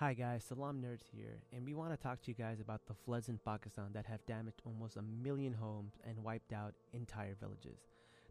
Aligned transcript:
Hi 0.00 0.14
guys, 0.14 0.44
Salaam 0.48 0.80
Nerds 0.80 1.04
here, 1.14 1.42
and 1.52 1.62
we 1.62 1.74
want 1.74 1.90
to 1.90 2.02
talk 2.02 2.22
to 2.22 2.30
you 2.30 2.34
guys 2.34 2.58
about 2.58 2.80
the 2.86 2.94
floods 3.04 3.28
in 3.28 3.38
Pakistan 3.44 3.90
that 3.92 4.06
have 4.06 4.24
damaged 4.24 4.62
almost 4.64 4.96
a 4.96 5.02
million 5.02 5.52
homes 5.52 5.92
and 6.08 6.24
wiped 6.24 6.54
out 6.54 6.72
entire 6.94 7.34
villages. 7.38 7.84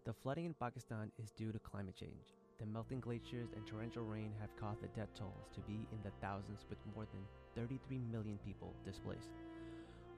The 0.03 0.11
flooding 0.11 0.45
in 0.45 0.55
Pakistan 0.55 1.11
is 1.21 1.29
due 1.29 1.51
to 1.51 1.59
climate 1.59 1.95
change. 1.95 2.33
The 2.59 2.65
melting 2.65 3.01
glaciers 3.01 3.53
and 3.55 3.67
torrential 3.67 4.01
rain 4.01 4.33
have 4.41 4.57
caused 4.57 4.81
the 4.81 4.87
death 4.97 5.13
tolls 5.13 5.45
to 5.53 5.61
be 5.61 5.85
in 5.91 6.01
the 6.03 6.09
thousands 6.25 6.65
with 6.71 6.79
more 6.95 7.05
than 7.05 7.21
33 7.53 7.99
million 8.11 8.39
people 8.43 8.73
displaced. 8.83 9.29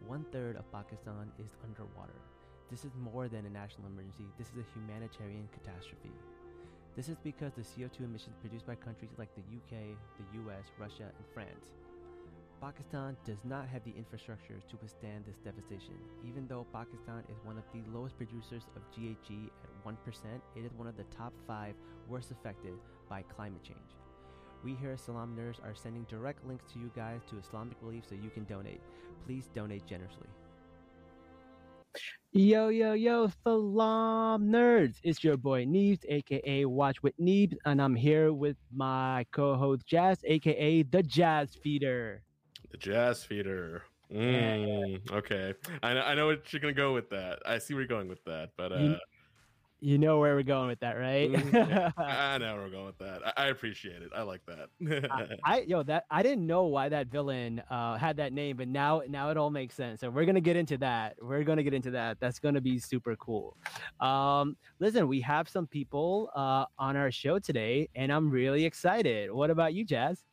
One 0.08 0.24
third 0.32 0.56
of 0.56 0.72
Pakistan 0.72 1.34
is 1.38 1.58
underwater. 1.66 2.22
This 2.70 2.86
is 2.86 2.96
more 2.96 3.28
than 3.28 3.46
a 3.46 3.50
national 3.50 3.88
emergency, 3.88 4.24
this 4.38 4.48
is 4.48 4.64
a 4.64 4.72
humanitarian 4.80 5.50
catastrophe. 5.52 6.16
This 6.96 7.08
is 7.08 7.18
because 7.24 7.54
the 7.54 7.62
CO2 7.62 8.02
emissions 8.02 8.36
produced 8.42 8.68
by 8.68 8.76
countries 8.76 9.12
like 9.18 9.30
the 9.36 9.42
UK, 9.42 9.96
the 10.20 10.40
US, 10.42 10.66
Russia, 10.78 11.08
and 11.08 11.26
France. 11.34 11.72
Pakistan 12.62 13.18
does 13.26 13.40
not 13.44 13.68
have 13.68 13.84
the 13.86 13.94
infrastructure 13.98 14.60
to 14.70 14.78
withstand 14.82 15.24
this 15.26 15.40
devastation. 15.44 15.96
Even 16.28 16.48
though 16.48 16.68
Pakistan 16.72 17.24
is 17.30 17.38
one 17.44 17.58
of 17.58 17.64
the 17.74 17.82
lowest 17.98 18.18
producers 18.18 18.64
of 18.76 18.84
GHG 18.92 19.50
at 19.64 19.86
1%, 19.86 19.96
it 20.56 20.66
is 20.66 20.74
one 20.74 20.88
of 20.88 20.98
the 20.98 21.06
top 21.06 21.34
5 21.48 21.74
worst 22.08 22.30
affected 22.30 22.74
by 23.10 23.24
climate 23.24 23.64
change. 23.64 23.96
We 24.64 24.76
here 24.76 24.92
at 24.92 25.00
Salaam 25.00 25.36
Nerds 25.36 25.64
are 25.64 25.74
sending 25.74 26.04
direct 26.04 26.46
links 26.46 26.72
to 26.74 26.80
you 26.80 26.92
guys 26.96 27.22
to 27.30 27.40
Islamic 27.40 27.78
Relief 27.82 28.04
so 28.08 28.16
you 28.16 28.30
can 28.30 28.44
donate. 28.44 28.82
Please 29.26 29.50
donate 29.56 29.88
generously. 29.88 30.28
Yo, 32.34 32.70
yo, 32.70 32.94
yo, 32.94 33.30
Salaam 33.44 34.48
Nerds. 34.48 35.02
It's 35.04 35.22
your 35.22 35.36
boy 35.36 35.66
Neebz, 35.66 36.06
aka 36.08 36.64
Watch 36.64 37.04
with 37.04 37.14
Neebz, 37.20 37.58
and 37.66 37.82
I'm 37.82 37.94
here 37.94 38.32
with 38.32 38.56
my 38.74 39.26
co 39.34 39.58
host 39.58 39.86
Jazz, 39.86 40.20
aka 40.24 40.84
The 40.84 41.04
Jazz 41.04 41.58
Feeder. 41.62 42.24
The 42.72 42.78
Jazz 42.78 43.26
Feeder. 43.26 43.84
Mm, 44.10 45.12
okay. 45.12 45.54
I 45.84 45.94
know, 45.94 46.02
I 46.04 46.16
know 46.16 46.28
what 46.28 46.54
you're 46.54 46.62
going 46.62 46.74
to 46.74 46.82
go 46.82 46.94
with 46.94 47.10
that. 47.10 47.40
I 47.46 47.58
see 47.58 47.74
where 47.74 47.82
you're 47.82 47.90
going 47.90 48.08
with 48.08 48.24
that, 48.24 48.52
but. 48.56 48.72
Uh, 48.72 48.78
you, 48.78 48.96
you 49.82 49.98
know 49.98 50.20
where 50.20 50.36
we're 50.36 50.44
going 50.44 50.68
with 50.68 50.80
that, 50.82 50.94
right? 50.94 51.32
Mm, 51.32 51.94
I 51.98 52.38
know 52.38 52.54
where 52.54 52.66
we're 52.66 52.70
going 52.70 52.86
with 52.86 53.00
that. 53.00 53.22
I, 53.26 53.46
I 53.46 53.48
appreciate 53.48 54.04
it. 54.04 54.12
I 54.16 54.22
like 54.22 54.42
that. 54.46 54.70
I, 55.12 55.28
I, 55.44 55.62
yo 55.62 55.82
that 55.84 56.06
I 56.12 56.22
didn't 56.22 56.46
know 56.46 56.66
why 56.66 56.88
that 56.90 57.08
villain 57.08 57.62
uh, 57.70 57.98
had 57.98 58.18
that 58.18 58.32
name, 58.32 58.58
but 58.58 58.68
now 58.68 59.02
now 59.10 59.32
it 59.32 59.38
all 59.38 59.50
makes 59.50 59.74
sense. 59.74 60.02
So 60.02 60.10
we're 60.12 60.26
gonna 60.26 60.40
get 60.40 60.56
into 60.56 60.78
that. 60.78 61.16
We're 61.20 61.44
gonna 61.44 61.64
get 61.64 61.74
into 61.74 61.92
that. 61.92 62.20
That's 62.20 62.40
gonna 62.40 62.62
be 62.62 62.78
super 62.78 63.16
cool. 63.16 63.58
Um, 64.00 64.56
listen, 64.80 65.08
we 65.08 65.20
have 65.22 65.50
some 65.50 65.66
people 65.66 66.30
uh, 66.36 66.66
on 66.78 66.96
our 66.96 67.12
show 67.12 67.40
today, 67.40 67.90
and 67.96 68.12
I'm 68.12 68.30
really 68.30 68.66
excited. 68.66 69.32
What 69.32 69.50
about 69.50 69.74
you, 69.74 69.84
Jazz? 69.84 70.24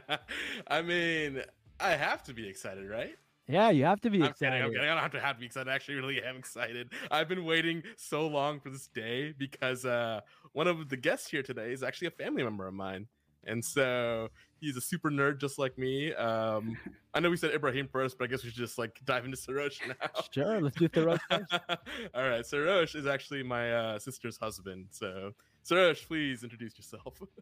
I 0.66 0.80
mean, 0.80 1.42
I 1.78 1.90
have 1.90 2.22
to 2.24 2.32
be 2.32 2.48
excited, 2.48 2.88
right? 2.88 3.16
Yeah, 3.46 3.70
you 3.70 3.84
have 3.84 4.00
to 4.02 4.10
be 4.10 4.22
I'm 4.22 4.30
excited. 4.30 4.52
Kidding, 4.52 4.64
I'm 4.64 4.72
kidding. 4.72 4.88
I 4.88 4.94
don't 4.94 5.02
have 5.02 5.12
to 5.12 5.20
have 5.20 5.36
to 5.36 5.40
be 5.40 5.46
excited. 5.46 5.68
I 5.68 5.74
actually 5.74 5.96
really 5.96 6.22
am 6.22 6.36
excited. 6.36 6.90
I've 7.10 7.28
been 7.28 7.44
waiting 7.44 7.82
so 7.96 8.26
long 8.26 8.58
for 8.58 8.70
this 8.70 8.86
day 8.88 9.34
because 9.36 9.84
uh, 9.84 10.20
one 10.52 10.66
of 10.66 10.88
the 10.88 10.96
guests 10.96 11.28
here 11.30 11.42
today 11.42 11.72
is 11.72 11.82
actually 11.82 12.08
a 12.08 12.12
family 12.12 12.42
member 12.42 12.66
of 12.66 12.74
mine. 12.74 13.06
And 13.46 13.62
so 13.62 14.28
he's 14.60 14.76
a 14.76 14.80
super 14.80 15.10
nerd 15.10 15.38
just 15.38 15.58
like 15.58 15.76
me. 15.76 16.14
Um, 16.14 16.78
I 17.12 17.20
know 17.20 17.28
we 17.28 17.36
said 17.36 17.54
Ibrahim 17.54 17.88
first, 17.90 18.18
but 18.18 18.24
I 18.24 18.26
guess 18.28 18.42
we 18.42 18.50
should 18.50 18.58
just 18.58 18.78
like 18.78 18.98
dive 19.04 19.24
into 19.26 19.36
Sarosh 19.36 19.80
now. 19.88 20.22
Sure, 20.30 20.60
let's 20.60 20.76
do 20.76 20.88
Sarosh 20.88 21.20
first. 21.30 21.52
All 22.14 22.28
right, 22.28 22.44
Sarosh 22.44 22.94
is 22.94 23.06
actually 23.06 23.42
my 23.42 23.72
uh, 23.72 23.98
sister's 23.98 24.38
husband. 24.38 24.86
So 24.90 25.32
Sarosh, 25.68 26.06
please 26.06 26.42
introduce 26.42 26.76
yourself. 26.76 27.20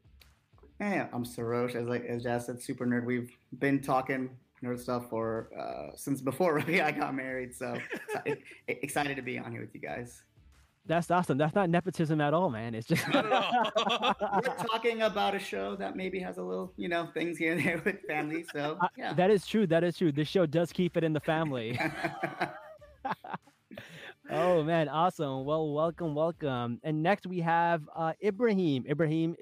Hey, 0.78 1.06
I'm 1.12 1.24
Sarosh. 1.24 1.76
As 1.76 1.86
like 1.86 2.04
as 2.06 2.24
Jazz 2.24 2.46
said, 2.46 2.60
super 2.60 2.84
nerd. 2.84 3.04
We've 3.04 3.30
been 3.60 3.80
talking 3.80 4.30
nerd 4.62 4.80
stuff 4.80 5.08
for 5.10 5.48
uh, 5.58 5.96
since 5.96 6.20
before 6.20 6.54
really 6.66 6.80
I 6.80 6.92
got 6.92 7.14
married. 7.14 7.54
So 7.54 7.76
excited 8.68 9.16
to 9.16 9.22
be 9.22 9.38
on 9.38 9.52
here 9.52 9.60
with 9.60 9.74
you 9.74 9.80
guys. 9.80 10.22
That's 10.84 11.12
awesome. 11.12 11.38
That's 11.38 11.54
not 11.54 11.70
nepotism 11.70 12.20
at 12.20 12.34
all, 12.34 12.50
man. 12.50 12.74
It's 12.74 12.88
just 12.88 13.06
we're 13.14 13.22
talking 14.68 15.02
about 15.02 15.32
a 15.36 15.38
show 15.38 15.76
that 15.76 15.94
maybe 15.94 16.18
has 16.18 16.38
a 16.38 16.42
little, 16.42 16.72
you 16.76 16.88
know, 16.88 17.08
things 17.14 17.38
here 17.38 17.52
and 17.52 17.64
there 17.64 17.80
with 17.84 18.00
family. 18.08 18.44
So 18.52 18.78
yeah. 18.98 19.12
Uh, 19.12 19.14
that 19.14 19.30
is 19.30 19.46
true. 19.46 19.64
That 19.68 19.84
is 19.84 19.96
true. 19.96 20.10
This 20.10 20.26
show 20.26 20.44
does 20.44 20.72
keep 20.72 20.96
it 20.96 21.04
in 21.04 21.12
the 21.12 21.20
family. 21.20 21.78
oh 24.28 24.64
man, 24.64 24.88
awesome. 24.88 25.44
Well, 25.44 25.72
welcome, 25.72 26.16
welcome. 26.16 26.80
And 26.82 27.00
next 27.00 27.28
we 27.28 27.38
have 27.38 27.88
uh, 27.94 28.14
Ibrahim. 28.20 28.84
Ibrahim 28.88 29.36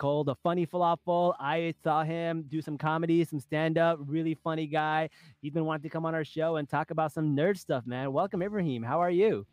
called 0.00 0.30
a 0.30 0.34
funny 0.42 0.66
falafel. 0.66 1.34
I 1.38 1.74
saw 1.84 2.02
him 2.02 2.44
do 2.48 2.62
some 2.62 2.78
comedy, 2.78 3.22
some 3.24 3.38
stand 3.38 3.76
up. 3.76 3.98
Really 4.06 4.34
funny 4.34 4.66
guy. 4.66 5.10
He's 5.42 5.52
been 5.52 5.66
wanting 5.66 5.82
to 5.82 5.90
come 5.90 6.06
on 6.06 6.14
our 6.14 6.24
show 6.24 6.56
and 6.56 6.68
talk 6.68 6.90
about 6.90 7.12
some 7.12 7.36
nerd 7.36 7.58
stuff, 7.58 7.86
man. 7.86 8.10
Welcome, 8.12 8.42
Ibrahim. 8.42 8.82
How 8.82 9.00
are 9.00 9.10
you? 9.10 9.46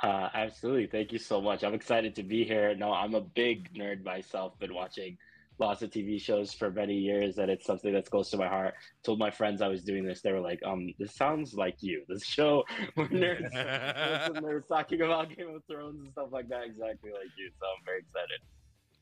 Uh, 0.00 0.28
absolutely. 0.32 0.86
Thank 0.86 1.12
you 1.12 1.18
so 1.18 1.40
much. 1.40 1.64
I'm 1.64 1.74
excited 1.74 2.14
to 2.16 2.22
be 2.22 2.44
here. 2.44 2.74
No, 2.76 2.92
I'm 2.92 3.14
a 3.14 3.20
big 3.20 3.74
nerd 3.74 4.04
myself. 4.04 4.58
Been 4.60 4.74
watching 4.74 5.18
lots 5.58 5.82
of 5.82 5.90
TV 5.90 6.20
shows 6.20 6.52
for 6.54 6.70
many 6.70 6.94
years, 6.94 7.38
and 7.38 7.50
it's 7.50 7.66
something 7.66 7.92
that's 7.92 8.08
close 8.08 8.30
to 8.30 8.36
my 8.36 8.48
heart. 8.48 8.74
Told 9.02 9.18
my 9.18 9.30
friends 9.30 9.60
I 9.60 9.68
was 9.68 9.82
doing 9.82 10.04
this. 10.04 10.20
They 10.20 10.32
were 10.32 10.40
like, 10.40 10.60
"Um, 10.64 10.94
this 10.98 11.14
sounds 11.14 11.54
like 11.54 11.76
you. 11.80 12.04
This 12.08 12.24
show 12.24 12.64
where 12.94 13.08
nerds, 13.08 13.52
nerds 13.54 14.68
talking 14.68 15.02
about 15.02 15.36
Game 15.36 15.54
of 15.54 15.62
Thrones 15.68 16.00
and 16.00 16.10
stuff 16.12 16.28
like 16.30 16.48
that, 16.48 16.64
exactly 16.64 17.10
like 17.10 17.30
you." 17.36 17.50
So 17.58 17.66
I'm 17.66 17.84
very 17.84 18.00
excited. 18.00 18.40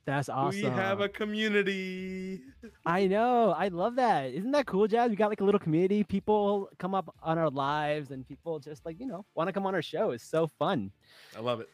That's 0.06 0.28
awesome. 0.28 0.62
We 0.62 0.68
have 0.68 1.00
a 1.00 1.08
community. 1.08 2.40
I 2.86 3.06
know. 3.06 3.50
I 3.50 3.68
love 3.68 3.96
that. 3.96 4.32
Isn't 4.32 4.50
that 4.52 4.66
cool, 4.66 4.88
Jazz? 4.88 5.10
We 5.10 5.16
got 5.16 5.28
like 5.28 5.40
a 5.40 5.44
little 5.44 5.60
community. 5.60 6.02
People 6.04 6.68
come 6.78 6.94
up 6.94 7.14
on 7.22 7.38
our 7.38 7.50
lives 7.50 8.10
and 8.10 8.26
people 8.26 8.58
just 8.58 8.84
like, 8.84 8.98
you 8.98 9.06
know, 9.06 9.24
want 9.34 9.48
to 9.48 9.52
come 9.52 9.66
on 9.66 9.74
our 9.74 9.82
show. 9.82 10.10
It's 10.10 10.24
so 10.24 10.46
fun. 10.46 10.90
I 11.36 11.40
love 11.40 11.60
it. 11.60 11.68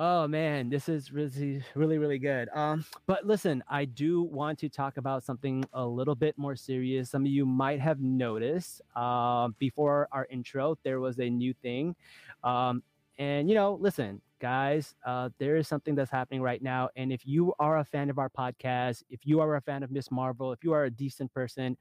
Oh 0.00 0.28
man, 0.28 0.70
this 0.70 0.88
is 0.88 1.10
really, 1.12 1.60
really, 1.74 1.98
really 1.98 2.20
good. 2.20 2.48
Um, 2.54 2.84
but 3.08 3.26
listen, 3.26 3.64
I 3.68 3.84
do 3.84 4.22
want 4.22 4.60
to 4.60 4.68
talk 4.68 4.96
about 4.96 5.24
something 5.24 5.64
a 5.72 5.84
little 5.84 6.14
bit 6.14 6.38
more 6.38 6.54
serious. 6.54 7.10
Some 7.10 7.22
of 7.22 7.32
you 7.32 7.44
might 7.44 7.80
have 7.80 8.00
noticed 8.00 8.80
uh, 8.94 9.48
before 9.58 10.06
our 10.12 10.28
intro, 10.30 10.78
there 10.84 11.00
was 11.00 11.18
a 11.18 11.28
new 11.28 11.52
thing. 11.52 11.96
Um, 12.44 12.84
and 13.18 13.48
you 13.48 13.54
know, 13.54 13.78
listen, 13.80 14.20
guys, 14.40 14.94
uh, 15.04 15.28
there 15.38 15.56
is 15.56 15.66
something 15.66 15.94
that's 15.94 16.10
happening 16.10 16.40
right 16.40 16.62
now. 16.62 16.88
And 16.96 17.12
if 17.12 17.26
you 17.26 17.52
are 17.58 17.78
a 17.78 17.84
fan 17.84 18.10
of 18.10 18.18
our 18.18 18.30
podcast, 18.30 19.02
if 19.10 19.20
you 19.24 19.40
are 19.40 19.56
a 19.56 19.60
fan 19.60 19.82
of 19.82 19.90
Miss 19.90 20.10
Marvel, 20.10 20.52
if 20.52 20.62
you 20.62 20.72
are 20.72 20.84
a 20.84 20.90
decent 20.90 21.32
person, 21.32 21.76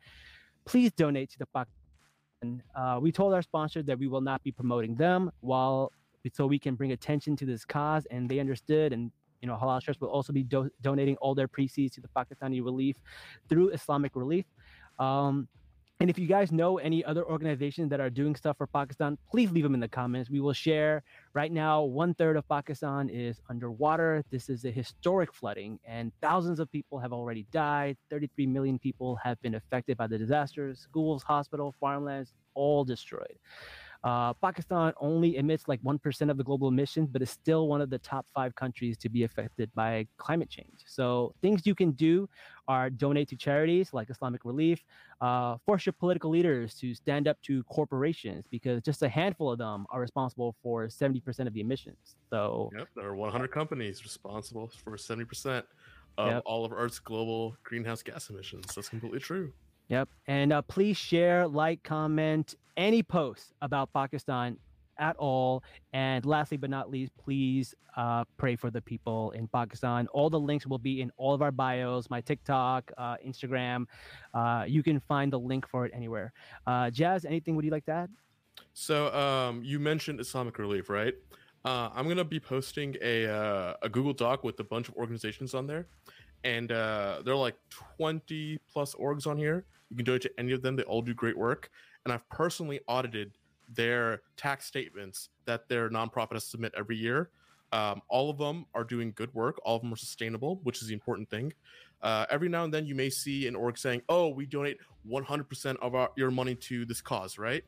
please 0.66 0.92
donate 0.94 1.30
to 1.32 1.40
the 1.40 1.48
podcast. 1.56 1.68
Uh, 2.76 3.00
we 3.02 3.12
told 3.12 3.34
our 3.34 3.42
sponsors 3.42 3.86
that 3.86 3.98
we 3.98 4.08
will 4.08 4.22
not 4.22 4.44
be 4.44 4.52
promoting 4.52 4.96
them 4.96 5.32
while 5.42 5.92
so 6.34 6.46
we 6.46 6.60
can 6.60 6.76
bring 6.76 6.92
attention 6.92 7.36
to 7.38 7.46
this 7.46 7.64
cause, 7.66 8.06
and 8.12 8.30
they 8.30 8.40
understood. 8.40 8.94
And 8.94 9.12
you 9.42 9.48
know, 9.48 9.56
Halal 9.56 9.82
Trust 9.82 10.02
will 10.02 10.10
also 10.10 10.34
be 10.34 10.44
do- 10.44 10.70
donating 10.82 11.16
all 11.18 11.36
their 11.36 11.48
proceeds 11.48 11.96
to 11.96 12.02
the 12.02 12.10
Pakistani 12.10 12.64
relief 12.64 12.98
through 13.50 13.70
Islamic 13.70 14.16
Relief. 14.16 14.46
Um, 15.00 15.48
and 16.00 16.10
if 16.10 16.20
you 16.20 16.28
guys 16.28 16.52
know 16.52 16.78
any 16.78 17.04
other 17.04 17.26
organizations 17.26 17.90
that 17.90 18.00
are 18.00 18.10
doing 18.10 18.36
stuff 18.36 18.58
for 18.58 18.68
Pakistan, 18.68 19.18
please 19.32 19.52
leave 19.52 19.64
them 19.64 19.74
in 19.74 19.80
the 19.80 19.88
comments. 19.88 20.30
We 20.30 20.40
will 20.40 20.54
share. 20.54 21.04
Right 21.38 21.52
now, 21.52 21.84
one 21.84 22.16
third 22.16 22.36
of 22.36 22.50
Pakistan 22.50 23.10
is 23.10 23.40
underwater. 23.48 24.24
This 24.32 24.50
is 24.50 24.66
a 24.66 24.72
historic 24.72 25.32
flooding, 25.32 25.78
and 25.86 26.12
thousands 26.20 26.60
of 26.60 26.72
people 26.72 26.98
have 26.98 27.14
already 27.14 27.46
died. 27.52 27.96
33 28.10 28.48
million 28.48 28.80
people 28.80 29.18
have 29.18 29.40
been 29.44 29.54
affected 29.54 29.98
by 29.98 30.08
the 30.08 30.18
disasters. 30.18 30.80
Schools, 30.80 31.22
hospitals, 31.22 31.76
farmlands, 31.80 32.34
all 32.56 32.84
destroyed. 32.84 33.38
Uh, 34.04 34.34
Pakistan 34.34 34.94
only 35.00 35.38
emits 35.38 35.68
like 35.68 35.82
1% 35.82 36.30
of 36.30 36.38
the 36.38 36.44
global 36.44 36.68
emissions, 36.68 37.10
but 37.12 37.22
is 37.22 37.30
still 37.30 37.68
one 37.68 37.82
of 37.82 37.90
the 37.90 38.00
top 38.00 38.26
five 38.34 38.56
countries 38.56 38.98
to 38.98 39.10
be 39.10 39.24
affected 39.24 39.70
by 39.76 40.08
climate 40.18 40.50
change. 40.50 40.84
So, 40.86 41.34
things 41.42 41.66
you 41.66 41.76
can 41.76 41.92
do 41.92 42.30
are 42.68 42.90
donate 42.90 43.30
to 43.30 43.36
charities 43.36 43.94
like 43.94 44.10
Islamic 44.10 44.44
Relief, 44.46 44.84
uh, 45.22 45.58
force 45.66 45.86
your 45.86 45.94
political 45.94 46.30
leaders 46.30 46.76
to 46.76 46.94
stand 46.94 47.28
up 47.28 47.42
to 47.44 47.64
corporations 47.64 48.46
because 48.50 48.82
just 48.82 49.02
a 49.02 49.10
handful 49.10 49.52
of 49.52 49.58
them 49.58 49.86
are 49.90 50.02
responsible 50.02 50.56
for 50.62 50.88
70% 50.88 51.48
of 51.48 51.54
the 51.54 51.62
emissions. 51.62 52.16
So, 52.30 52.72
yep, 52.78 52.88
there 52.96 53.06
are 53.06 53.16
100 53.16 53.50
companies 53.52 54.04
responsible 54.04 54.72
for 54.84 54.98
70% 54.98 55.64
of 56.18 56.32
yep. 56.32 56.44
all 56.46 56.66
of 56.66 56.74
Earth's 56.74 57.00
global 57.00 57.56
greenhouse 57.64 58.02
gas 58.02 58.30
emissions. 58.30 58.74
That's 58.76 58.90
completely 58.90 59.20
true. 59.20 59.54
Yep. 59.90 60.10
And 60.28 60.54
uh, 60.54 60.62
please 60.64 60.98
share, 60.98 61.48
like, 61.48 61.84
comment 61.84 62.56
any 62.76 63.02
posts 63.02 63.54
about 63.62 63.92
Pakistan 63.94 64.58
at 65.00 65.16
all. 65.18 65.64
And 65.94 66.26
lastly 66.26 66.58
but 66.58 66.70
not 66.70 66.90
least, 66.90 67.12
please 67.18 67.76
uh, 67.96 68.24
pray 68.38 68.56
for 68.56 68.70
the 68.70 68.82
people 68.82 69.32
in 69.32 69.48
Pakistan. 69.48 70.08
All 70.08 70.30
the 70.30 70.40
links 70.40 70.68
will 70.68 70.78
be 70.78 71.02
in 71.02 71.12
all 71.18 71.34
of 71.34 71.42
our 71.42 71.52
bios, 71.52 72.10
my 72.10 72.22
TikTok, 72.22 72.92
uh, 72.98 73.18
Instagram. 73.26 73.86
Uh, 74.34 74.66
you 74.68 74.84
can 74.84 75.00
find 75.00 75.34
the 75.34 75.40
link 75.40 75.68
for 75.68 75.86
it 75.86 75.92
anywhere. 75.96 76.32
Uh, 76.66 76.90
Jazz, 76.90 77.26
anything 77.26 77.56
would 77.56 77.66
you 77.66 77.72
like 77.72 77.86
to 77.86 77.92
add? 77.92 78.10
So 78.74 79.14
um, 79.14 79.64
you 79.64 79.80
mentioned 79.80 80.20
Islamic 80.20 80.58
Relief, 80.60 80.90
right? 80.90 81.16
Uh, 81.66 81.90
I'm 81.94 82.08
gonna 82.08 82.24
be 82.24 82.40
posting 82.40 82.96
a 83.02 83.26
uh, 83.26 83.74
a 83.82 83.90
Google 83.90 84.14
Doc 84.14 84.44
with 84.44 84.60
a 84.60 84.64
bunch 84.64 84.88
of 84.88 84.96
organizations 84.96 85.54
on 85.54 85.68
there, 85.68 85.88
and 86.44 86.70
there 86.70 87.34
are 87.34 87.36
like 87.36 87.56
20 87.98 88.60
plus 88.72 88.94
orgs 88.94 89.28
on 89.28 89.38
here. 89.38 89.66
You 89.90 89.98
can 89.98 90.06
donate 90.06 90.22
to 90.24 90.32
any 90.38 90.52
of 90.54 90.62
them. 90.62 90.76
They 90.76 90.84
all 90.84 91.02
do 91.02 91.14
great 91.14 91.38
work. 91.38 91.70
And 92.04 92.14
I've 92.14 92.28
personally 92.30 92.80
audited 92.88 93.32
their 93.74 94.22
tax 94.38 94.66
statements 94.66 95.30
that 95.46 95.68
their 95.68 95.90
nonprofit 95.90 96.34
has 96.34 96.46
submit 96.46 96.74
every 96.78 96.98
year. 96.98 97.30
Um, 97.74 98.02
all 98.08 98.30
of 98.30 98.38
them 98.38 98.66
are 98.74 98.84
doing 98.84 99.12
good 99.16 99.34
work. 99.34 99.60
All 99.66 99.76
of 99.76 99.82
them 99.82 99.92
are 99.92 99.98
sustainable, 99.98 100.62
which 100.64 100.82
is 100.82 100.88
the 100.88 100.94
important 100.94 101.30
thing. 101.30 101.54
Uh, 102.02 102.26
every 102.30 102.48
now 102.48 102.64
and 102.64 102.74
then, 102.74 102.86
you 102.86 102.96
may 102.96 103.10
see 103.10 103.48
an 103.48 103.56
org 103.56 103.78
saying, 103.78 104.02
"Oh, 104.08 104.30
we 104.30 104.46
donate 104.46 104.78
100% 105.06 105.78
of 105.82 105.96
our 105.96 106.12
your 106.16 106.32
money 106.32 106.56
to 106.56 106.86
this 106.86 107.02
cause," 107.02 107.38
right? 107.38 107.64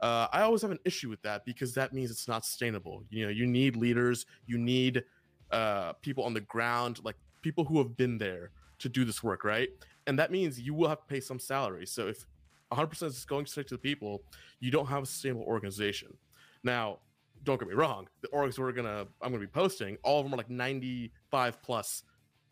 Uh, 0.00 0.26
I 0.32 0.42
always 0.42 0.62
have 0.62 0.70
an 0.70 0.80
issue 0.84 1.08
with 1.08 1.22
that 1.22 1.44
because 1.44 1.74
that 1.74 1.92
means 1.92 2.10
it's 2.10 2.28
not 2.28 2.44
sustainable. 2.44 3.04
You 3.10 3.26
know, 3.26 3.30
you 3.30 3.46
need 3.46 3.76
leaders, 3.76 4.26
you 4.46 4.58
need 4.58 5.04
uh, 5.50 5.92
people 5.94 6.24
on 6.24 6.34
the 6.34 6.40
ground, 6.40 7.00
like 7.04 7.16
people 7.42 7.64
who 7.64 7.78
have 7.78 7.96
been 7.96 8.18
there 8.18 8.50
to 8.78 8.88
do 8.88 9.04
this 9.04 9.22
work, 9.22 9.44
right? 9.44 9.70
And 10.06 10.18
that 10.18 10.30
means 10.30 10.60
you 10.60 10.74
will 10.74 10.88
have 10.88 11.00
to 11.00 11.06
pay 11.06 11.20
some 11.20 11.38
salary. 11.38 11.86
So 11.86 12.08
if 12.08 12.26
100% 12.72 13.02
is 13.02 13.24
going 13.24 13.46
straight 13.46 13.68
to 13.68 13.74
the 13.74 13.78
people, 13.78 14.22
you 14.60 14.70
don't 14.70 14.86
have 14.86 15.02
a 15.02 15.06
sustainable 15.06 15.44
organization. 15.44 16.16
Now, 16.62 16.98
don't 17.44 17.58
get 17.58 17.68
me 17.68 17.74
wrong, 17.74 18.08
the 18.22 18.28
orgs 18.28 18.58
we're 18.58 18.72
gonna 18.72 19.06
I'm 19.22 19.30
gonna 19.30 19.38
be 19.38 19.46
posting, 19.46 19.96
all 20.02 20.18
of 20.18 20.24
them 20.24 20.34
are 20.34 20.38
like 20.38 20.50
95 20.50 21.62
plus 21.62 22.02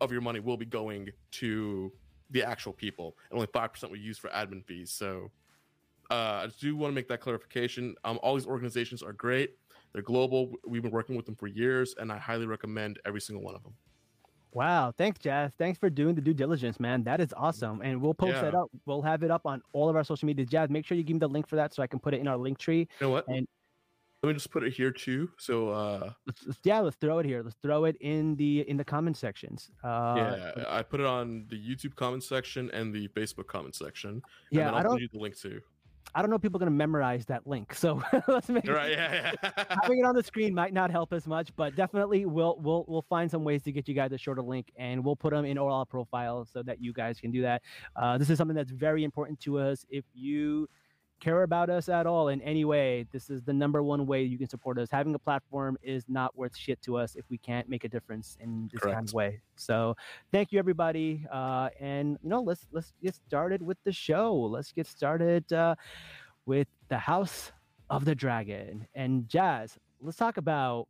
of 0.01 0.11
your 0.11 0.21
money 0.21 0.39
will 0.39 0.57
be 0.57 0.65
going 0.65 1.09
to 1.31 1.91
the 2.31 2.43
actual 2.43 2.73
people, 2.73 3.17
and 3.29 3.37
only 3.37 3.47
five 3.51 3.73
percent 3.73 3.91
we 3.91 3.99
use 3.99 4.17
for 4.17 4.29
admin 4.29 4.63
fees. 4.63 4.91
So 4.91 5.31
uh, 6.11 6.45
I 6.45 6.47
do 6.59 6.75
want 6.75 6.91
to 6.91 6.95
make 6.95 7.07
that 7.09 7.19
clarification. 7.19 7.95
Um, 8.03 8.19
all 8.23 8.35
these 8.35 8.45
organizations 8.45 9.03
are 9.03 9.13
great. 9.13 9.57
They're 9.93 10.01
global. 10.01 10.53
We've 10.67 10.81
been 10.81 10.91
working 10.91 11.15
with 11.15 11.25
them 11.25 11.35
for 11.35 11.47
years, 11.47 11.95
and 11.97 12.11
I 12.11 12.17
highly 12.17 12.45
recommend 12.45 12.99
every 13.05 13.21
single 13.21 13.43
one 13.43 13.55
of 13.55 13.63
them. 13.63 13.73
Wow, 14.55 14.93
thanks, 14.97 15.19
Jazz. 15.19 15.51
Thanks 15.57 15.77
for 15.77 15.89
doing 15.89 16.15
the 16.15 16.21
due 16.21 16.33
diligence, 16.33 16.79
man. 16.79 17.03
That 17.03 17.19
is 17.19 17.33
awesome. 17.35 17.81
And 17.81 18.01
we'll 18.01 18.13
post 18.13 18.35
Yeah. 18.35 18.41
that 18.43 18.55
up. 18.55 18.71
We'll 18.85 19.01
have 19.01 19.21
it 19.21 19.29
up 19.29 19.45
on 19.45 19.61
all 19.73 19.89
of 19.89 19.97
our 19.97 20.03
social 20.05 20.25
media. 20.27 20.45
Jazz, 20.45 20.69
make 20.69 20.85
sure 20.85 20.95
you 20.95 21.03
give 21.03 21.15
me 21.15 21.19
the 21.19 21.27
link 21.27 21.45
for 21.45 21.57
that 21.57 21.73
so 21.73 21.83
I 21.83 21.87
can 21.87 21.99
put 21.99 22.13
it 22.13 22.21
in 22.21 22.27
our 22.29 22.37
link 22.37 22.57
tree. 22.57 22.87
You 23.01 23.07
know 23.07 23.09
what? 23.09 23.27
And- 23.27 23.45
Let 24.23 24.29
me 24.29 24.33
just 24.35 24.49
put 24.51 24.63
it 24.63 24.71
here 24.73 24.91
too. 24.91 25.29
So 25.37 25.69
uh, 25.69 26.13
Let's, 26.25 26.59
yeah, 26.63 26.79
let's 26.79 26.95
throw 26.95 27.19
it 27.19 27.25
here. 27.25 27.43
Let's 27.43 27.57
throw 27.61 27.83
it 27.83 27.97
in 27.99 28.37
the 28.37 28.61
in 28.61 28.77
the 28.77 28.85
comment 28.85 29.17
sections. 29.17 29.69
Uh, 29.83 30.15
yeah, 30.57 30.63
I 30.69 30.81
put 30.83 30.99
it 31.01 31.05
on 31.05 31.45
the 31.49 31.57
YouTube 31.57 31.95
comment 31.95 32.23
section 32.23 32.71
and 32.71 32.91
the 32.93 33.07
Facebook 33.09 33.47
comment 33.47 33.75
section. 33.75 34.09
and 34.11 34.21
yeah. 34.51 34.65
then 34.65 34.73
I'll 34.73 34.79
I 34.79 34.83
don't 34.83 35.01
you 35.01 35.09
the 35.11 35.19
link 35.19 35.37
too. 35.37 35.61
I 36.15 36.21
don't 36.21 36.29
know 36.29 36.37
if 36.37 36.41
people 36.41 36.57
are 36.57 36.59
gonna 36.59 36.71
memorize 36.71 37.25
that 37.25 37.45
link. 37.45 37.73
So 37.73 38.01
let's 38.27 38.47
make 38.47 38.67
Right? 38.67 38.91
Yeah, 38.91 39.33
yeah. 39.43 39.65
having 39.81 39.99
it 39.99 40.05
on 40.05 40.15
the 40.15 40.23
screen 40.23 40.55
might 40.55 40.73
not 40.73 40.89
help 40.89 41.11
as 41.11 41.27
much, 41.27 41.53
but 41.57 41.75
definitely 41.75 42.25
we'll 42.25 42.57
we'll 42.61 42.85
we'll 42.87 43.05
find 43.09 43.29
some 43.29 43.43
ways 43.43 43.61
to 43.63 43.71
get 43.73 43.87
you 43.89 43.93
guys 43.93 44.13
a 44.13 44.17
shorter 44.17 44.41
link, 44.41 44.71
and 44.77 45.03
we'll 45.03 45.17
put 45.17 45.31
them 45.31 45.43
in 45.43 45.57
all 45.57 45.71
our 45.71 45.85
profiles 45.85 46.49
so 46.51 46.63
that 46.63 46.81
you 46.81 46.93
guys 46.93 47.19
can 47.19 47.31
do 47.31 47.41
that. 47.41 47.61
Uh, 47.97 48.17
this 48.17 48.29
is 48.29 48.37
something 48.37 48.55
that's 48.55 48.71
very 48.71 49.03
important 49.03 49.39
to 49.41 49.59
us. 49.59 49.85
If 49.89 50.05
you 50.13 50.69
care 51.19 51.43
about 51.43 51.69
us 51.69 51.89
at 51.89 52.05
all 52.05 52.27
in 52.29 52.41
any 52.41 52.65
way, 52.65 53.05
this 53.11 53.29
is 53.29 53.41
the 53.43 53.53
number 53.53 53.81
one 53.81 54.05
way 54.05 54.23
you 54.23 54.37
can 54.37 54.49
support 54.49 54.77
us. 54.77 54.89
Having 54.91 55.15
a 55.15 55.19
platform 55.19 55.77
is 55.81 56.03
not 56.07 56.35
worth 56.37 56.55
shit 56.55 56.81
to 56.83 56.97
us 56.97 57.15
if 57.15 57.25
we 57.29 57.37
can't 57.37 57.69
make 57.69 57.83
a 57.83 57.89
difference 57.89 58.37
in 58.39 58.69
this 58.71 58.81
kind 58.81 59.07
of 59.07 59.13
way. 59.13 59.41
So 59.55 59.95
thank 60.31 60.51
you 60.51 60.59
everybody, 60.59 61.25
uh, 61.31 61.69
and 61.79 62.17
you 62.21 62.29
know 62.29 62.41
let's 62.41 62.67
let's 62.71 62.93
get 63.01 63.15
started 63.15 63.61
with 63.61 63.77
the 63.83 63.91
show. 63.91 64.35
Let's 64.35 64.71
get 64.71 64.87
started 64.87 65.51
uh, 65.51 65.75
with 66.45 66.67
the 66.89 66.97
House 66.97 67.51
of 67.89 68.05
the 68.05 68.15
Dragon 68.15 68.87
and 68.93 69.27
Jazz. 69.27 69.77
Let's 70.01 70.17
talk 70.17 70.37
about 70.37 70.87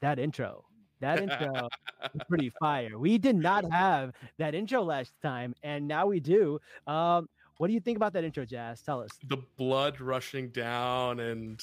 that 0.00 0.18
intro. 0.18 0.64
That 1.00 1.20
intro 1.20 1.68
is 2.14 2.20
pretty 2.28 2.50
fire. 2.58 2.98
We 2.98 3.18
did 3.18 3.36
not 3.36 3.70
have 3.72 4.12
that 4.38 4.54
intro 4.54 4.82
last 4.82 5.12
time, 5.22 5.54
and 5.62 5.86
now 5.86 6.06
we 6.06 6.20
do. 6.20 6.58
Um, 6.86 7.28
what 7.58 7.66
do 7.66 7.74
you 7.74 7.80
think 7.80 7.96
about 7.96 8.12
that 8.14 8.24
intro, 8.24 8.44
Jazz? 8.44 8.80
Tell 8.82 9.00
us. 9.02 9.10
the 9.28 9.38
blood 9.56 10.00
rushing 10.00 10.48
down 10.48 11.20
and 11.20 11.60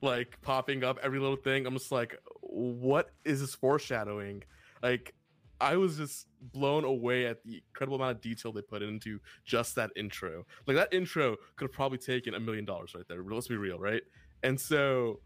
like 0.00 0.40
popping 0.42 0.82
up 0.82 0.98
every 1.02 1.18
little 1.18 1.36
thing. 1.36 1.66
I'm 1.66 1.74
just 1.74 1.92
like, 1.92 2.18
what 2.40 3.10
is 3.24 3.40
this 3.40 3.54
foreshadowing? 3.54 4.42
Like, 4.82 5.14
I 5.60 5.76
was 5.76 5.96
just 5.96 6.26
blown 6.40 6.84
away 6.84 7.26
at 7.26 7.44
the 7.44 7.62
incredible 7.68 7.96
amount 7.96 8.16
of 8.16 8.20
detail 8.20 8.52
they 8.52 8.62
put 8.62 8.82
into 8.82 9.20
just 9.44 9.76
that 9.76 9.90
intro. 9.94 10.44
Like 10.66 10.76
that 10.76 10.92
intro 10.92 11.36
could 11.54 11.66
have 11.66 11.72
probably 11.72 11.98
taken 11.98 12.34
a 12.34 12.40
million 12.40 12.64
dollars 12.64 12.94
right 12.96 13.04
there. 13.08 13.22
Let's 13.22 13.46
be 13.46 13.56
real, 13.56 13.78
right? 13.78 14.02
And 14.42 14.60
so, 14.60 15.20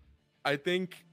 I 0.45 0.57
think 0.57 1.07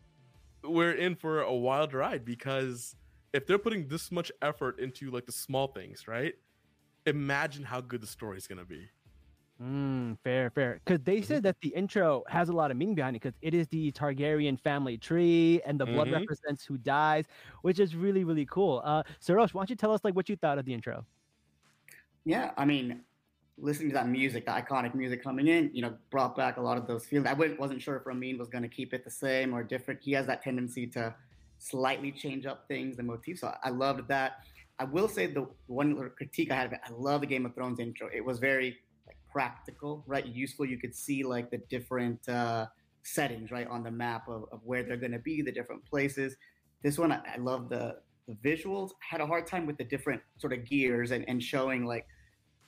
we're 0.63 0.91
in 0.91 1.15
for 1.15 1.41
a 1.41 1.53
wild 1.53 1.93
ride 1.93 2.23
because 2.25 2.95
if 3.33 3.47
they're 3.47 3.57
putting 3.57 3.87
this 3.87 4.11
much 4.11 4.31
effort 4.41 4.79
into 4.79 5.09
like 5.09 5.25
the 5.25 5.31
small 5.31 5.67
things, 5.67 6.07
right? 6.07 6.33
Imagine 7.05 7.63
how 7.65 7.81
good 7.81 8.01
the 8.01 8.07
story 8.07 8.37
is 8.37 8.47
gonna 8.47 8.65
be. 8.65 8.89
Mm, 9.61 10.17
fair, 10.23 10.49
fair. 10.49 10.81
Because 10.85 11.01
they 11.03 11.21
Mm-hmm. 11.21 11.21
said 11.21 11.43
that 11.43 11.55
the 11.61 11.69
intro 11.69 12.23
has 12.27 12.49
a 12.49 12.53
lot 12.53 12.71
of 12.71 12.77
meaning 12.77 12.95
behind 12.95 13.15
it. 13.15 13.21
Because 13.21 13.37
it 13.41 13.53
is 13.53 13.67
the 13.69 13.91
Targaryen 13.91 14.59
family 14.59 14.97
tree, 14.97 15.61
and 15.65 15.79
the 15.79 15.87
blood 15.87 16.09
Mhm. 16.09 16.09
represents 16.09 16.65
who 16.65 16.77
dies, 16.77 17.25
which 17.61 17.79
is 17.79 17.95
really, 17.95 18.23
really 18.23 18.45
cool. 18.47 18.81
Uh, 18.83 19.03
Sarosh, 19.21 19.53
why 19.53 19.61
don't 19.61 19.69
you 19.69 19.75
tell 19.75 19.91
us 19.93 20.01
like 20.03 20.15
what 20.15 20.27
you 20.29 20.35
thought 20.35 20.57
of 20.57 20.65
the 20.65 20.73
intro? 20.73 21.05
Yeah, 22.25 22.51
I 22.57 22.65
mean, 22.65 23.03
listening 23.57 23.89
to 23.89 23.93
that 23.95 24.07
music, 24.07 24.45
the 24.45 24.51
iconic 24.51 24.95
music 24.95 25.23
coming 25.23 25.47
in, 25.47 25.69
you 25.73 25.81
know, 25.81 25.97
brought 26.09 26.35
back 26.35 26.57
a 26.57 26.61
lot 26.61 26.77
of 26.77 26.87
those 26.87 27.05
feelings. 27.05 27.27
I 27.29 27.33
wasn't 27.33 27.81
sure 27.81 27.97
if 27.97 28.05
Ramin 28.05 28.37
was 28.37 28.49
going 28.49 28.63
to 28.63 28.69
keep 28.69 28.93
it 28.93 29.03
the 29.03 29.11
same 29.11 29.53
or 29.53 29.63
different. 29.63 30.01
He 30.01 30.11
has 30.13 30.25
that 30.27 30.41
tendency 30.41 30.87
to 30.87 31.15
slightly 31.59 32.11
change 32.11 32.45
up 32.45 32.67
things, 32.67 32.97
and 32.99 33.07
motifs. 33.07 33.41
So 33.41 33.53
I 33.63 33.69
loved 33.69 34.07
that. 34.09 34.39
I 34.79 34.85
will 34.85 35.07
say 35.07 35.27
the 35.27 35.47
one 35.67 36.11
critique 36.17 36.51
I 36.51 36.55
had 36.55 36.67
of 36.67 36.73
it, 36.73 36.79
I 36.83 36.91
love 36.91 37.21
the 37.21 37.27
Game 37.27 37.45
of 37.45 37.53
Thrones 37.53 37.79
intro. 37.79 38.09
It 38.13 38.25
was 38.25 38.39
very 38.39 38.77
like 39.07 39.17
practical, 39.31 40.03
right? 40.07 40.25
Useful. 40.25 40.65
You 40.65 40.77
could 40.77 40.95
see 40.95 41.23
like 41.23 41.51
the 41.51 41.59
different 41.69 42.27
uh, 42.27 42.67
settings, 43.03 43.51
right, 43.51 43.67
on 43.67 43.83
the 43.83 43.91
map 43.91 44.27
of, 44.27 44.45
of 44.51 44.61
where 44.63 44.83
they're 44.83 44.97
going 44.97 45.11
to 45.11 45.19
be, 45.19 45.41
the 45.41 45.51
different 45.51 45.85
places. 45.85 46.35
This 46.81 46.97
one, 46.97 47.11
I, 47.11 47.21
I 47.35 47.37
love 47.37 47.69
the 47.69 47.97
the 48.27 48.35
visuals. 48.35 48.91
I 48.91 49.05
had 49.09 49.21
a 49.21 49.27
hard 49.27 49.47
time 49.47 49.65
with 49.65 49.77
the 49.77 49.83
different 49.83 50.21
sort 50.37 50.53
of 50.53 50.65
gears 50.65 51.11
and, 51.11 51.25
and 51.27 51.43
showing 51.43 51.85
like 51.85 52.05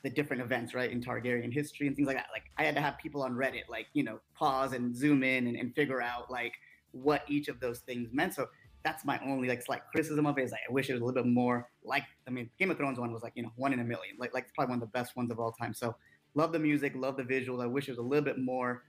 the 0.04 0.10
different 0.10 0.42
events, 0.42 0.74
right, 0.74 0.92
in 0.92 1.02
Targaryen 1.02 1.52
history 1.52 1.88
and 1.88 1.96
things 1.96 2.08
like 2.08 2.18
that. 2.18 2.28
Like 2.32 2.44
I 2.58 2.64
had 2.64 2.76
to 2.76 2.82
have 2.82 2.98
people 2.98 3.24
on 3.24 3.34
Reddit, 3.34 3.70
like, 3.70 3.88
you 3.94 4.04
know, 4.04 4.20
pause 4.36 4.74
and 4.74 4.96
zoom 4.96 5.24
in 5.24 5.48
and, 5.48 5.56
and 5.56 5.74
figure 5.74 6.02
out 6.02 6.30
like 6.30 6.54
what 6.92 7.24
each 7.28 7.48
of 7.48 7.60
those 7.60 7.80
things 7.80 8.10
meant. 8.12 8.34
So 8.34 8.48
that's 8.86 9.04
my 9.04 9.20
only 9.26 9.50
like 9.50 9.64
slight 9.64 9.82
criticism 9.92 10.28
of 10.28 10.38
it 10.38 10.44
is 10.44 10.52
like 10.52 10.62
I 10.70 10.72
wish 10.72 10.90
it 10.90 10.94
was 10.94 11.02
a 11.02 11.06
little 11.06 11.24
bit 11.24 11.30
more 11.30 11.68
like 11.84 12.04
I 12.28 12.32
mean 12.32 12.50
Game 12.60 12.70
of 12.70 12.78
Thrones 12.78 13.00
one 13.00 13.12
was 13.12 13.24
like, 13.24 13.34
you 13.36 13.44
know, 13.44 13.52
one 13.56 13.74
in 13.74 13.80
a 13.80 13.84
million. 13.84 14.16
Like 14.20 14.34
like 14.34 14.44
it's 14.44 14.54
probably 14.54 14.74
one 14.74 14.82
of 14.82 14.88
the 14.88 14.98
best 14.98 15.18
ones 15.18 15.32
of 15.32 15.40
all 15.40 15.52
time. 15.52 15.74
So 15.74 15.96
love 16.36 16.54
the 16.54 16.60
music, 16.60 16.94
love 16.96 17.18
the 17.18 17.24
visuals. 17.24 17.62
I 17.64 17.66
wish 17.66 17.90
it 17.90 17.92
was 17.92 17.98
a 17.98 18.04
little 18.04 18.24
bit 18.24 18.38
more 18.40 18.84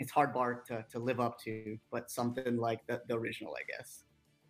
it's 0.00 0.10
hard 0.10 0.32
bar 0.32 0.62
to, 0.66 0.84
to 0.90 0.98
live 0.98 1.20
up 1.20 1.38
to, 1.38 1.78
but 1.92 2.10
something 2.10 2.56
like 2.56 2.80
the, 2.86 3.02
the 3.06 3.14
original, 3.14 3.54
I 3.54 3.62
guess. 3.70 4.04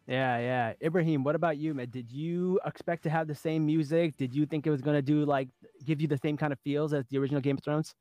Yeah, 0.06 0.38
yeah. 0.38 0.72
Ibrahim, 0.82 1.25
what 1.25 1.34
about 1.34 1.58
you, 1.58 1.75
man? 1.75 1.90
Did 1.90 2.10
you 2.10 2.60
expect 2.64 3.02
to 3.02 3.10
have 3.10 3.26
the 3.26 3.34
same 3.34 3.66
music? 3.66 4.16
Did 4.16 4.34
you 4.34 4.46
think 4.46 4.66
it 4.66 4.70
was 4.70 4.80
gonna 4.80 5.02
do 5.02 5.25
like 5.25 5.49
give 5.84 6.00
you 6.00 6.08
the 6.08 6.18
same 6.18 6.37
kind 6.37 6.52
of 6.52 6.58
feels 6.60 6.94
as 6.94 7.04
the 7.08 7.18
original 7.18 7.40
Game 7.40 7.58
of 7.58 7.64
Thrones? 7.64 7.94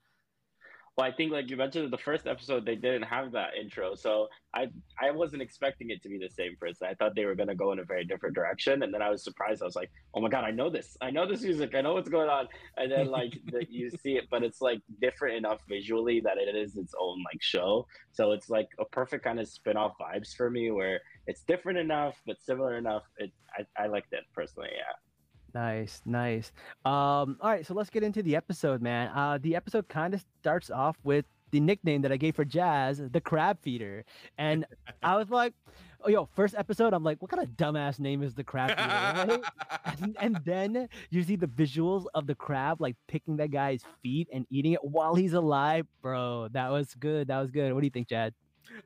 Well, 0.99 1.07
I 1.07 1.13
think 1.13 1.31
like 1.31 1.49
you 1.49 1.55
mentioned, 1.55 1.93
the 1.93 1.97
first 1.97 2.27
episode 2.27 2.65
they 2.65 2.75
didn't 2.75 3.03
have 3.03 3.31
that 3.31 3.51
intro, 3.57 3.95
so 3.95 4.27
I 4.53 4.67
I 5.01 5.11
wasn't 5.11 5.41
expecting 5.41 5.91
it 5.91 6.03
to 6.03 6.09
be 6.09 6.17
the 6.17 6.27
same 6.27 6.57
person. 6.59 6.87
I 6.87 6.93
thought 6.93 7.15
they 7.15 7.23
were 7.23 7.35
gonna 7.35 7.55
go 7.55 7.71
in 7.71 7.79
a 7.79 7.85
very 7.85 8.03
different 8.03 8.35
direction, 8.35 8.83
and 8.83 8.93
then 8.93 9.01
I 9.01 9.09
was 9.09 9.23
surprised. 9.23 9.61
I 9.61 9.65
was 9.65 9.77
like, 9.77 9.89
oh 10.13 10.19
my 10.19 10.27
god, 10.27 10.43
I 10.43 10.51
know 10.51 10.69
this, 10.69 10.97
I 10.99 11.09
know 11.09 11.25
this 11.25 11.41
music, 11.41 11.73
I 11.73 11.79
know 11.79 11.93
what's 11.93 12.09
going 12.09 12.27
on. 12.27 12.49
And 12.75 12.91
then 12.91 13.07
like 13.07 13.31
the, 13.45 13.65
you 13.69 13.89
see 13.89 14.17
it, 14.17 14.25
but 14.29 14.43
it's 14.43 14.59
like 14.59 14.81
different 14.99 15.37
enough 15.37 15.61
visually 15.69 16.19
that 16.19 16.37
it 16.37 16.53
is 16.53 16.75
its 16.75 16.93
own 16.99 17.23
like 17.31 17.41
show. 17.41 17.87
So 18.11 18.33
it's 18.33 18.49
like 18.49 18.67
a 18.77 18.83
perfect 18.83 19.23
kind 19.23 19.39
of 19.39 19.47
spin 19.47 19.77
off 19.77 19.93
vibes 20.01 20.35
for 20.35 20.49
me, 20.49 20.69
where 20.69 20.99
it's 21.27 21.43
different 21.43 21.79
enough 21.79 22.21
but 22.27 22.41
similar 22.41 22.77
enough. 22.77 23.03
It 23.19 23.31
I, 23.57 23.83
I 23.83 23.87
liked 23.87 24.11
it 24.11 24.25
personally. 24.35 24.71
Yeah. 24.75 25.08
Nice, 25.53 26.01
nice. 26.05 26.51
Um, 26.85 27.37
all 27.41 27.49
right, 27.49 27.65
so 27.65 27.73
let's 27.73 27.89
get 27.89 28.03
into 28.03 28.21
the 28.21 28.35
episode, 28.35 28.81
man. 28.81 29.09
Uh, 29.15 29.37
the 29.41 29.55
episode 29.55 29.87
kind 29.87 30.13
of 30.13 30.23
starts 30.41 30.69
off 30.69 30.97
with 31.03 31.25
the 31.51 31.59
nickname 31.59 32.01
that 32.03 32.11
I 32.11 32.17
gave 32.17 32.35
for 32.35 32.45
Jazz, 32.45 33.01
the 33.11 33.21
Crab 33.21 33.57
Feeder, 33.61 34.05
and 34.37 34.65
I 35.01 35.15
was 35.15 35.29
like, 35.29 35.53
"Oh, 36.01 36.09
yo, 36.09 36.29
first 36.35 36.55
episode." 36.55 36.93
I'm 36.93 37.03
like, 37.03 37.21
"What 37.21 37.31
kind 37.31 37.41
of 37.41 37.49
dumbass 37.51 37.99
name 37.99 38.21
is 38.21 38.35
the 38.35 38.43
Crab 38.43 38.69
Feeder?" 38.69 39.41
right? 39.41 39.43
and, 40.01 40.17
and 40.19 40.39
then 40.45 40.89
you 41.09 41.23
see 41.23 41.35
the 41.35 41.47
visuals 41.47 42.05
of 42.13 42.27
the 42.27 42.35
crab 42.35 42.81
like 42.81 42.95
picking 43.07 43.37
that 43.37 43.51
guy's 43.51 43.83
feet 44.03 44.27
and 44.31 44.45
eating 44.49 44.73
it 44.73 44.83
while 44.83 45.15
he's 45.15 45.33
alive, 45.33 45.87
bro. 46.01 46.47
That 46.51 46.69
was 46.69 46.93
good. 46.95 47.27
That 47.27 47.39
was 47.39 47.51
good. 47.51 47.73
What 47.73 47.81
do 47.81 47.87
you 47.87 47.91
think, 47.91 48.07
Jad? 48.09 48.33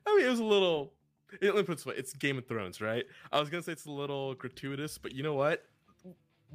I 0.06 0.16
mean, 0.16 0.26
it 0.26 0.30
was 0.30 0.40
a 0.40 0.44
little. 0.44 0.94
It, 1.40 1.54
let 1.54 1.56
me 1.56 1.62
put 1.64 1.72
it 1.72 1.76
this 1.76 1.86
way: 1.86 1.94
it's 1.96 2.14
Game 2.14 2.38
of 2.38 2.46
Thrones, 2.46 2.80
right? 2.80 3.04
I 3.32 3.40
was 3.40 3.50
gonna 3.50 3.62
say 3.62 3.72
it's 3.72 3.86
a 3.86 3.92
little 3.92 4.34
gratuitous, 4.34 4.98
but 4.98 5.12
you 5.12 5.22
know 5.22 5.34
what? 5.34 5.64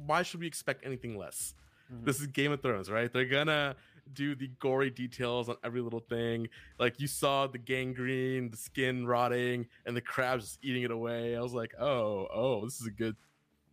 Why 0.06 0.22
should 0.22 0.40
we 0.40 0.46
expect 0.46 0.84
anything 0.84 1.16
less? 1.16 1.54
Mhm. 1.92 2.04
This 2.04 2.20
is 2.20 2.26
Game 2.28 2.52
of 2.52 2.62
Thrones, 2.62 2.90
right? 2.90 3.12
They're 3.12 3.24
gonna 3.24 3.76
do 4.12 4.34
the 4.34 4.48
gory 4.58 4.90
details 4.90 5.48
on 5.48 5.56
every 5.62 5.80
little 5.80 6.00
thing. 6.00 6.48
Like 6.78 7.00
you 7.00 7.06
saw 7.06 7.46
the 7.46 7.58
gangrene, 7.58 8.50
the 8.50 8.56
skin 8.56 9.06
rotting, 9.06 9.66
and 9.86 9.96
the 9.96 10.00
crabs 10.00 10.44
just 10.44 10.58
eating 10.64 10.82
it 10.82 10.90
away. 10.90 11.36
I 11.36 11.40
was 11.40 11.52
like, 11.52 11.74
oh, 11.78 12.26
oh, 12.32 12.64
this 12.64 12.80
is 12.80 12.86
a 12.86 12.90
good, 12.90 13.16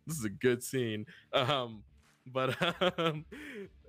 this 0.06 0.18
is 0.18 0.24
a 0.24 0.30
good 0.30 0.62
scene. 0.62 1.06
Um, 1.32 1.82
but 2.26 2.50
um, 2.98 3.24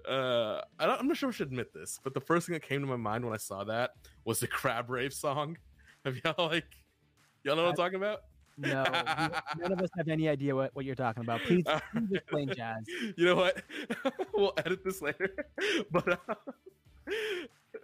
uh, 0.07 0.61
I 0.79 0.85
don't, 0.85 0.99
I'm 0.99 1.07
not 1.07 1.17
sure 1.17 1.29
if 1.29 1.35
I 1.35 1.37
should 1.37 1.47
admit 1.47 1.73
this, 1.73 1.99
but 2.03 2.13
the 2.13 2.21
first 2.21 2.47
thing 2.47 2.53
that 2.53 2.63
came 2.63 2.81
to 2.81 2.87
my 2.87 2.95
mind 2.95 3.25
when 3.25 3.33
I 3.33 3.37
saw 3.37 3.63
that 3.65 3.91
was 4.25 4.39
the 4.39 4.47
Crab 4.47 4.89
Rave 4.89 5.13
song. 5.13 5.57
Have 6.05 6.17
y'all 6.23 6.47
like, 6.47 6.65
y'all 7.43 7.55
know 7.55 7.63
what 7.63 7.71
I'm 7.71 7.75
talking 7.75 7.97
about? 7.97 8.21
No, 8.59 8.83
none 9.59 9.71
of 9.71 9.81
us 9.81 9.89
have 9.97 10.07
any 10.07 10.27
idea 10.29 10.55
what, 10.55 10.75
what 10.75 10.85
you're 10.85 10.95
talking 10.95 11.23
about. 11.23 11.41
Please, 11.41 11.63
please 11.93 12.11
explain 12.13 12.49
jazz. 12.55 12.83
You 13.15 13.25
know 13.25 13.35
what? 13.35 13.61
we'll 14.33 14.53
edit 14.57 14.83
this 14.83 15.01
later. 15.01 15.33
But 15.91 16.09
uh, 16.13 16.35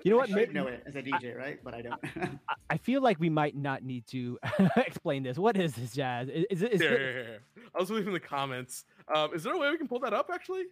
You 0.04 0.12
know 0.12 0.18
what? 0.18 0.30
should 0.30 0.54
know 0.54 0.68
it 0.68 0.84
as 0.86 0.96
a 0.96 1.02
DJ, 1.02 1.36
right? 1.38 1.60
But 1.64 1.74
I 1.76 1.82
don't. 1.82 2.00
I- 2.16 2.30
I 2.70 2.78
feel 2.78 3.02
like 3.02 3.20
we 3.20 3.30
might 3.30 3.56
not 3.56 3.84
need 3.84 4.06
to 4.08 4.38
explain 4.76 5.24
this. 5.24 5.38
What 5.38 5.56
is 5.56 5.74
this 5.76 5.94
jazz? 5.94 6.28
Is, 6.30 6.46
is, 6.50 6.62
it- 6.64 6.74
is 6.74 6.82
here, 6.82 6.94
it- 6.94 7.00
here, 7.00 7.14
here. 7.26 7.40
I 7.76 7.80
was 7.80 7.90
leaving 7.90 8.14
the 8.14 8.20
comments. 8.20 8.86
Um, 9.14 9.34
is 9.34 9.44
there 9.44 9.54
a 9.54 9.58
way 9.58 9.70
we 9.72 9.78
can 9.78 9.88
pull 9.88 10.00
that 10.00 10.14
up? 10.14 10.30
Actually, 10.34 10.64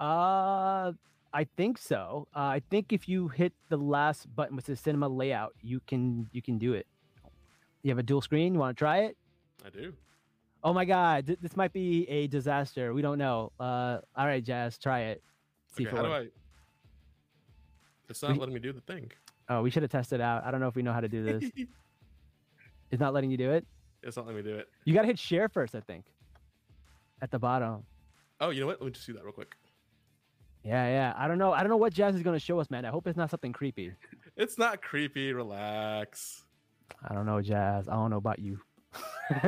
Uh, 0.00 0.92
I 1.34 1.44
think 1.56 1.78
so. 1.78 2.28
Uh, 2.34 2.40
I 2.40 2.62
think 2.70 2.92
if 2.92 3.08
you 3.08 3.28
hit 3.28 3.52
the 3.68 3.76
last 3.78 4.26
button, 4.34 4.56
which 4.56 4.68
is 4.68 4.80
cinema 4.80 5.08
layout, 5.08 5.54
you 5.62 5.80
can 5.86 6.28
you 6.32 6.42
can 6.42 6.58
do 6.58 6.72
it. 6.74 6.86
You 7.82 7.90
have 7.90 7.98
a 7.98 8.02
dual 8.02 8.20
screen. 8.20 8.54
You 8.54 8.60
want 8.60 8.76
to 8.76 8.78
try 8.78 8.98
it? 9.00 9.16
I 9.64 9.70
do. 9.70 9.92
Oh 10.64 10.72
my 10.72 10.84
God, 10.84 11.26
th- 11.26 11.38
this 11.40 11.56
might 11.56 11.72
be 11.72 12.08
a 12.08 12.28
disaster. 12.28 12.94
We 12.94 13.02
don't 13.02 13.18
know. 13.18 13.50
Uh, 13.58 13.98
all 14.16 14.26
right, 14.26 14.42
Jazz, 14.42 14.78
try 14.78 15.00
it. 15.02 15.22
See 15.76 15.86
Okay, 15.86 15.96
how 15.96 16.02
do. 16.02 16.12
I? 16.12 16.26
It's 18.08 18.22
not 18.22 18.32
We- 18.32 18.38
letting 18.38 18.54
me 18.54 18.60
do 18.60 18.72
the 18.72 18.80
thing. 18.80 19.10
Oh, 19.48 19.62
we 19.62 19.70
should 19.70 19.82
have 19.82 19.90
tested 19.90 20.20
out. 20.20 20.44
I 20.44 20.50
don't 20.50 20.60
know 20.60 20.68
if 20.68 20.76
we 20.76 20.82
know 20.82 20.92
how 20.92 21.00
to 21.00 21.08
do 21.08 21.24
this. 21.24 21.50
it's 22.90 23.00
not 23.00 23.12
letting 23.12 23.30
you 23.30 23.36
do 23.36 23.50
it. 23.52 23.66
it's 24.02 24.16
not 24.16 24.26
letting 24.26 24.44
me 24.44 24.50
do 24.50 24.56
it. 24.56 24.68
You 24.84 24.94
gotta 24.94 25.08
hit 25.08 25.18
share 25.18 25.48
first, 25.48 25.74
I 25.74 25.80
think. 25.80 26.04
At 27.20 27.30
the 27.30 27.38
bottom. 27.38 27.82
Oh, 28.40 28.50
you 28.50 28.60
know 28.60 28.66
what? 28.66 28.80
Let 28.80 28.86
me 28.86 28.92
just 28.92 29.06
do 29.06 29.12
that 29.14 29.24
real 29.24 29.32
quick. 29.32 29.54
Yeah, 30.64 30.86
yeah. 30.88 31.12
I 31.16 31.26
don't 31.26 31.38
know. 31.38 31.52
I 31.52 31.60
don't 31.60 31.70
know 31.70 31.76
what 31.76 31.92
Jazz 31.92 32.14
is 32.14 32.22
gonna 32.22 32.38
show 32.38 32.60
us, 32.60 32.70
man. 32.70 32.84
I 32.84 32.90
hope 32.90 33.06
it's 33.08 33.16
not 33.16 33.30
something 33.30 33.52
creepy. 33.52 33.92
It's 34.36 34.56
not 34.56 34.80
creepy. 34.80 35.32
Relax. 35.34 36.44
I 37.08 37.14
don't 37.14 37.26
know, 37.26 37.40
Jazz. 37.40 37.88
I 37.88 37.94
don't 37.94 38.10
know 38.10 38.16
about 38.16 38.38
you. 38.38 38.60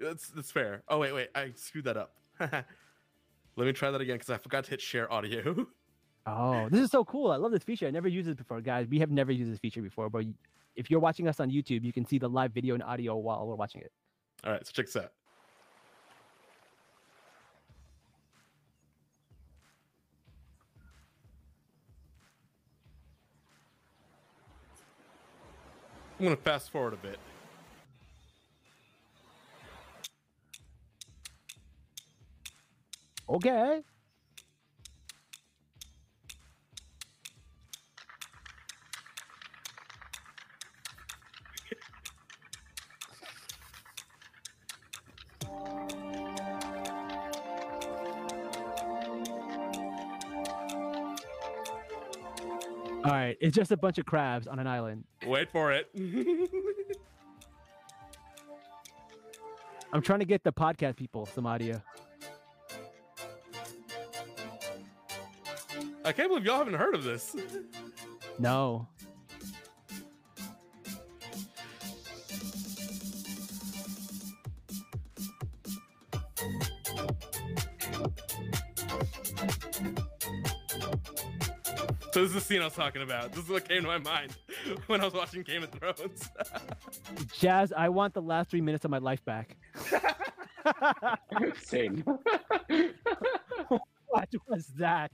That's 0.00 0.28
that's 0.28 0.50
fair. 0.50 0.82
Oh 0.88 0.98
wait, 0.98 1.12
wait. 1.12 1.28
I 1.34 1.52
screwed 1.54 1.84
that 1.84 1.96
up. 1.96 2.14
Let 2.40 2.64
me 3.66 3.72
try 3.72 3.90
that 3.90 4.00
again 4.00 4.16
because 4.16 4.30
I 4.30 4.38
forgot 4.38 4.64
to 4.64 4.70
hit 4.70 4.80
share 4.80 5.12
audio. 5.12 5.66
oh, 6.26 6.68
this 6.70 6.80
is 6.80 6.90
so 6.90 7.04
cool. 7.04 7.30
I 7.30 7.36
love 7.36 7.52
this 7.52 7.62
feature. 7.62 7.86
I 7.86 7.90
never 7.90 8.08
used 8.08 8.28
it 8.28 8.38
before, 8.38 8.60
guys. 8.62 8.86
We 8.88 8.98
have 9.00 9.10
never 9.10 9.30
used 9.30 9.52
this 9.52 9.58
feature 9.58 9.82
before, 9.82 10.08
but 10.08 10.24
if 10.76 10.90
you're 10.90 11.00
watching 11.00 11.28
us 11.28 11.40
on 11.40 11.50
YouTube, 11.50 11.84
you 11.84 11.92
can 11.92 12.06
see 12.06 12.18
the 12.18 12.28
live 12.28 12.52
video 12.52 12.74
and 12.74 12.82
audio 12.82 13.16
while 13.16 13.46
we're 13.46 13.56
watching 13.56 13.82
it. 13.82 13.92
All 14.44 14.52
right, 14.52 14.66
so 14.66 14.72
check 14.72 14.86
this 14.86 14.96
out. 14.96 15.12
I'm 26.20 26.26
gonna 26.26 26.36
fast 26.36 26.70
forward 26.70 26.92
a 26.92 26.96
bit. 26.98 27.18
Okay. 33.26 33.80
All 53.10 53.16
right, 53.16 53.36
it's 53.40 53.56
just 53.56 53.72
a 53.72 53.76
bunch 53.76 53.98
of 53.98 54.06
crabs 54.06 54.46
on 54.46 54.60
an 54.60 54.68
island. 54.68 55.02
Wait 55.26 55.50
for 55.50 55.72
it. 55.72 55.90
I'm 59.92 60.00
trying 60.00 60.20
to 60.20 60.24
get 60.24 60.44
the 60.44 60.52
podcast 60.52 60.94
people 60.94 61.26
some 61.26 61.44
audio. 61.44 61.82
I 66.04 66.12
can't 66.12 66.28
believe 66.28 66.44
y'all 66.44 66.58
haven't 66.58 66.74
heard 66.74 66.94
of 66.94 67.02
this. 67.02 67.34
No. 68.38 68.86
So 82.20 82.24
this 82.24 82.36
is 82.36 82.42
the 82.42 82.46
scene 82.52 82.60
I 82.60 82.64
was 82.64 82.74
talking 82.74 83.00
about. 83.00 83.32
This 83.32 83.44
is 83.44 83.48
what 83.48 83.66
came 83.66 83.80
to 83.80 83.88
my 83.88 83.96
mind 83.96 84.36
when 84.88 85.00
I 85.00 85.06
was 85.06 85.14
watching 85.14 85.42
Game 85.42 85.62
of 85.62 85.70
Thrones. 85.70 86.28
Jazz, 87.32 87.72
I 87.74 87.88
want 87.88 88.12
the 88.12 88.20
last 88.20 88.50
three 88.50 88.60
minutes 88.60 88.84
of 88.84 88.90
my 88.90 88.98
life 88.98 89.24
back. 89.24 89.56
Same. 91.62 92.04
what 94.08 94.28
was 94.46 94.66
that? 94.76 95.10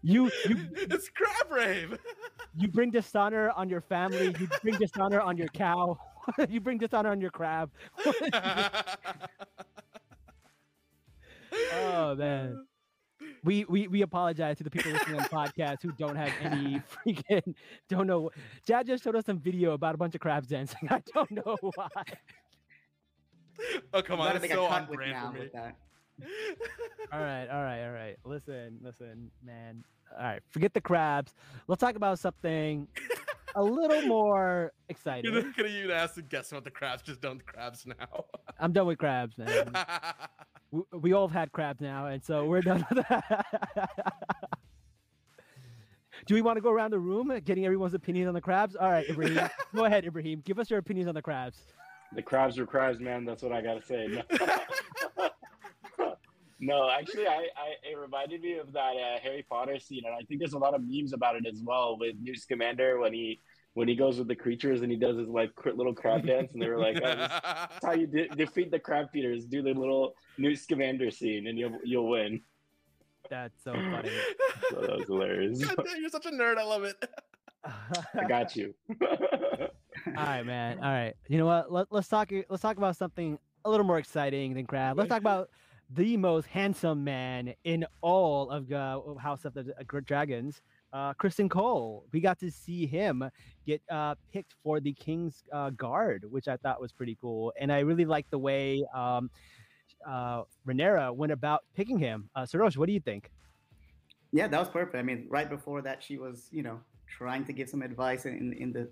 You 0.00 0.30
you 0.48 0.68
it's 0.76 1.08
Crab 1.08 1.50
Rave. 1.50 1.98
you 2.54 2.68
bring 2.68 2.92
dishonor 2.92 3.50
on 3.50 3.68
your 3.68 3.80
family. 3.80 4.26
You 4.38 4.48
bring 4.62 4.76
dishonor 4.76 5.20
on 5.20 5.36
your 5.36 5.48
cow. 5.48 5.98
you 6.48 6.60
bring 6.60 6.78
dishonor 6.78 7.10
on 7.10 7.20
your 7.20 7.32
crab. 7.32 7.72
oh 11.74 12.14
man. 12.14 12.64
We, 13.46 13.64
we 13.66 13.86
we 13.86 14.02
apologize 14.02 14.58
to 14.58 14.64
the 14.64 14.70
people 14.70 14.90
listening 14.90 15.20
on 15.20 15.26
podcasts 15.26 15.80
who 15.80 15.92
don't 15.92 16.16
have 16.16 16.32
any 16.40 16.82
freaking 17.06 17.54
don't 17.88 18.08
know. 18.08 18.30
Jad 18.66 18.88
just 18.88 19.04
showed 19.04 19.14
us 19.14 19.24
some 19.24 19.38
video 19.38 19.70
about 19.72 19.94
a 19.94 19.98
bunch 19.98 20.16
of 20.16 20.20
crabs 20.20 20.48
dancing. 20.48 20.80
I 20.90 21.00
don't 21.14 21.30
know 21.30 21.56
why. 21.60 21.88
oh 23.94 24.02
come 24.02 24.18
on, 24.20 24.26
glad 24.26 24.32
I 24.32 24.36
it's 24.36 24.40
think 24.40 24.52
so 24.52 24.64
on 24.64 24.86
brand 24.86 25.26
for 25.28 25.32
me. 25.32 25.40
with 25.40 25.52
that. 25.52 25.76
All 27.12 27.20
right, 27.20 27.46
all 27.46 27.62
right, 27.62 27.84
all 27.84 27.92
right. 27.92 28.16
Listen, 28.24 28.78
listen, 28.82 29.30
man. 29.44 29.84
All 30.18 30.24
right, 30.24 30.42
forget 30.50 30.74
the 30.74 30.80
crabs. 30.80 31.34
Let's 31.68 31.80
talk 31.80 31.94
about 31.94 32.18
something 32.18 32.88
a 33.56 33.62
little 33.62 34.02
more 34.02 34.72
exciting. 34.88 35.32
You're 35.32 35.42
not 35.42 35.56
gonna 35.56 35.70
even 35.70 35.90
ask 35.90 36.14
to 36.14 36.22
guess 36.22 36.52
what 36.52 36.62
the 36.62 36.70
crabs 36.70 37.02
just 37.02 37.20
done 37.20 37.38
the 37.38 37.44
crabs 37.44 37.86
now. 37.86 38.24
I'm 38.60 38.72
done 38.72 38.86
with 38.86 38.98
crabs, 38.98 39.36
man. 39.36 39.72
we, 40.70 40.82
we 40.92 41.12
all 41.12 41.26
have 41.26 41.36
had 41.36 41.50
crabs 41.52 41.80
now, 41.80 42.06
and 42.06 42.22
so 42.22 42.44
we're 42.44 42.60
done 42.60 42.86
with 42.88 43.04
that. 43.08 43.44
Do 46.26 46.34
we 46.34 46.42
want 46.42 46.56
to 46.56 46.60
go 46.60 46.70
around 46.70 46.92
the 46.92 46.98
room 46.98 47.32
getting 47.44 47.64
everyone's 47.64 47.94
opinion 47.94 48.28
on 48.28 48.34
the 48.34 48.40
crabs? 48.40 48.74
All 48.76 48.90
right, 48.90 49.08
Ibrahim. 49.08 49.48
go 49.74 49.84
ahead, 49.84 50.04
Ibrahim. 50.04 50.42
Give 50.44 50.58
us 50.58 50.68
your 50.68 50.78
opinions 50.78 51.08
on 51.08 51.14
the 51.14 51.22
crabs. 51.22 51.58
The 52.14 52.22
crabs 52.22 52.58
are 52.58 52.66
crabs, 52.66 53.00
man. 53.00 53.24
That's 53.24 53.42
what 53.42 53.52
I 53.52 53.60
gotta 53.62 53.82
say. 53.82 54.06
No, 54.08 54.22
no 56.58 56.90
actually, 56.90 57.26
I, 57.26 57.46
I 57.56 57.90
it 57.90 57.98
reminded 57.98 58.40
me 58.42 58.58
of 58.58 58.72
that 58.72 58.94
uh, 58.96 59.18
Harry 59.22 59.44
Potter 59.48 59.78
scene, 59.78 60.02
and 60.06 60.14
I 60.14 60.20
think 60.26 60.40
there's 60.40 60.54
a 60.54 60.58
lot 60.58 60.74
of 60.74 60.82
memes 60.84 61.12
about 61.12 61.36
it 61.36 61.46
as 61.46 61.60
well 61.64 61.98
with 61.98 62.16
Newt 62.20 62.38
Scamander 62.38 62.98
when 62.98 63.12
he 63.12 63.40
when 63.74 63.88
he 63.88 63.94
goes 63.94 64.18
with 64.18 64.26
the 64.26 64.34
creatures 64.34 64.80
and 64.80 64.90
he 64.90 64.96
does 64.96 65.18
his 65.18 65.28
like 65.28 65.50
little 65.66 65.94
crab 65.94 66.26
dance, 66.26 66.52
and 66.54 66.62
they 66.62 66.68
were 66.68 66.78
like, 66.78 66.96
oh, 67.02 67.06
this- 67.06 67.28
"That's 67.42 67.84
how 67.84 67.92
you 67.92 68.06
de- 68.06 68.28
defeat 68.28 68.70
the 68.70 68.78
crab 68.78 69.10
feeders. 69.12 69.44
Do 69.44 69.60
the 69.62 69.74
little 69.74 70.14
Newt 70.38 70.58
Scamander 70.58 71.10
scene, 71.10 71.46
and 71.46 71.58
you'll 71.58 71.78
you'll 71.84 72.08
win." 72.08 72.40
That's 73.28 73.62
so 73.62 73.72
funny. 73.72 74.10
So 74.70 74.80
that 74.80 74.96
was 74.96 75.06
hilarious. 75.06 75.64
God 75.64 75.76
damn, 75.84 76.00
you're 76.00 76.08
such 76.08 76.26
a 76.26 76.30
nerd. 76.30 76.56
I 76.58 76.64
love 76.64 76.82
it. 76.84 76.96
I 77.64 78.24
got 78.28 78.56
you. 78.56 78.74
All 79.00 79.68
right, 80.16 80.44
man. 80.44 80.78
All 80.78 80.90
right. 80.90 81.14
You 81.28 81.38
know 81.38 81.46
what? 81.46 81.70
Let, 81.70 81.86
let's 81.90 82.08
talk. 82.08 82.32
Let's 82.48 82.62
talk 82.62 82.76
about 82.78 82.96
something 82.96 83.38
a 83.64 83.70
little 83.70 83.86
more 83.86 83.98
exciting 83.98 84.54
than 84.54 84.66
crab. 84.66 84.96
Let's 84.96 85.08
talk 85.08 85.20
about 85.20 85.50
the 85.90 86.16
most 86.16 86.46
handsome 86.46 87.04
man 87.04 87.54
in 87.64 87.86
all 88.00 88.50
of 88.50 88.70
uh, 88.72 89.00
House 89.18 89.44
of 89.44 89.54
the 89.54 89.72
Dragons, 90.04 90.60
uh, 90.92 91.14
Criston 91.14 91.48
Cole. 91.48 92.04
We 92.12 92.20
got 92.20 92.38
to 92.40 92.50
see 92.50 92.86
him 92.86 93.24
get 93.66 93.80
uh, 93.90 94.16
picked 94.32 94.54
for 94.62 94.80
the 94.80 94.92
King's 94.92 95.44
uh, 95.52 95.70
Guard, 95.70 96.24
which 96.28 96.48
I 96.48 96.56
thought 96.56 96.80
was 96.80 96.92
pretty 96.92 97.16
cool, 97.20 97.52
and 97.60 97.72
I 97.72 97.80
really 97.80 98.04
liked 98.04 98.30
the 98.30 98.38
way 98.38 98.84
um, 98.94 99.30
uh, 100.06 100.42
Rhaenyra 100.66 101.14
went 101.14 101.32
about 101.32 101.64
picking 101.74 101.98
him. 101.98 102.28
Uh, 102.34 102.42
Sarosh, 102.42 102.76
what 102.76 102.86
do 102.86 102.92
you 102.92 103.00
think? 103.00 103.30
Yeah, 104.32 104.48
that 104.48 104.58
was 104.58 104.68
perfect. 104.68 104.96
I 104.96 105.02
mean, 105.02 105.26
right 105.28 105.48
before 105.48 105.82
that, 105.82 106.02
she 106.02 106.18
was, 106.18 106.48
you 106.50 106.62
know, 106.62 106.80
trying 107.06 107.44
to 107.44 107.52
give 107.52 107.68
some 107.68 107.82
advice 107.82 108.26
in 108.26 108.52
in 108.54 108.72
the 108.72 108.88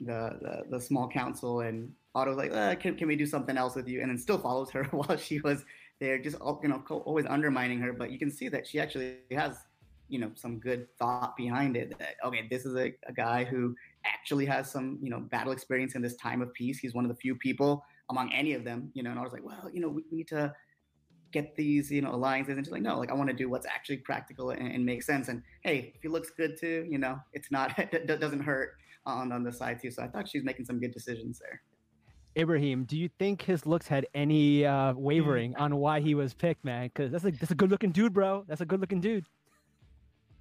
the 0.00 0.38
the, 0.40 0.64
the 0.70 0.80
small 0.80 1.08
council, 1.08 1.60
and 1.60 1.92
Otto 2.14 2.30
was 2.30 2.38
like, 2.38 2.52
uh, 2.52 2.74
can 2.76 2.96
can 2.96 3.06
we 3.06 3.16
do 3.16 3.26
something 3.26 3.56
else 3.56 3.74
with 3.74 3.86
you? 3.86 4.00
And 4.00 4.10
then 4.10 4.18
still 4.18 4.38
follows 4.38 4.70
her 4.70 4.84
while 4.90 5.16
she 5.16 5.40
was 5.40 5.64
there, 6.00 6.18
just 6.18 6.36
al- 6.40 6.60
you 6.62 6.68
know, 6.68 6.82
always 6.90 7.26
undermining 7.26 7.80
her. 7.80 7.92
But 7.92 8.10
you 8.10 8.18
can 8.18 8.30
see 8.30 8.48
that 8.48 8.66
she 8.66 8.80
actually 8.80 9.18
has, 9.32 9.56
you 10.08 10.18
know, 10.18 10.30
some 10.34 10.58
good 10.58 10.86
thought 10.98 11.36
behind 11.36 11.76
it. 11.76 11.98
That 11.98 12.16
okay, 12.24 12.46
this 12.50 12.64
is 12.64 12.74
a, 12.76 12.92
a 13.06 13.12
guy 13.12 13.44
who 13.44 13.74
actually 14.04 14.46
has 14.46 14.70
some, 14.70 14.98
you 15.02 15.10
know, 15.10 15.20
battle 15.20 15.52
experience 15.52 15.94
in 15.94 16.02
this 16.02 16.16
time 16.16 16.42
of 16.42 16.52
peace. 16.54 16.78
He's 16.78 16.94
one 16.94 17.04
of 17.04 17.10
the 17.10 17.16
few 17.16 17.34
people 17.36 17.84
among 18.10 18.32
any 18.32 18.54
of 18.54 18.64
them, 18.64 18.90
you 18.94 19.02
know. 19.02 19.10
And 19.10 19.18
I 19.18 19.22
was 19.22 19.32
like, 19.32 19.44
well, 19.44 19.70
you 19.72 19.80
know, 19.80 19.88
we, 19.88 20.02
we 20.10 20.18
need 20.18 20.28
to 20.28 20.52
get 21.32 21.54
these, 21.56 21.90
you 21.90 22.00
know, 22.00 22.14
alliances. 22.14 22.56
And 22.56 22.64
she's 22.64 22.72
like, 22.72 22.82
no, 22.82 22.98
like 22.98 23.10
I 23.10 23.14
want 23.14 23.30
to 23.30 23.36
do 23.36 23.48
what's 23.48 23.66
actually 23.66 23.98
practical 23.98 24.50
and, 24.50 24.72
and 24.72 24.84
makes 24.84 25.06
sense. 25.06 25.28
And 25.28 25.42
hey, 25.62 25.92
if 25.94 26.02
he 26.02 26.08
looks 26.08 26.30
good 26.30 26.58
too, 26.58 26.86
you 26.88 26.98
know, 26.98 27.18
it's 27.32 27.50
not, 27.50 27.78
it 27.78 28.06
doesn't 28.06 28.40
hurt 28.40 28.72
on 29.06 29.32
on 29.32 29.42
the 29.42 29.52
side 29.52 29.80
too. 29.80 29.90
So 29.90 30.02
I 30.02 30.08
thought 30.08 30.28
she's 30.28 30.44
making 30.44 30.66
some 30.66 30.80
good 30.80 30.92
decisions 30.92 31.38
there. 31.38 31.62
Ibrahim, 32.38 32.84
do 32.84 32.96
you 32.96 33.08
think 33.18 33.42
his 33.42 33.66
looks 33.66 33.88
had 33.88 34.06
any 34.14 34.64
uh, 34.64 34.94
wavering 34.94 35.56
on 35.56 35.74
why 35.76 35.98
he 35.98 36.14
was 36.14 36.34
picked, 36.34 36.64
man? 36.64 36.86
Because 36.86 37.10
that's 37.10 37.24
a 37.24 37.32
that's 37.32 37.50
a 37.50 37.56
good 37.56 37.70
looking 37.70 37.90
dude, 37.90 38.14
bro. 38.14 38.44
That's 38.46 38.60
a 38.60 38.64
good 38.64 38.80
looking 38.80 39.00
dude. 39.00 39.26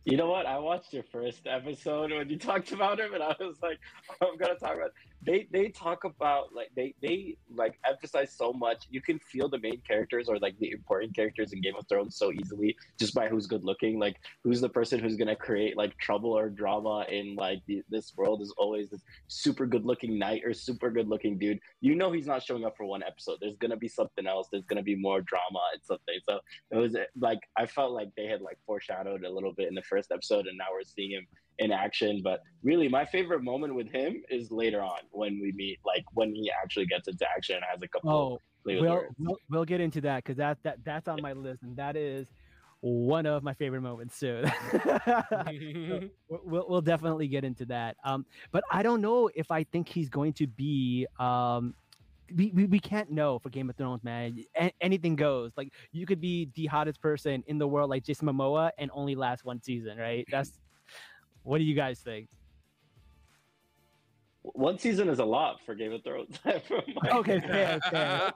You 0.05 0.15
know 0.15 0.29
what? 0.29 0.45
I 0.45 0.59
watched 0.59 0.93
your 0.93 1.03
first 1.11 1.47
episode 1.47 2.11
when 2.11 2.29
you 2.29 2.37
talked 2.37 2.71
about 2.71 2.99
him, 2.99 3.13
and 3.15 3.23
I 3.23 3.35
was 3.39 3.57
like, 3.63 3.79
I'm 4.21 4.37
gonna 4.37 4.55
talk 4.55 4.75
about. 4.75 4.91
They 5.25 5.47
they 5.51 5.69
talk 5.69 6.03
about 6.03 6.53
like 6.53 6.69
they 6.75 6.95
they 7.01 7.37
like 7.53 7.77
emphasize 7.87 8.33
so 8.33 8.53
much. 8.53 8.85
You 8.89 9.01
can 9.01 9.19
feel 9.19 9.49
the 9.49 9.59
main 9.59 9.81
characters 9.87 10.29
or 10.29 10.39
like 10.39 10.57
the 10.59 10.71
important 10.71 11.15
characters 11.15 11.53
in 11.53 11.61
Game 11.61 11.75
of 11.77 11.87
Thrones 11.87 12.15
so 12.15 12.31
easily 12.31 12.75
just 12.99 13.13
by 13.13 13.27
who's 13.27 13.45
good 13.45 13.63
looking. 13.63 13.99
Like 13.99 14.17
who's 14.43 14.61
the 14.61 14.69
person 14.69 14.99
who's 14.99 15.15
gonna 15.15 15.35
create 15.35 15.77
like 15.77 15.97
trouble 15.97 16.31
or 16.31 16.49
drama 16.49 17.05
in 17.09 17.35
like 17.35 17.61
the, 17.67 17.83
this 17.89 18.13
world 18.15 18.41
is 18.41 18.53
always 18.57 18.89
this 18.89 19.01
super 19.27 19.65
good 19.65 19.85
looking 19.85 20.17
knight 20.17 20.43
or 20.45 20.53
super 20.53 20.89
good 20.89 21.07
looking 21.07 21.37
dude. 21.37 21.59
You 21.81 21.95
know 21.95 22.11
he's 22.11 22.27
not 22.27 22.43
showing 22.43 22.65
up 22.65 22.77
for 22.77 22.85
one 22.85 23.03
episode. 23.03 23.37
There's 23.41 23.57
gonna 23.57 23.77
be 23.77 23.89
something 23.89 24.25
else. 24.25 24.47
There's 24.51 24.65
gonna 24.65 24.83
be 24.83 24.95
more 24.95 25.21
drama 25.21 25.59
and 25.73 25.83
something. 25.83 26.19
So 26.23 26.39
it 26.71 26.77
was 26.77 26.95
like 27.19 27.39
I 27.55 27.65
felt 27.65 27.91
like 27.91 28.09
they 28.15 28.25
had 28.25 28.41
like 28.41 28.57
foreshadowed 28.65 29.23
a 29.23 29.29
little 29.29 29.53
bit 29.53 29.67
in 29.67 29.75
the 29.75 29.83
first 29.83 30.07
first 30.07 30.11
episode, 30.11 30.47
and 30.47 30.57
now 30.57 30.65
we're 30.71 30.83
seeing 30.83 31.11
him 31.11 31.27
in 31.59 31.71
action. 31.71 32.21
But 32.23 32.41
really, 32.63 32.87
my 32.87 33.05
favorite 33.05 33.43
moment 33.43 33.75
with 33.75 33.91
him 33.91 34.23
is 34.29 34.51
later 34.51 34.81
on 34.81 34.99
when 35.11 35.39
we 35.41 35.51
meet, 35.53 35.79
like 35.85 36.03
when 36.13 36.33
he 36.33 36.51
actually 36.51 36.85
gets 36.85 37.07
into 37.07 37.25
action 37.29 37.55
and 37.55 37.65
has 37.69 37.81
a 37.81 37.87
couple. 37.87 38.11
Oh, 38.11 38.39
we'll, 38.65 39.05
we'll, 39.17 39.37
we'll 39.49 39.65
get 39.65 39.81
into 39.81 40.01
that 40.01 40.23
because 40.23 40.37
that 40.37 40.57
that 40.63 40.77
that's 40.83 41.07
on 41.07 41.21
my 41.21 41.33
list, 41.33 41.63
and 41.63 41.75
that 41.77 41.95
is 41.95 42.27
one 42.81 43.25
of 43.25 43.43
my 43.43 43.53
favorite 43.53 43.81
moments 43.81 44.19
too. 44.19 44.43
we'll, 46.29 46.65
we'll 46.69 46.81
definitely 46.81 47.27
get 47.27 47.43
into 47.43 47.65
that. 47.65 47.97
Um, 48.03 48.25
but 48.51 48.63
I 48.71 48.83
don't 48.83 49.01
know 49.01 49.29
if 49.35 49.51
I 49.51 49.63
think 49.63 49.89
he's 49.89 50.09
going 50.09 50.33
to 50.33 50.47
be 50.47 51.07
um, 51.19 51.73
we, 52.35 52.51
we, 52.53 52.65
we 52.65 52.79
can't 52.79 53.11
know 53.11 53.39
for 53.39 53.49
Game 53.49 53.69
of 53.69 53.75
Thrones, 53.75 54.03
man. 54.03 54.43
A- 54.59 54.73
anything 54.81 55.15
goes. 55.15 55.51
Like 55.55 55.73
you 55.91 56.05
could 56.05 56.19
be 56.19 56.49
the 56.55 56.65
hottest 56.65 57.01
person 57.01 57.43
in 57.47 57.57
the 57.57 57.67
world, 57.67 57.89
like 57.89 58.03
Jason 58.03 58.27
Momoa, 58.27 58.71
and 58.77 58.91
only 58.93 59.15
last 59.15 59.45
one 59.45 59.61
season, 59.61 59.97
right? 59.97 60.25
That's 60.31 60.59
what 61.47 61.59
do 61.59 61.63
you 61.63 61.75
guys 61.75 61.99
think? 61.99 62.27
One 64.41 64.77
season 64.77 65.07
is 65.07 65.19
a 65.19 65.25
lot 65.25 65.59
for 65.65 65.75
Game 65.75 65.93
of 65.93 66.03
Thrones. 66.03 66.37
okay, 66.45 67.39
fair, 67.47 67.79
fair. 67.89 68.33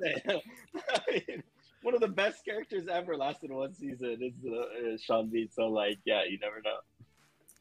one 1.82 1.94
of 1.94 2.00
the 2.00 2.08
best 2.08 2.44
characters 2.44 2.86
ever 2.88 3.16
lasted 3.16 3.50
one 3.50 3.74
season 3.74 4.18
is, 4.20 4.32
uh, 4.44 4.92
is 4.92 5.02
Sean 5.02 5.28
Bean. 5.28 5.48
So, 5.52 5.66
like, 5.66 5.98
yeah, 6.04 6.22
you 6.28 6.38
never 6.38 6.62
know. 6.64 6.78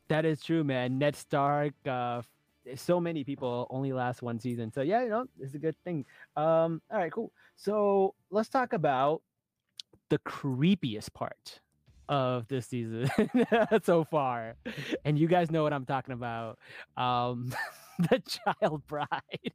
That 0.07 0.23
is 0.23 0.43
true, 0.43 0.63
man. 0.63 0.99
Ned 0.99 1.15
Stark, 1.15 1.73
uh, 1.87 2.21
so 2.75 2.99
many 2.99 3.23
people 3.23 3.67
only 3.71 3.91
last 3.91 4.21
one 4.21 4.39
season. 4.39 4.71
So 4.71 4.81
yeah, 4.81 5.03
you 5.03 5.09
know, 5.09 5.25
it's 5.39 5.55
a 5.55 5.59
good 5.59 5.75
thing. 5.83 6.05
Um, 6.35 6.81
all 6.91 6.99
right, 6.99 7.11
cool. 7.11 7.31
So 7.55 8.13
let's 8.29 8.49
talk 8.49 8.73
about 8.73 9.23
the 10.09 10.19
creepiest 10.19 11.13
part 11.13 11.61
of 12.09 12.47
this 12.47 12.67
season 12.67 13.09
so 13.83 14.03
far. 14.03 14.55
And 15.03 15.17
you 15.17 15.27
guys 15.27 15.51
know 15.51 15.63
what 15.63 15.73
I'm 15.73 15.85
talking 15.85 16.13
about. 16.13 16.59
Um 16.97 17.51
the 17.99 18.21
child 18.21 18.85
bride. 18.87 19.53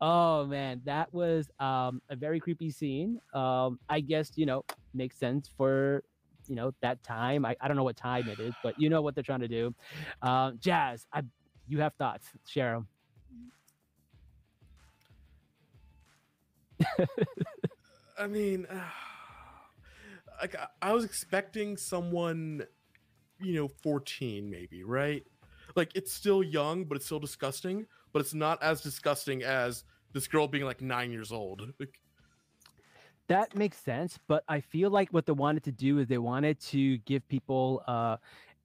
oh 0.00 0.46
man, 0.46 0.82
that 0.84 1.12
was 1.12 1.48
um 1.58 2.02
a 2.10 2.16
very 2.16 2.40
creepy 2.40 2.70
scene. 2.70 3.20
Um 3.34 3.78
I 3.88 4.00
guess, 4.00 4.32
you 4.36 4.46
know, 4.46 4.64
makes 4.94 5.16
sense 5.16 5.50
for 5.56 6.02
you 6.46 6.54
know 6.54 6.72
that 6.80 7.02
time 7.02 7.44
I, 7.44 7.56
I 7.60 7.68
don't 7.68 7.76
know 7.76 7.84
what 7.84 7.98
time 7.98 8.26
it 8.26 8.40
is 8.40 8.54
but 8.62 8.80
you 8.80 8.88
know 8.88 9.02
what 9.02 9.14
they're 9.14 9.22
trying 9.22 9.40
to 9.40 9.48
do 9.48 9.74
um, 10.22 10.56
jazz 10.58 11.06
i 11.12 11.20
you 11.68 11.80
have 11.80 11.94
thoughts. 11.94 12.26
Share 12.46 12.72
them. 12.72 12.88
I 18.18 18.26
mean, 18.26 18.66
uh, 18.70 18.80
like 20.40 20.56
I 20.82 20.92
was 20.92 21.04
expecting 21.04 21.76
someone, 21.76 22.64
you 23.40 23.54
know, 23.54 23.68
14 23.68 24.48
maybe, 24.48 24.84
right? 24.84 25.24
Like 25.76 25.92
it's 25.94 26.12
still 26.12 26.42
young, 26.42 26.84
but 26.84 26.96
it's 26.96 27.06
still 27.06 27.20
disgusting. 27.20 27.86
But 28.12 28.20
it's 28.20 28.34
not 28.34 28.62
as 28.62 28.80
disgusting 28.80 29.42
as 29.42 29.84
this 30.12 30.26
girl 30.26 30.48
being 30.48 30.64
like 30.64 30.80
nine 30.80 31.10
years 31.12 31.32
old. 31.32 31.62
That 33.28 33.54
makes 33.54 33.76
sense, 33.76 34.18
but 34.26 34.42
I 34.48 34.60
feel 34.60 34.88
like 34.88 35.10
what 35.10 35.26
they 35.26 35.32
wanted 35.32 35.62
to 35.64 35.72
do 35.72 35.98
is 35.98 36.08
they 36.08 36.16
wanted 36.16 36.58
to 36.60 36.96
give 36.98 37.28
people 37.28 37.82
uh, 37.86 38.16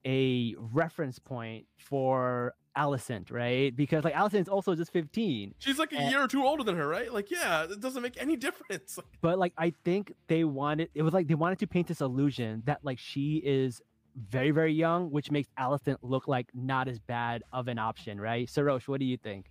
a 0.06 0.54
reference 0.58 1.18
point 1.18 1.66
for 1.76 2.54
Alicent, 2.76 3.30
right? 3.30 3.74
Because 3.74 4.04
like 4.04 4.14
Alicent's 4.14 4.48
also 4.48 4.74
just 4.74 4.92
15. 4.92 5.54
She's 5.58 5.78
like 5.78 5.92
a 5.92 5.96
and, 5.96 6.10
year 6.10 6.22
or 6.22 6.28
two 6.28 6.44
older 6.44 6.62
than 6.62 6.76
her, 6.76 6.86
right? 6.86 7.12
Like, 7.12 7.30
yeah, 7.30 7.64
it 7.64 7.80
doesn't 7.80 8.02
make 8.02 8.20
any 8.20 8.36
difference. 8.48 8.98
But 9.20 9.38
like 9.38 9.52
I 9.56 9.72
think 9.84 10.12
they 10.28 10.44
wanted 10.44 10.90
it 10.94 11.02
was 11.02 11.14
like 11.14 11.28
they 11.28 11.34
wanted 11.34 11.58
to 11.60 11.66
paint 11.66 11.88
this 11.88 12.00
illusion 12.00 12.62
that 12.66 12.80
like 12.82 12.98
she 12.98 13.42
is 13.44 13.80
very, 14.16 14.50
very 14.50 14.72
young, 14.72 15.10
which 15.10 15.30
makes 15.30 15.48
Alicent 15.58 15.96
look 16.02 16.28
like 16.28 16.48
not 16.54 16.88
as 16.88 16.98
bad 16.98 17.42
of 17.52 17.68
an 17.68 17.78
option, 17.78 18.20
right? 18.20 18.46
Sarosh, 18.46 18.86
what 18.86 19.00
do 19.00 19.06
you 19.06 19.16
think? 19.16 19.46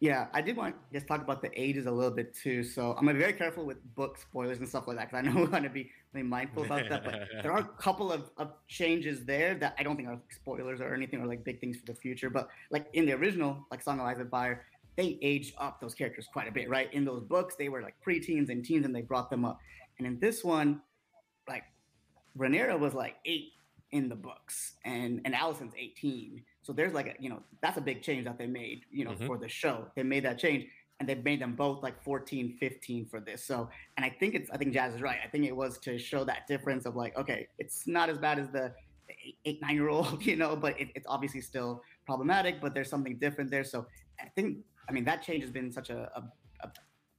Yeah, 0.00 0.28
I 0.32 0.42
did 0.42 0.56
want 0.56 0.76
to 0.76 0.96
just 0.96 1.08
talk 1.08 1.22
about 1.22 1.42
the 1.42 1.50
ages 1.60 1.86
a 1.86 1.90
little 1.90 2.12
bit 2.12 2.32
too. 2.32 2.62
So 2.62 2.90
I'm 2.92 3.04
gonna 3.04 3.14
be 3.14 3.18
very 3.18 3.32
careful 3.32 3.64
with 3.64 3.78
book 3.96 4.16
spoilers 4.16 4.58
and 4.58 4.68
stuff 4.68 4.86
like 4.86 4.96
that 4.96 5.10
because 5.10 5.26
I 5.26 5.28
know 5.28 5.40
we're 5.40 5.48
gonna 5.48 5.68
be 5.68 5.90
really 6.12 6.26
mindful 6.26 6.64
about 6.64 6.88
that. 6.88 7.04
But 7.04 7.28
there 7.42 7.50
are 7.50 7.58
a 7.58 7.64
couple 7.78 8.12
of, 8.12 8.30
of 8.36 8.52
changes 8.68 9.24
there 9.24 9.56
that 9.56 9.74
I 9.76 9.82
don't 9.82 9.96
think 9.96 10.08
are 10.08 10.20
spoilers 10.30 10.80
or 10.80 10.94
anything 10.94 11.20
or 11.20 11.26
like 11.26 11.42
big 11.42 11.60
things 11.60 11.78
for 11.78 11.86
the 11.86 11.94
future. 11.94 12.30
But 12.30 12.48
like 12.70 12.86
in 12.92 13.06
the 13.06 13.12
original, 13.14 13.66
like 13.72 13.82
Song 13.82 13.98
of 13.98 14.06
Ice 14.06 14.18
and 14.18 14.30
Fire, 14.30 14.66
they 14.96 15.18
aged 15.20 15.54
up 15.58 15.80
those 15.80 15.94
characters 15.94 16.28
quite 16.32 16.48
a 16.48 16.52
bit, 16.52 16.68
right? 16.68 16.92
In 16.92 17.04
those 17.04 17.24
books, 17.24 17.56
they 17.56 17.68
were 17.68 17.82
like 17.82 17.96
preteens 18.04 18.50
and 18.50 18.64
teens, 18.64 18.84
and 18.84 18.94
they 18.94 19.02
brought 19.02 19.30
them 19.30 19.44
up. 19.44 19.58
And 19.98 20.06
in 20.06 20.20
this 20.20 20.44
one, 20.44 20.80
like 21.48 21.64
Rhaenyra 22.36 22.78
was 22.78 22.94
like 22.94 23.16
eight 23.24 23.52
in 23.90 24.08
the 24.08 24.16
books, 24.16 24.74
and 24.84 25.20
and 25.24 25.34
Alicent's 25.34 25.74
18 25.76 26.44
so 26.68 26.74
there's 26.74 26.92
like 26.92 27.06
a, 27.06 27.22
you 27.22 27.30
know, 27.30 27.40
that's 27.62 27.78
a 27.78 27.80
big 27.80 28.02
change 28.02 28.26
that 28.26 28.36
they 28.36 28.46
made, 28.46 28.82
you 28.90 29.02
know, 29.02 29.12
mm-hmm. 29.12 29.26
for 29.26 29.38
the 29.38 29.48
show. 29.48 29.86
They 29.96 30.02
made 30.02 30.26
that 30.26 30.38
change 30.38 30.66
and 31.00 31.08
they've 31.08 31.24
made 31.24 31.40
them 31.40 31.54
both 31.54 31.82
like 31.82 31.98
14, 32.04 32.58
15 32.60 33.06
for 33.06 33.20
this. 33.20 33.42
So, 33.42 33.70
and 33.96 34.04
I 34.04 34.10
think 34.10 34.34
it's, 34.34 34.50
I 34.50 34.58
think 34.58 34.74
Jazz 34.74 34.92
is 34.92 35.00
right. 35.00 35.16
I 35.24 35.28
think 35.28 35.46
it 35.46 35.56
was 35.56 35.78
to 35.78 35.98
show 35.98 36.24
that 36.24 36.46
difference 36.46 36.84
of 36.84 36.94
like, 36.94 37.16
okay, 37.16 37.48
it's 37.58 37.86
not 37.86 38.10
as 38.10 38.18
bad 38.18 38.38
as 38.38 38.50
the 38.50 38.74
eight, 39.08 39.38
eight 39.46 39.62
nine 39.62 39.76
year 39.76 39.88
old, 39.88 40.22
you 40.26 40.36
know, 40.36 40.56
but 40.56 40.78
it, 40.78 40.88
it's 40.94 41.06
obviously 41.08 41.40
still 41.40 41.82
problematic, 42.04 42.60
but 42.60 42.74
there's 42.74 42.90
something 42.90 43.16
different 43.16 43.50
there. 43.50 43.64
So 43.64 43.86
I 44.20 44.28
think, 44.36 44.58
I 44.90 44.92
mean, 44.92 45.06
that 45.06 45.22
change 45.22 45.42
has 45.44 45.50
been 45.50 45.72
such 45.72 45.88
a, 45.88 46.10
a, 46.14 46.22
a 46.66 46.70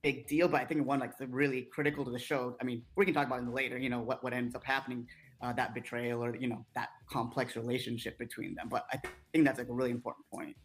big 0.03 0.27
deal, 0.27 0.47
but 0.47 0.61
I 0.61 0.65
think 0.65 0.85
one 0.85 0.99
like 0.99 1.13
really 1.27 1.63
critical 1.73 2.05
to 2.05 2.11
the 2.11 2.19
show. 2.19 2.55
I 2.61 2.65
mean, 2.65 2.83
we 2.95 3.03
can 3.03 3.15
talk 3.15 3.25
about 3.25 3.41
it 3.41 3.49
later, 3.49 3.79
you 3.79 3.89
know, 3.89 3.99
what, 3.99 4.23
what 4.23 4.31
ends 4.31 4.53
up 4.53 4.63
happening 4.63 5.07
uh, 5.41 5.53
that 5.53 5.73
betrayal 5.73 6.23
or 6.23 6.35
you 6.35 6.47
know 6.47 6.65
that 6.75 6.89
complex 7.09 7.55
relationship 7.55 8.17
between 8.17 8.55
them. 8.55 8.69
But 8.69 8.85
I 8.91 8.99
think 9.31 9.45
that's 9.45 9.59
like 9.59 9.69
a 9.69 9.73
really 9.73 9.91
important 9.91 10.25
point. 10.31 10.55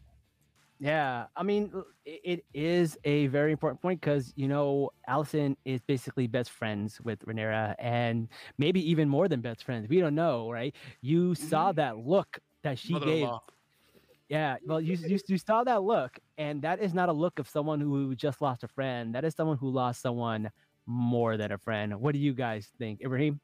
Yeah, 0.79 1.27
I 1.37 1.43
mean, 1.43 1.71
it 2.05 2.43
is 2.53 2.97
a 3.05 3.27
very 3.27 3.53
important 3.53 3.81
point 3.81 4.01
because 4.01 4.33
you 4.35 4.47
know 4.47 4.91
Alicent 5.09 5.55
is 5.63 5.79
basically 5.81 6.27
best 6.27 6.51
friends 6.51 6.99
with 7.01 7.19
Rhaenyra, 7.25 7.75
and 7.79 8.27
maybe 8.57 8.87
even 8.89 9.07
more 9.07 9.29
than 9.29 9.39
best 9.39 9.63
friends. 9.63 9.87
We 9.87 10.01
don't 10.01 10.15
know, 10.15 10.51
right? 10.51 10.75
You 11.01 11.31
mm-hmm. 11.31 11.47
saw 11.47 11.71
that 11.73 11.97
look 11.99 12.39
that 12.63 12.77
she 12.77 12.99
gave. 12.99 13.29
Yeah, 14.27 14.57
well, 14.65 14.81
you, 14.81 14.97
you 15.07 15.19
you 15.27 15.37
saw 15.37 15.63
that 15.63 15.83
look, 15.83 16.19
and 16.37 16.61
that 16.63 16.81
is 16.81 16.93
not 16.93 17.07
a 17.07 17.13
look 17.13 17.39
of 17.39 17.47
someone 17.47 17.79
who 17.79 18.13
just 18.15 18.41
lost 18.41 18.63
a 18.63 18.67
friend. 18.67 19.15
That 19.15 19.23
is 19.23 19.33
someone 19.33 19.57
who 19.57 19.69
lost 19.69 20.01
someone 20.01 20.49
more 20.87 21.37
than 21.37 21.53
a 21.53 21.57
friend. 21.57 22.01
What 22.01 22.13
do 22.13 22.19
you 22.19 22.33
guys 22.33 22.69
think, 22.77 23.01
Ibrahim? 23.01 23.39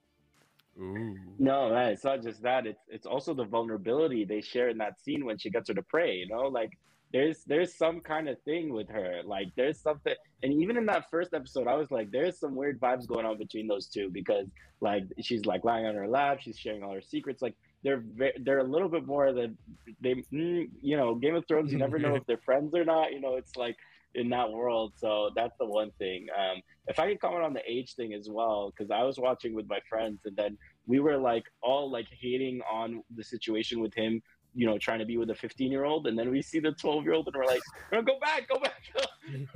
Ooh. 0.82 1.16
No, 1.38 1.70
man, 1.70 1.92
it's 1.92 2.04
not 2.04 2.24
just 2.24 2.42
that. 2.42 2.66
It's 2.66 2.82
it's 2.88 3.06
also 3.06 3.34
the 3.34 3.46
vulnerability 3.46 4.26
they 4.26 4.42
share 4.42 4.70
in 4.70 4.78
that 4.80 5.00
scene 5.00 5.26
when 5.26 5.38
she 5.38 5.50
gets 5.50 5.68
her 5.70 5.76
to 5.76 5.84
pray. 5.84 6.16
You 6.16 6.28
know, 6.28 6.48
like 6.48 6.72
there's 7.14 7.44
there's 7.46 7.76
some 7.76 8.00
kind 8.00 8.28
of 8.30 8.42
thing 8.44 8.74
with 8.74 8.90
her. 8.90 9.22
Like 9.24 9.48
there's 9.56 9.80
something, 9.80 10.16
and 10.44 10.54
even 10.54 10.78
in 10.78 10.86
that 10.88 11.10
first 11.12 11.34
episode, 11.34 11.68
I 11.68 11.76
was 11.76 11.92
like, 11.92 12.10
there's 12.12 12.40
some 12.40 12.56
weird 12.56 12.80
vibes 12.80 13.08
going 13.08 13.26
on 13.26 13.38
between 13.38 13.68
those 13.68 13.88
two 13.88 14.10
because 14.10 14.48
like 14.80 15.04
she's 15.20 15.46
like 15.46 15.64
lying 15.64 15.86
on 15.86 15.96
her 15.96 16.08
lap, 16.08 16.40
she's 16.42 16.58
sharing 16.58 16.84
all 16.84 16.94
her 16.94 17.02
secrets. 17.02 17.42
Like 17.42 17.56
they're 17.84 18.04
they're 18.40 18.60
a 18.60 18.64
little 18.64 18.90
bit 18.90 19.06
more 19.06 19.34
than 19.34 19.58
they, 20.02 20.16
mm, 20.34 20.70
you 20.82 20.98
know, 20.98 21.16
Game 21.16 21.36
of 21.36 21.46
Thrones. 21.48 21.72
You 21.72 21.78
never 21.78 22.00
know 22.00 22.16
if 22.16 22.26
they're 22.26 22.38
friends 22.38 22.74
or 22.74 22.86
not. 22.86 23.12
You 23.12 23.22
know, 23.22 23.36
it's 23.36 23.56
like 23.56 23.76
in 24.16 24.30
that 24.30 24.52
world. 24.52 24.94
So 24.98 25.30
that's 25.36 25.58
the 25.60 25.66
one 25.66 25.92
thing. 26.00 26.28
Um, 26.38 26.62
if 26.88 27.00
I 27.00 27.08
can 27.08 27.18
comment 27.18 27.44
on 27.44 27.54
the 27.54 27.62
age 27.70 27.96
thing 27.96 28.14
as 28.14 28.28
well, 28.30 28.72
because 28.72 28.92
I 28.92 29.04
was 29.04 29.18
watching 29.20 29.54
with 29.54 29.68
my 29.70 29.80
friends, 29.90 30.20
and 30.26 30.36
then 30.36 30.58
we 30.88 31.00
were 31.00 31.18
like 31.18 31.46
all 31.62 31.90
like 31.90 32.08
hating 32.10 32.62
on 32.72 33.04
the 33.16 33.24
situation 33.24 33.80
with 33.80 33.94
him 33.94 34.22
you 34.54 34.66
know, 34.66 34.78
trying 34.78 35.00
to 35.00 35.06
be 35.06 35.18
with 35.18 35.30
a 35.30 35.36
15 35.36 35.72
year 35.72 35.86
old, 35.86 36.08
and 36.08 36.18
then 36.18 36.30
we 36.30 36.42
see 36.42 36.60
the 36.60 36.72
12 36.72 37.04
year 37.04 37.14
old, 37.14 37.28
and 37.28 37.36
we're 37.36 37.46
like, 37.46 37.62
no, 37.92 38.02
go 38.02 38.20
back, 38.20 38.48
go 38.50 38.60
back, 38.60 38.84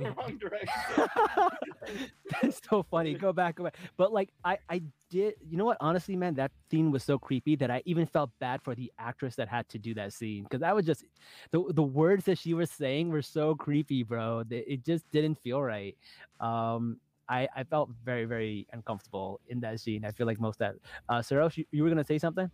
wrong 0.16 0.38
direction. 0.38 1.06
That's 2.42 2.60
so 2.68 2.82
funny. 2.82 3.14
Go 3.14 3.32
back, 3.32 3.56
go 3.56 3.64
back. 3.64 3.76
But 3.96 4.12
like, 4.12 4.30
I, 4.44 4.58
I 4.70 4.82
did. 5.10 5.34
You 5.46 5.58
know 5.58 5.64
what? 5.64 5.76
Honestly, 5.80 6.16
man, 6.16 6.34
that 6.36 6.50
scene 6.70 6.90
was 6.90 7.02
so 7.02 7.18
creepy 7.18 7.56
that 7.56 7.70
I 7.70 7.82
even 7.84 8.06
felt 8.06 8.30
bad 8.40 8.62
for 8.62 8.74
the 8.74 8.90
actress 8.98 9.36
that 9.36 9.48
had 9.48 9.68
to 9.70 9.78
do 9.78 9.92
that 9.94 10.12
scene 10.12 10.44
because 10.44 10.60
that 10.60 10.74
was 10.74 10.86
just 10.86 11.04
the 11.50 11.62
the 11.74 11.82
words 11.82 12.24
that 12.24 12.38
she 12.38 12.54
was 12.54 12.70
saying 12.70 13.10
were 13.10 13.22
so 13.22 13.54
creepy, 13.54 14.02
bro. 14.02 14.44
That 14.44 14.72
It 14.72 14.84
just 14.84 15.10
didn't 15.10 15.36
feel 15.36 15.60
right. 15.60 15.96
Um, 16.40 16.98
I, 17.28 17.48
I 17.56 17.64
felt 17.64 17.90
very, 18.04 18.24
very 18.24 18.66
uncomfortable 18.72 19.40
in 19.48 19.60
that 19.60 19.80
scene. 19.80 20.04
I 20.04 20.10
feel 20.10 20.26
like 20.26 20.40
most 20.40 20.58
that. 20.58 20.74
Uh, 21.08 21.18
Sarosh, 21.18 21.56
you, 21.56 21.64
you 21.72 21.82
were 21.82 21.88
gonna 21.88 22.04
say 22.04 22.18
something? 22.18 22.50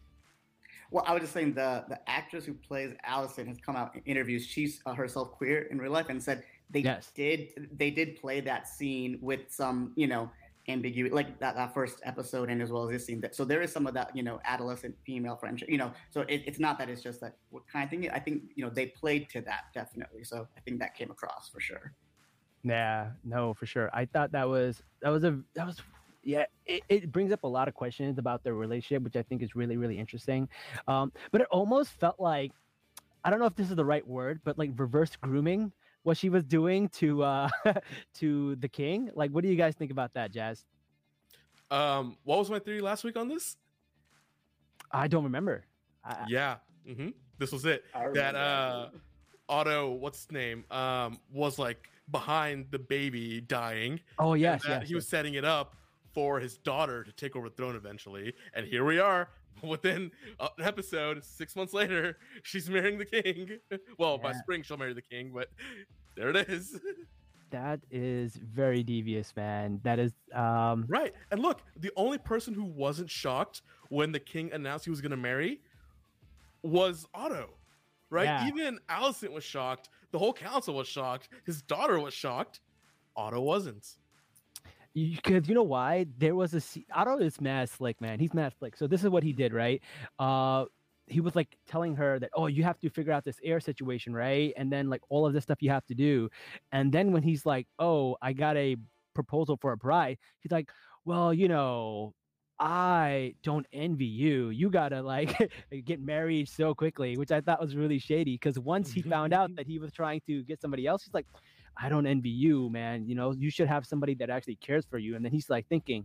Well, 0.90 1.04
I 1.06 1.12
was 1.14 1.22
just 1.22 1.32
saying 1.32 1.54
the 1.54 1.84
the 1.88 1.98
actress 2.08 2.44
who 2.44 2.54
plays 2.54 2.94
Alicent 3.08 3.48
has 3.48 3.58
come 3.58 3.76
out 3.76 3.94
in 3.94 4.02
interviews. 4.04 4.46
She's 4.46 4.80
uh, 4.86 4.94
herself 4.94 5.32
queer 5.32 5.62
in 5.70 5.78
real 5.78 5.92
life 5.92 6.08
and 6.08 6.22
said 6.22 6.44
they 6.70 6.80
Yes. 6.80 7.10
did 7.14 7.48
they 7.76 7.90
did 7.90 8.16
play 8.20 8.40
that 8.40 8.68
scene 8.68 9.18
with 9.20 9.50
some 9.50 9.92
you 9.96 10.06
know 10.06 10.30
ambiguity 10.68 11.12
like 11.12 11.40
that, 11.40 11.56
that 11.56 11.74
first 11.74 12.00
episode 12.04 12.48
and 12.48 12.62
as 12.62 12.70
well 12.70 12.84
as 12.84 12.90
this 12.90 13.06
scene. 13.06 13.20
That 13.20 13.34
so 13.34 13.44
there 13.44 13.62
is 13.62 13.72
some 13.72 13.86
of 13.86 13.94
that 13.94 14.14
you 14.14 14.22
know 14.22 14.40
adolescent 14.44 14.94
female 15.04 15.36
friendship. 15.36 15.68
You 15.70 15.78
know, 15.78 15.92
so 16.10 16.22
it, 16.22 16.42
it's 16.46 16.58
not 16.58 16.78
that 16.78 16.88
it's 16.88 17.02
just 17.02 17.20
that 17.20 17.36
what 17.50 17.64
kind 17.72 17.84
of 17.84 17.90
thing. 17.90 18.10
I 18.10 18.18
think 18.18 18.42
you 18.54 18.64
know 18.64 18.70
they 18.70 18.86
played 18.86 19.28
to 19.30 19.40
that 19.42 19.64
definitely. 19.74 20.24
So 20.24 20.46
I 20.56 20.60
think 20.60 20.78
that 20.80 20.94
came 20.94 21.10
across 21.10 21.48
for 21.48 21.60
sure. 21.60 21.94
Yeah, 22.64 23.10
no, 23.24 23.54
for 23.54 23.66
sure. 23.66 23.90
I 23.92 24.04
thought 24.06 24.32
that 24.32 24.48
was 24.48 24.82
that 25.00 25.10
was 25.10 25.24
a 25.24 25.38
that 25.54 25.66
was 25.66 25.80
yeah. 26.22 26.44
It, 26.66 26.82
it 26.88 27.12
brings 27.12 27.32
up 27.32 27.42
a 27.42 27.48
lot 27.48 27.68
of 27.68 27.74
questions 27.74 28.18
about 28.18 28.42
their 28.44 28.54
relationship, 28.54 29.02
which 29.02 29.16
I 29.16 29.22
think 29.22 29.42
is 29.42 29.54
really 29.56 29.76
really 29.76 29.98
interesting. 29.98 30.48
Um, 30.86 31.12
but 31.30 31.40
it 31.40 31.48
almost 31.50 31.90
felt 31.92 32.20
like 32.20 32.52
I 33.24 33.30
don't 33.30 33.40
know 33.40 33.46
if 33.46 33.56
this 33.56 33.70
is 33.70 33.76
the 33.76 33.84
right 33.84 34.06
word, 34.06 34.40
but 34.44 34.58
like 34.58 34.70
reverse 34.76 35.16
grooming 35.16 35.72
what 36.04 36.16
she 36.16 36.28
was 36.28 36.44
doing 36.44 36.88
to 36.88 37.22
uh 37.22 37.48
to 38.14 38.56
the 38.56 38.68
king. 38.68 39.10
Like, 39.14 39.30
what 39.30 39.42
do 39.42 39.48
you 39.48 39.56
guys 39.56 39.74
think 39.74 39.90
about 39.90 40.14
that, 40.14 40.32
Jazz? 40.32 40.64
Um, 41.70 42.16
what 42.24 42.38
was 42.38 42.50
my 42.50 42.58
theory 42.58 42.80
last 42.80 43.02
week 43.04 43.16
on 43.16 43.28
this? 43.28 43.56
I 44.92 45.08
don't 45.08 45.24
remember. 45.24 45.64
I, 46.04 46.26
Yeah, 46.28 46.56
hmm 46.86 47.10
this 47.38 47.52
was 47.52 47.64
it. 47.64 47.84
That 48.14 48.36
uh, 48.36 48.90
Otto, 49.48 49.90
what's 49.90 50.20
his 50.20 50.32
name, 50.32 50.64
um, 50.70 51.18
was 51.32 51.58
like 51.58 51.88
behind 52.12 52.66
the 52.70 52.78
baby 52.78 53.40
dying. 53.40 54.00
oh 54.18 54.34
yes, 54.34 54.62
yes. 54.68 54.86
he 54.86 54.94
was 54.94 55.08
setting 55.08 55.34
it 55.34 55.44
up 55.44 55.74
for 56.12 56.40
his 56.40 56.58
daughter 56.58 57.02
to 57.04 57.12
take 57.12 57.36
over 57.36 57.48
the 57.48 57.54
throne 57.54 57.76
eventually. 57.76 58.34
And 58.54 58.66
here 58.66 58.84
we 58.84 58.98
are. 58.98 59.28
Within 59.62 60.10
uh, 60.40 60.48
an 60.58 60.64
episode, 60.64 61.24
six 61.24 61.54
months 61.54 61.74
later, 61.74 62.16
she's 62.42 62.70
marrying 62.70 62.98
the 62.98 63.04
king. 63.04 63.58
well, 63.98 64.18
by 64.18 64.32
spring, 64.32 64.62
she'll 64.62 64.78
marry 64.78 64.94
the 64.94 65.02
king, 65.02 65.30
but 65.34 65.48
there 66.16 66.30
it 66.30 66.48
is. 66.48 66.80
That 67.50 67.80
is 67.90 68.34
very 68.36 68.82
devious, 68.82 69.34
man. 69.36 69.78
That 69.82 69.98
is 69.98 70.12
um 70.34 70.86
right. 70.88 71.12
And 71.30 71.40
look, 71.42 71.60
the 71.78 71.90
only 71.96 72.16
person 72.18 72.54
who 72.54 72.64
wasn't 72.64 73.10
shocked 73.10 73.60
when 73.90 74.10
the 74.10 74.20
king 74.20 74.50
announced 74.52 74.86
he 74.86 74.90
was 74.90 75.02
going 75.02 75.10
to 75.10 75.18
marry 75.18 75.60
was 76.62 77.06
Otto. 77.12 77.50
Right? 78.08 78.24
Yeah. 78.24 78.48
Even 78.48 78.78
Alicent 78.88 79.32
was 79.32 79.44
shocked. 79.44 79.90
The 80.12 80.18
whole 80.18 80.32
council 80.32 80.74
was 80.74 80.88
shocked. 80.88 81.28
His 81.44 81.62
daughter 81.62 81.98
was 81.98 82.14
shocked. 82.14 82.60
Otto 83.16 83.40
wasn't. 83.40 83.86
because 84.94 85.48
you 85.48 85.54
know 85.54 85.62
why 85.62 86.06
there 86.18 86.34
was 86.34 86.54
a 86.54 86.62
Otto 86.94 87.18
is 87.18 87.40
mad 87.40 87.68
slick 87.70 88.00
man 88.00 88.18
he's 88.18 88.34
mad 88.34 88.52
slick 88.58 88.76
so 88.76 88.86
this 88.86 89.02
is 89.02 89.08
what 89.10 89.22
he 89.22 89.32
did 89.32 89.52
right 89.54 89.80
uh 90.18 90.64
he 91.06 91.20
was 91.20 91.34
like 91.34 91.56
telling 91.66 91.96
her 91.96 92.18
that 92.18 92.30
oh 92.34 92.46
you 92.46 92.62
have 92.62 92.78
to 92.80 92.90
figure 92.90 93.12
out 93.12 93.24
this 93.24 93.38
heir 93.42 93.58
situation 93.60 94.14
right 94.14 94.52
and 94.56 94.70
then 94.70 94.90
like 94.90 95.00
all 95.08 95.26
of 95.26 95.32
this 95.32 95.44
stuff 95.44 95.62
you 95.62 95.70
have 95.70 95.84
to 95.86 95.94
do 95.94 96.28
and 96.72 96.92
then 96.92 97.10
when 97.12 97.22
he's 97.22 97.46
like 97.46 97.66
oh 97.78 98.16
i 98.22 98.32
got 98.34 98.56
a 98.56 98.76
proposal 99.14 99.56
for 99.60 99.72
a 99.72 99.76
bride 99.76 100.18
he's 100.40 100.52
like 100.52 100.70
well 101.06 101.32
you 101.32 101.48
know 101.48 102.14
I 102.64 103.34
don't 103.42 103.66
envy 103.72 104.04
you. 104.04 104.50
You 104.50 104.70
gotta 104.70 105.02
like 105.02 105.50
get 105.84 106.00
married 106.00 106.48
so 106.48 106.76
quickly, 106.76 107.16
which 107.16 107.32
I 107.32 107.40
thought 107.40 107.60
was 107.60 107.74
really 107.74 107.98
shady. 107.98 108.34
Because 108.34 108.56
once 108.56 108.92
he 108.92 109.02
found 109.02 109.34
out 109.34 109.50
that 109.56 109.66
he 109.66 109.80
was 109.80 109.92
trying 109.92 110.20
to 110.28 110.44
get 110.44 110.60
somebody 110.60 110.86
else, 110.86 111.02
he's 111.02 111.12
like, 111.12 111.26
I 111.76 111.88
don't 111.88 112.06
envy 112.06 112.28
you, 112.28 112.70
man. 112.70 113.04
You 113.04 113.16
know, 113.16 113.32
you 113.32 113.50
should 113.50 113.66
have 113.66 113.84
somebody 113.84 114.14
that 114.14 114.30
actually 114.30 114.54
cares 114.56 114.86
for 114.88 114.98
you. 114.98 115.16
And 115.16 115.24
then 115.24 115.32
he's 115.32 115.50
like 115.50 115.66
thinking, 115.68 116.04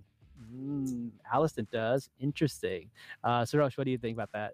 mm, 0.52 1.12
Alicent 1.32 1.70
does. 1.70 2.10
Interesting. 2.20 2.90
Uh, 3.24 3.42
Sarosh, 3.42 3.78
what 3.78 3.84
do 3.84 3.92
you 3.92 4.00
think 4.00 4.18
about 4.18 4.32
that? 4.34 4.54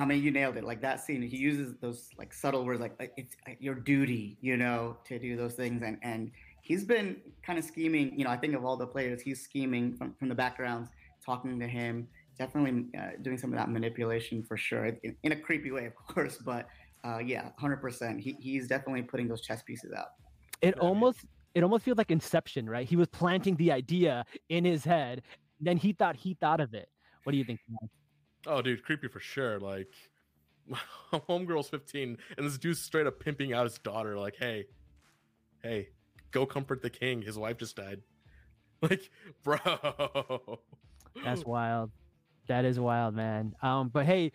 I 0.00 0.04
mean, 0.04 0.24
you 0.24 0.32
nailed 0.32 0.56
it. 0.56 0.64
Like 0.64 0.80
that 0.80 1.04
scene, 1.04 1.22
he 1.22 1.36
uses 1.36 1.74
those 1.80 2.08
like 2.18 2.32
subtle 2.32 2.64
words, 2.64 2.80
like 2.80 2.98
like, 2.98 3.12
it's 3.16 3.36
uh, 3.48 3.52
your 3.60 3.76
duty, 3.76 4.38
you 4.40 4.56
know, 4.56 4.96
to 5.04 5.20
do 5.20 5.36
those 5.36 5.54
things. 5.54 5.82
And 5.82 5.98
and 6.02 6.32
he's 6.62 6.82
been 6.82 7.18
kind 7.44 7.60
of 7.60 7.64
scheming. 7.64 8.18
You 8.18 8.24
know, 8.24 8.30
I 8.30 8.38
think 8.38 8.54
of 8.54 8.64
all 8.64 8.76
the 8.76 8.88
players, 8.88 9.22
he's 9.22 9.40
scheming 9.40 9.94
from 9.94 10.14
from 10.18 10.28
the 10.28 10.34
backgrounds, 10.34 10.88
talking 11.24 11.58
to 11.58 11.66
him, 11.66 12.08
definitely 12.38 12.86
uh, 12.98 13.10
doing 13.22 13.38
some 13.38 13.52
of 13.52 13.58
that 13.58 13.70
manipulation 13.70 14.42
for 14.42 14.56
sure, 14.56 14.86
in, 14.86 15.16
in 15.22 15.32
a 15.32 15.36
creepy 15.36 15.70
way, 15.70 15.86
of 15.86 15.94
course. 15.94 16.38
But 16.38 16.66
uh, 17.04 17.18
yeah, 17.18 17.50
hundred 17.58 17.78
percent. 17.78 18.20
He 18.20 18.36
he's 18.40 18.68
definitely 18.68 19.02
putting 19.02 19.28
those 19.28 19.40
chess 19.40 19.62
pieces 19.62 19.92
out. 19.92 20.06
It 20.60 20.74
Right. 20.76 20.78
almost 20.78 21.24
it 21.54 21.62
almost 21.62 21.84
feels 21.84 21.98
like 21.98 22.10
Inception, 22.10 22.68
right? 22.68 22.88
He 22.88 22.96
was 22.96 23.08
planting 23.08 23.56
the 23.56 23.72
idea 23.72 24.24
in 24.48 24.64
his 24.64 24.84
head, 24.84 25.22
then 25.60 25.76
he 25.76 25.92
thought 25.92 26.16
he 26.16 26.34
thought 26.34 26.60
of 26.60 26.74
it. 26.74 26.88
What 27.24 27.32
do 27.32 27.38
you 27.38 27.44
think? 27.44 27.60
Mike? 27.68 27.90
Oh, 28.46 28.62
dude, 28.62 28.82
creepy 28.82 29.06
for 29.08 29.20
sure. 29.20 29.60
Like, 29.60 29.88
homegirl's 31.12 31.68
15, 31.68 32.18
and 32.36 32.46
this 32.46 32.58
dude's 32.58 32.80
straight 32.80 33.06
up 33.06 33.20
pimping 33.20 33.52
out 33.52 33.64
his 33.64 33.78
daughter. 33.78 34.18
Like, 34.18 34.34
hey, 34.36 34.64
hey, 35.62 35.88
go 36.32 36.46
comfort 36.46 36.82
the 36.82 36.90
king. 36.90 37.22
His 37.22 37.38
wife 37.38 37.58
just 37.58 37.76
died. 37.76 38.00
Like, 38.82 39.10
bro. 39.44 40.58
That's 41.24 41.44
wild. 41.46 41.90
That 42.48 42.64
is 42.64 42.78
wild, 42.78 43.14
man. 43.14 43.54
Um, 43.62 43.88
but 43.88 44.04
hey, 44.06 44.32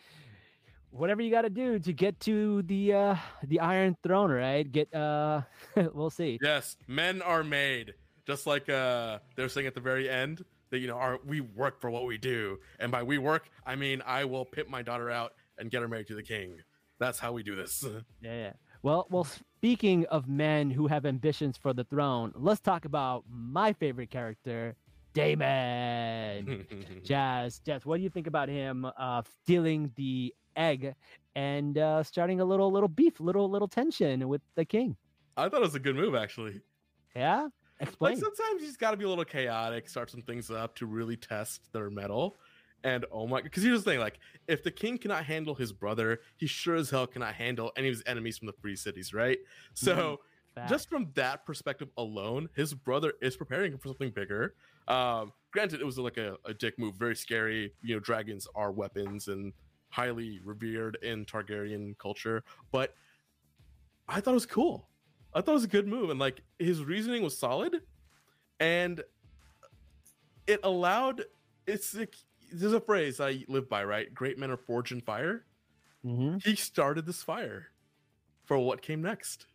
whatever 0.91 1.21
you 1.21 1.31
got 1.31 1.43
to 1.43 1.49
do 1.49 1.79
to 1.79 1.93
get 1.93 2.19
to 2.21 2.61
the 2.63 2.93
uh 2.93 3.15
the 3.43 3.59
Iron 3.59 3.95
Throne, 4.03 4.31
right? 4.31 4.69
Get 4.69 4.93
uh, 4.93 5.41
we'll 5.93 6.09
see. 6.09 6.39
yes, 6.41 6.77
men 6.87 7.21
are 7.21 7.43
made. 7.43 7.93
Just 8.25 8.45
like 8.45 8.69
uh, 8.69 9.19
they're 9.35 9.49
saying 9.49 9.67
at 9.67 9.73
the 9.73 9.81
very 9.81 10.09
end 10.09 10.43
that 10.69 10.79
you 10.79 10.87
know, 10.87 10.97
our 10.97 11.19
we 11.25 11.41
work 11.41 11.79
for 11.79 11.89
what 11.89 12.05
we 12.05 12.17
do, 12.17 12.57
and 12.79 12.91
by 12.91 13.03
we 13.03 13.17
work, 13.17 13.49
I 13.65 13.75
mean 13.75 14.01
I 14.05 14.25
will 14.25 14.45
pimp 14.45 14.69
my 14.69 14.81
daughter 14.81 15.09
out 15.09 15.33
and 15.57 15.71
get 15.71 15.81
her 15.81 15.87
married 15.87 16.07
to 16.07 16.15
the 16.15 16.23
king. 16.23 16.57
That's 16.99 17.19
how 17.19 17.31
we 17.31 17.43
do 17.43 17.55
this. 17.55 17.85
Yeah, 17.85 17.99
yeah. 18.31 18.53
Well, 18.83 19.07
well. 19.09 19.27
Speaking 19.57 20.05
of 20.05 20.27
men 20.27 20.69
who 20.69 20.85
have 20.85 21.03
ambitions 21.03 21.57
for 21.57 21.73
the 21.73 21.83
throne, 21.83 22.31
let's 22.35 22.61
talk 22.61 22.85
about 22.85 23.23
my 23.27 23.73
favorite 23.73 24.11
character, 24.11 24.75
Daemon. 25.13 26.65
Jazz, 27.03 27.59
Jazz, 27.59 27.85
what 27.85 27.97
do 27.97 28.03
you 28.03 28.09
think 28.09 28.27
about 28.27 28.49
him 28.49 28.85
uh, 28.97 29.21
stealing 29.43 29.91
the 29.95 30.33
egg 30.55 30.93
and 31.35 31.77
uh, 31.77 32.03
starting 32.03 32.39
a 32.39 32.45
little 32.45 32.71
little 32.71 32.89
beef, 32.89 33.19
little 33.19 33.49
little 33.49 33.67
tension 33.67 34.27
with 34.27 34.41
the 34.55 34.65
king? 34.65 34.95
I 35.35 35.49
thought 35.49 35.57
it 35.57 35.65
was 35.65 35.75
a 35.75 35.79
good 35.79 35.95
move, 35.95 36.15
actually. 36.15 36.61
Yeah, 37.15 37.43
Like 37.43 37.87
explain. 37.87 38.17
sometimes 38.17 38.61
you 38.61 38.67
just 38.67 38.79
got 38.79 38.91
to 38.91 38.97
be 38.97 39.05
a 39.05 39.09
little 39.09 39.25
chaotic, 39.25 39.89
start 39.89 40.09
some 40.11 40.21
things 40.21 40.49
up 40.51 40.75
to 40.75 40.85
really 40.85 41.15
test 41.17 41.71
their 41.73 41.89
mettle. 41.89 42.37
And 42.83 43.05
oh 43.11 43.25
my, 43.27 43.41
because 43.41 43.63
here's 43.63 43.83
the 43.83 43.91
thing: 43.91 43.99
like, 43.99 44.19
if 44.47 44.63
the 44.63 44.71
king 44.71 44.97
cannot 44.99 45.25
handle 45.25 45.55
his 45.55 45.73
brother, 45.73 46.19
he 46.37 46.45
sure 46.45 46.75
as 46.75 46.89
hell 46.91 47.07
cannot 47.07 47.33
handle 47.33 47.71
any 47.75 47.87
of 47.87 47.95
his 47.95 48.03
enemies 48.05 48.37
from 48.37 48.45
the 48.47 48.53
free 48.53 48.75
cities, 48.75 49.13
right? 49.13 49.39
So, 49.73 50.19
Facts. 50.53 50.69
just 50.69 50.89
from 50.89 51.09
that 51.15 51.43
perspective 51.45 51.89
alone, 51.97 52.49
his 52.55 52.75
brother 52.75 53.13
is 53.19 53.35
preparing 53.35 53.71
him 53.73 53.79
for 53.79 53.87
something 53.89 54.11
bigger. 54.11 54.53
Um, 54.87 55.33
granted, 55.51 55.81
it 55.81 55.85
was 55.85 55.97
like 55.97 56.17
a, 56.17 56.37
a 56.45 56.53
dick 56.53 56.77
move, 56.79 56.95
very 56.95 57.15
scary. 57.15 57.73
You 57.81 57.95
know, 57.95 57.99
dragons 57.99 58.47
are 58.55 58.71
weapons 58.71 59.27
and 59.27 59.53
highly 59.89 60.39
revered 60.43 60.97
in 61.01 61.25
Targaryen 61.25 61.97
culture, 61.97 62.43
but 62.71 62.93
I 64.07 64.21
thought 64.21 64.31
it 64.31 64.35
was 64.35 64.45
cool. 64.45 64.89
I 65.33 65.41
thought 65.41 65.51
it 65.51 65.55
was 65.55 65.63
a 65.65 65.69
good 65.69 65.87
move, 65.87 66.09
and 66.09 66.19
like 66.19 66.41
his 66.59 66.83
reasoning 66.83 67.23
was 67.23 67.37
solid, 67.37 67.81
and 68.59 69.03
it 70.47 70.59
allowed. 70.63 71.23
It's 71.65 71.93
like 71.93 72.15
there's 72.51 72.73
a 72.73 72.79
phrase 72.79 73.19
I 73.19 73.43
live 73.47 73.67
by, 73.69 73.83
right? 73.83 74.13
Great 74.13 74.37
men 74.37 74.49
are 74.51 74.57
forged 74.57 74.91
in 74.91 75.01
fire. 75.01 75.45
Mhm. 76.05 76.43
He 76.43 76.55
started 76.55 77.05
this 77.05 77.21
fire 77.21 77.67
for 78.45 78.57
what 78.57 78.81
came 78.81 79.01
next. 79.01 79.47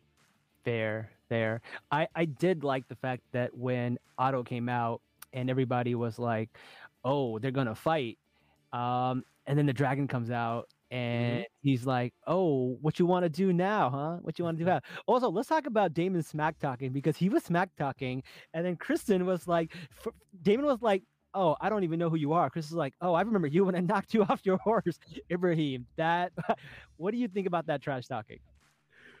Fair, 0.63 1.09
fair. 1.27 1.61
I 1.91 2.07
I 2.15 2.25
did 2.25 2.63
like 2.63 2.87
the 2.87 2.95
fact 2.95 3.23
that 3.31 3.57
when 3.57 3.97
Otto 4.17 4.43
came 4.43 4.69
out 4.69 5.01
and 5.33 5.49
everybody 5.49 5.95
was 5.95 6.19
like, 6.19 6.49
"Oh, 7.03 7.39
they're 7.39 7.51
gonna 7.51 7.75
fight," 7.75 8.17
um, 8.71 9.23
and 9.45 9.57
then 9.57 9.65
the 9.65 9.73
dragon 9.73 10.07
comes 10.07 10.31
out 10.31 10.69
and 10.91 11.45
he's 11.61 11.85
like, 11.85 12.13
"Oh, 12.27 12.77
what 12.81 12.99
you 12.99 13.05
want 13.05 13.23
to 13.23 13.29
do 13.29 13.51
now, 13.51 13.89
huh? 13.89 14.17
What 14.21 14.37
you 14.39 14.45
want 14.45 14.57
to 14.57 14.63
do 14.63 14.69
now?" 14.69 14.81
Also, 15.07 15.29
let's 15.29 15.49
talk 15.49 15.65
about 15.65 15.93
Daemon 15.93 16.23
smack 16.23 16.59
talking 16.59 16.91
because 16.91 17.17
he 17.17 17.29
was 17.29 17.43
smack 17.43 17.69
talking, 17.77 18.23
and 18.53 18.65
then 18.65 18.75
Criston 18.77 19.25
was 19.25 19.47
like, 19.47 19.73
f- 20.05 20.13
Daemon 20.43 20.65
was 20.65 20.81
like, 20.81 21.03
"Oh, 21.33 21.55
I 21.61 21.69
don't 21.69 21.83
even 21.83 21.99
know 21.99 22.09
who 22.09 22.17
you 22.17 22.33
are." 22.33 22.49
Chris 22.49 22.67
is 22.67 22.73
like, 22.73 22.93
"Oh, 23.01 23.13
I 23.13 23.21
remember 23.21 23.47
you 23.47 23.65
when 23.65 23.75
I 23.75 23.79
knocked 23.91 24.13
you 24.13 24.23
off 24.23 24.41
your 24.45 24.57
horse, 24.57 24.99
Ibrahim." 25.31 25.87
That, 25.97 26.31
what 26.97 27.11
do 27.11 27.17
you 27.17 27.27
think 27.27 27.47
about 27.47 27.67
that 27.67 27.81
trash 27.81 28.07
talking? 28.07 28.39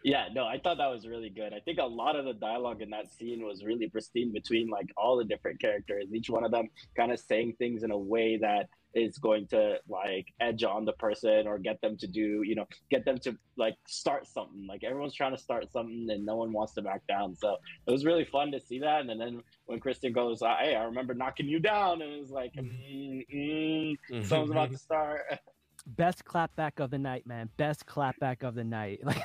Yeah, 0.03 0.27
no, 0.33 0.45
I 0.45 0.59
thought 0.59 0.77
that 0.79 0.91
was 0.91 1.07
really 1.07 1.29
good. 1.29 1.53
I 1.53 1.59
think 1.59 1.79
a 1.79 1.85
lot 1.85 2.17
of 2.17 2.25
the 2.25 2.33
dialogue 2.33 2.81
in 2.81 2.89
that 2.89 3.09
scene 3.09 3.45
was 3.45 3.63
really 3.63 3.89
pristine 3.89 4.33
between 4.33 4.69
like 4.69 4.87
all 4.97 5.17
the 5.17 5.23
different 5.23 5.61
characters, 5.61 6.07
each 6.13 6.29
one 6.29 6.43
of 6.43 6.51
them 6.51 6.69
kind 6.97 7.11
of 7.11 7.19
saying 7.19 7.55
things 7.57 7.83
in 7.83 7.91
a 7.91 7.97
way 7.97 8.37
that 8.37 8.67
is 8.93 9.17
going 9.17 9.47
to 9.47 9.77
like 9.87 10.27
edge 10.41 10.63
on 10.63 10.83
the 10.83 10.91
person 10.93 11.47
or 11.47 11.57
get 11.57 11.79
them 11.81 11.97
to 11.97 12.07
do, 12.07 12.41
you 12.43 12.53
know, 12.53 12.67
get 12.91 13.05
them 13.05 13.17
to 13.19 13.37
like 13.57 13.75
start 13.87 14.27
something. 14.27 14.67
Like 14.67 14.83
everyone's 14.83 15.15
trying 15.15 15.35
to 15.35 15.41
start 15.41 15.71
something 15.71 16.07
and 16.09 16.25
no 16.25 16.35
one 16.35 16.51
wants 16.51 16.73
to 16.73 16.81
back 16.81 17.07
down. 17.07 17.35
So 17.35 17.55
it 17.87 17.91
was 17.91 18.03
really 18.03 18.25
fun 18.25 18.51
to 18.51 18.59
see 18.59 18.79
that. 18.79 19.05
And 19.05 19.21
then 19.21 19.41
when 19.65 19.79
Criston 19.79 20.13
goes, 20.13 20.41
"Hey, 20.41 20.75
I 20.75 20.83
remember 20.83 21.13
knocking 21.13 21.47
you 21.47 21.59
down," 21.59 22.01
and 22.01 22.11
it 22.11 22.19
was 22.19 22.29
like, 22.29 22.53
mm, 22.53 23.25
mm, 23.33 24.25
someone's 24.25 24.51
about 24.51 24.71
to 24.71 24.77
start. 24.77 25.21
Best 25.85 26.23
clapback 26.23 26.79
of 26.79 26.91
the 26.91 26.97
night, 26.97 27.27
man. 27.27 27.49
Best 27.57 27.85
clapback 27.85 28.43
of 28.43 28.55
the 28.55 28.63
night. 28.63 29.01
Like, 29.05 29.21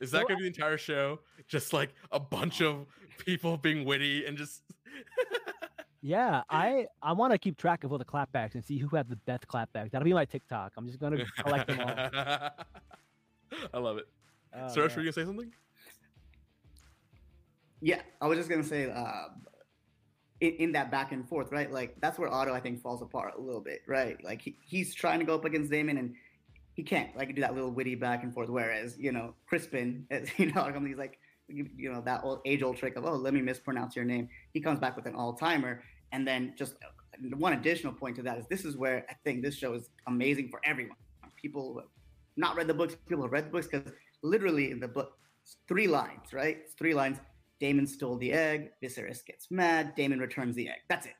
Is 0.00 0.10
that 0.12 0.20
So- 0.22 0.28
gonna 0.28 0.36
be 0.36 0.42
the 0.42 0.46
entire 0.48 0.78
show? 0.78 1.20
Just 1.48 1.72
like 1.72 1.94
a 2.12 2.20
bunch 2.20 2.60
of 2.62 2.86
people 3.18 3.56
being 3.56 3.84
witty 3.84 4.26
and 4.26 4.36
just 4.38 4.62
yeah, 6.02 6.42
I 6.50 6.86
I 7.02 7.12
want 7.12 7.32
to 7.32 7.38
keep 7.38 7.56
track 7.56 7.82
of 7.84 7.90
all 7.92 7.98
the 7.98 8.04
clapbacks 8.04 8.54
and 8.54 8.64
see 8.64 8.78
who 8.78 8.94
had 8.94 9.08
the 9.08 9.16
best 9.16 9.48
clapback. 9.48 9.90
That'll 9.90 10.04
be 10.04 10.12
my 10.12 10.24
TikTok. 10.24 10.72
I'm 10.76 10.86
just 10.86 10.98
gonna 11.00 11.24
collect 11.38 11.66
them 11.68 11.80
all. 11.80 11.88
I 13.74 13.78
love 13.78 13.96
it. 13.98 14.06
Oh, 14.54 14.58
Suresh, 14.66 14.76
man. 14.76 14.76
were 14.76 14.88
you 14.88 14.94
gonna 14.96 15.12
say 15.12 15.24
something? 15.24 15.52
Yeah, 17.80 18.02
I 18.20 18.26
was 18.26 18.36
just 18.38 18.48
gonna 18.50 18.62
say, 18.64 18.90
uh, 18.90 19.28
in, 20.40 20.52
in 20.58 20.72
that 20.72 20.90
back 20.90 21.12
and 21.12 21.28
forth, 21.28 21.50
right? 21.52 21.70
Like 21.70 21.96
that's 22.00 22.18
where 22.18 22.32
Otto 22.32 22.52
I 22.52 22.60
think 22.60 22.80
falls 22.80 23.02
apart 23.02 23.34
a 23.36 23.40
little 23.40 23.60
bit, 23.60 23.82
right? 23.86 24.22
Like 24.22 24.42
he, 24.42 24.56
he's 24.64 24.94
trying 24.94 25.18
to 25.18 25.24
go 25.24 25.34
up 25.34 25.44
against 25.44 25.70
Daemon 25.70 25.98
and 25.98 26.14
he 26.74 26.82
can't 26.82 27.14
like 27.16 27.34
do 27.34 27.40
that 27.40 27.54
little 27.54 27.70
witty 27.70 27.94
back 27.94 28.22
and 28.22 28.32
forth. 28.32 28.48
Whereas 28.48 28.96
you 28.98 29.12
know 29.12 29.34
Crispin, 29.46 30.06
as 30.10 30.28
you 30.38 30.52
know, 30.52 30.70
he's 30.86 30.96
like 30.96 31.18
you, 31.48 31.90
know 31.90 32.02
that 32.02 32.22
old 32.24 32.40
age 32.44 32.62
old 32.62 32.76
trick 32.76 32.96
of 32.96 33.04
oh 33.04 33.12
let 33.12 33.34
me 33.34 33.40
mispronounce 33.40 33.96
your 33.96 34.04
name. 34.04 34.28
He 34.52 34.60
comes 34.60 34.78
back 34.78 34.96
with 34.96 35.06
an 35.06 35.14
all 35.14 35.34
timer, 35.34 35.82
and 36.12 36.26
then 36.26 36.54
just 36.56 36.74
uh, 36.74 37.36
one 37.36 37.54
additional 37.54 37.92
point 37.92 38.16
to 38.16 38.22
that 38.22 38.38
is 38.38 38.46
this 38.48 38.64
is 38.64 38.76
where 38.76 39.04
I 39.10 39.14
think 39.24 39.42
this 39.42 39.56
show 39.56 39.74
is 39.74 39.90
amazing 40.06 40.50
for 40.50 40.60
everyone. 40.64 40.96
People 41.36 41.72
who 41.72 41.78
have 41.80 41.88
not 42.36 42.56
read 42.56 42.66
the 42.66 42.74
books, 42.74 42.94
people 42.94 43.18
who 43.18 43.22
have 43.24 43.32
read 43.32 43.46
the 43.46 43.50
books, 43.50 43.66
because 43.66 43.92
literally 44.22 44.70
in 44.70 44.80
the 44.80 44.88
book, 44.88 45.18
three 45.66 45.86
lines, 45.86 46.32
right? 46.32 46.58
It's 46.64 46.74
three 46.74 46.94
lines. 46.94 47.18
Daemon 47.60 47.86
stole 47.86 48.16
the 48.16 48.32
egg. 48.32 48.70
Viserys 48.82 49.24
gets 49.24 49.50
mad. 49.50 49.94
Daemon 49.94 50.20
returns 50.20 50.54
the 50.54 50.68
egg. 50.68 50.80
That's 50.88 51.06
it. 51.06 51.14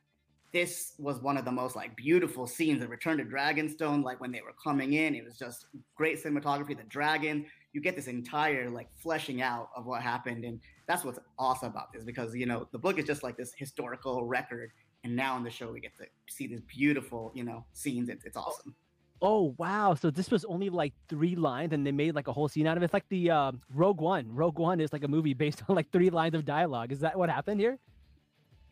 This 0.52 0.94
was 0.98 1.20
one 1.20 1.36
of 1.36 1.44
the 1.44 1.52
most 1.52 1.76
like 1.76 1.94
beautiful 1.94 2.46
scenes 2.46 2.82
of 2.82 2.88
Return 2.88 3.18
to 3.18 3.24
Dragonstone. 3.24 4.02
Like 4.02 4.20
when 4.20 4.32
they 4.32 4.40
were 4.40 4.54
coming 4.62 4.94
in, 4.94 5.14
it 5.14 5.24
was 5.24 5.36
just 5.36 5.66
great 5.94 6.22
cinematography. 6.22 6.76
The 6.76 6.84
dragon, 6.84 7.44
you 7.74 7.82
get 7.82 7.96
this 7.96 8.06
entire 8.06 8.70
like 8.70 8.88
fleshing 8.96 9.42
out 9.42 9.68
of 9.76 9.84
what 9.84 10.00
happened, 10.00 10.44
and 10.44 10.58
that's 10.86 11.04
what's 11.04 11.18
awesome 11.38 11.70
about 11.70 11.92
this 11.92 12.02
because 12.02 12.34
you 12.34 12.46
know 12.46 12.66
the 12.72 12.78
book 12.78 12.98
is 12.98 13.04
just 13.04 13.22
like 13.22 13.36
this 13.36 13.52
historical 13.54 14.24
record, 14.24 14.70
and 15.04 15.14
now 15.14 15.36
in 15.36 15.44
the 15.44 15.50
show 15.50 15.70
we 15.70 15.80
get 15.80 15.94
to 15.98 16.06
see 16.30 16.46
these 16.46 16.62
beautiful 16.62 17.30
you 17.34 17.44
know 17.44 17.66
scenes. 17.74 18.08
It's, 18.08 18.24
it's 18.24 18.36
oh, 18.36 18.40
awesome. 18.40 18.74
Oh 19.20 19.54
wow! 19.58 19.94
So 19.94 20.10
this 20.10 20.30
was 20.30 20.44
only 20.44 20.70
like 20.70 20.92
three 21.08 21.34
lines, 21.34 21.72
and 21.72 21.86
they 21.86 21.90
made 21.90 22.14
like 22.14 22.28
a 22.28 22.32
whole 22.32 22.48
scene 22.48 22.66
out 22.66 22.76
of 22.76 22.82
it. 22.82 22.86
It's 22.86 22.94
like 22.94 23.08
the 23.08 23.30
um, 23.30 23.60
Rogue 23.74 24.00
One. 24.00 24.32
Rogue 24.32 24.58
One 24.58 24.80
is 24.80 24.92
like 24.92 25.02
a 25.02 25.08
movie 25.08 25.34
based 25.34 25.62
on 25.68 25.74
like 25.74 25.90
three 25.90 26.10
lines 26.10 26.34
of 26.34 26.44
dialogue. 26.44 26.92
Is 26.92 27.00
that 27.00 27.18
what 27.18 27.28
happened 27.28 27.60
here? 27.60 27.78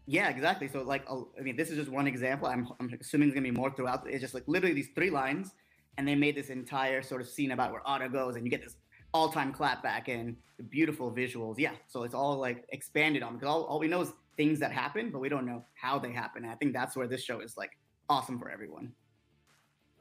Yeah, 0.07 0.29
exactly. 0.29 0.69
So 0.69 0.83
like, 0.83 1.05
uh, 1.11 1.23
I 1.39 1.43
mean, 1.43 1.57
this 1.57 1.71
is 1.71 1.77
just 1.77 1.91
one 1.91 2.07
example. 2.07 2.47
I'm, 2.47 2.69
I'm 2.79 2.97
assuming 3.01 3.29
there's 3.29 3.35
gonna 3.35 3.53
be 3.53 3.57
more 3.57 3.71
throughout. 3.75 4.09
It's 4.09 4.21
just 4.21 4.35
like 4.35 4.45
literally 4.47 4.75
these 4.75 4.91
three 4.95 5.11
lines, 5.11 5.53
and 5.99 6.07
they 6.07 6.15
made 6.15 6.37
this 6.37 6.49
entire 6.51 7.03
sort 7.03 7.21
of 7.21 7.29
scene 7.29 7.51
about 7.51 7.73
where 7.73 7.83
Otto 7.85 8.09
goes, 8.09 8.37
and 8.37 8.45
you 8.45 8.51
get 8.51 8.63
this 8.63 8.77
all-time 9.13 9.53
clapback 9.53 10.09
and 10.09 10.37
beautiful 10.69 11.11
visuals. 11.11 11.57
Yeah, 11.59 11.73
so 11.89 12.05
it's 12.05 12.15
all 12.15 12.37
like 12.37 12.65
expanded 12.69 13.25
on 13.25 13.35
because 13.35 13.49
all, 13.49 13.65
all 13.65 13.81
we 13.81 13.89
know 13.89 14.03
is 14.03 14.13
things 14.37 14.61
that 14.61 14.71
happen, 14.71 15.11
but 15.11 15.19
we 15.19 15.29
don't 15.29 15.47
know 15.47 15.65
how 15.75 15.99
they 15.99 16.13
happen. 16.13 16.45
And 16.45 16.53
I 16.53 16.57
think 16.57 16.73
that's 16.73 16.97
where 16.97 17.09
this 17.09 17.23
show 17.23 17.41
is 17.41 17.57
like 17.57 17.71
awesome 18.09 18.39
for 18.39 18.51
everyone. 18.51 18.93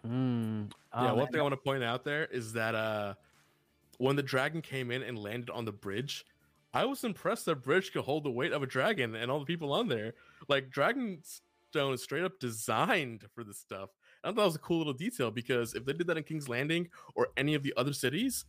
Mm. 0.06 0.72
yeah, 0.94 1.02
Oh, 1.02 1.06
one 1.08 1.18
man. 1.18 1.28
thing 1.28 1.40
I 1.40 1.44
want 1.44 1.54
to 1.54 1.58
point 1.58 1.84
out 1.84 2.04
there 2.04 2.26
is 2.26 2.54
that 2.54 2.76
uh 2.76 3.14
when 3.98 4.16
the 4.16 4.24
dragon 4.24 4.62
came 4.62 4.92
in 4.92 5.02
and 5.04 5.18
landed 5.18 5.50
on 5.50 5.64
the 5.66 5.72
bridge, 5.72 6.26
I 6.74 6.84
was 6.86 7.04
impressed 7.06 7.46
that 7.46 7.64
bridge 7.64 7.94
could 7.94 8.04
hold 8.04 8.26
the 8.26 8.32
weight 8.32 8.52
of 8.52 8.62
a 8.62 8.66
dragon 8.68 9.16
and 9.16 9.32
all 9.32 9.40
the 9.40 9.46
people 9.46 9.72
on 9.72 9.88
there. 9.88 10.14
Like 10.50 10.70
Dragonstone 10.70 11.94
is 11.94 12.04
straight 12.04 12.26
up 12.26 12.38
designed 12.40 13.24
for 13.34 13.44
this 13.46 13.58
stuff. 13.58 13.90
I 14.24 14.28
thought 14.28 14.36
that 14.36 14.44
was 14.46 14.56
a 14.56 14.60
cool 14.60 14.80
little 14.80 14.92
detail 14.94 15.32
because 15.32 15.74
if 15.76 15.86
they 15.86 15.94
did 15.94 16.08
that 16.08 16.18
in 16.18 16.24
King's 16.24 16.50
Landing 16.50 16.90
or 17.16 17.30
any 17.38 17.54
of 17.54 17.64
the 17.64 17.74
other 17.78 17.94
cities, 17.94 18.44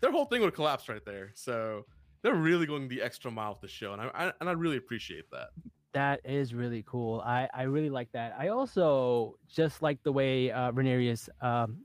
their 0.00 0.12
whole 0.12 0.26
thing 0.26 0.40
would 0.42 0.54
collapse 0.54 0.88
right 0.88 1.04
there. 1.04 1.32
So 1.34 1.86
they're 2.22 2.34
really 2.34 2.66
going 2.66 2.86
the 2.86 3.02
extra 3.02 3.30
mile 3.30 3.52
with 3.52 3.62
the 3.62 3.68
show, 3.68 3.92
and 3.94 4.02
I, 4.02 4.10
I 4.14 4.32
and 4.40 4.48
I 4.48 4.52
really 4.52 4.76
appreciate 4.76 5.28
that. 5.32 5.48
That 5.92 6.20
is 6.24 6.54
really 6.54 6.84
cool. 6.86 7.20
I, 7.20 7.48
I 7.52 7.62
really 7.64 7.90
like 7.90 8.10
that. 8.12 8.34
I 8.38 8.48
also 8.48 9.36
just 9.48 9.82
like 9.82 10.02
the 10.02 10.12
way 10.12 10.50
uh, 10.50 10.72
um, 11.42 11.78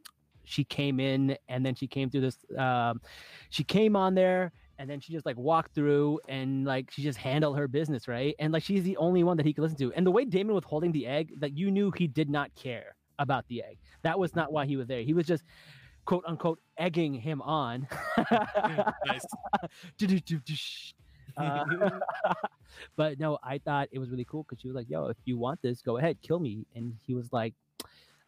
she 0.45 0.63
came 0.63 0.99
in 0.99 1.37
and 1.49 1.65
then 1.65 1.75
she 1.75 1.87
came 1.87 2.09
through 2.09 2.21
this. 2.21 2.37
Um, 2.57 3.01
she 3.49 3.63
came 3.63 3.95
on 3.95 4.15
there 4.15 4.53
and 4.79 4.89
then 4.89 4.99
she 4.99 5.11
just 5.11 5.25
like 5.25 5.37
walked 5.37 5.73
through 5.73 6.19
and 6.29 6.65
like 6.65 6.89
she 6.91 7.01
just 7.01 7.17
handled 7.17 7.57
her 7.57 7.67
business, 7.67 8.07
right? 8.07 8.35
And 8.39 8.53
like 8.53 8.63
she's 8.63 8.83
the 8.83 8.97
only 8.97 9.23
one 9.23 9.37
that 9.37 9.45
he 9.45 9.53
could 9.53 9.63
listen 9.63 9.77
to. 9.79 9.91
And 9.93 10.05
the 10.05 10.11
way 10.11 10.23
Daemon 10.25 10.55
was 10.55 10.63
holding 10.63 10.91
the 10.91 11.05
egg, 11.05 11.33
that 11.39 11.57
you 11.57 11.71
knew 11.71 11.91
he 11.91 12.07
did 12.07 12.29
not 12.29 12.53
care 12.55 12.95
about 13.19 13.45
the 13.47 13.63
egg. 13.63 13.79
That 14.03 14.17
was 14.19 14.35
not 14.35 14.51
why 14.51 14.65
he 14.65 14.77
was 14.77 14.87
there. 14.87 15.01
He 15.01 15.13
was 15.13 15.25
just 15.25 15.43
quote 16.05 16.23
unquote 16.27 16.59
egging 16.77 17.13
him 17.13 17.41
on. 17.41 17.87
nice. 18.31 19.25
Uh, 21.37 21.63
but 22.95 23.19
no, 23.19 23.37
I 23.43 23.57
thought 23.59 23.89
it 23.91 23.99
was 23.99 24.09
really 24.09 24.25
cool 24.25 24.43
because 24.43 24.61
she 24.61 24.67
was 24.67 24.75
like, 24.75 24.89
"Yo, 24.89 25.07
if 25.07 25.17
you 25.25 25.37
want 25.37 25.61
this, 25.61 25.81
go 25.81 25.97
ahead, 25.97 26.17
kill 26.21 26.39
me." 26.39 26.65
And 26.75 26.93
he 27.05 27.13
was 27.13 27.31
like, 27.31 27.53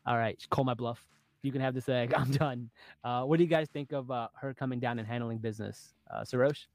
"All 0.05 0.17
right, 0.17 0.41
call 0.49 0.63
my 0.63 0.73
bluff. 0.73 1.05
You 1.41 1.51
can 1.51 1.61
have 1.61 1.73
this 1.73 1.89
egg. 1.89 2.13
I'm 2.17 2.31
done." 2.31 2.69
Uh, 3.03 3.23
what 3.23 3.37
do 3.37 3.43
you 3.43 3.49
guys 3.49 3.67
think 3.71 3.91
of 3.91 4.11
uh, 4.11 4.27
her 4.35 4.53
coming 4.53 4.79
down 4.79 4.99
and 4.99 5.07
handling 5.07 5.39
business, 5.39 5.93
uh, 6.11 6.21
Sarosh? 6.21 6.65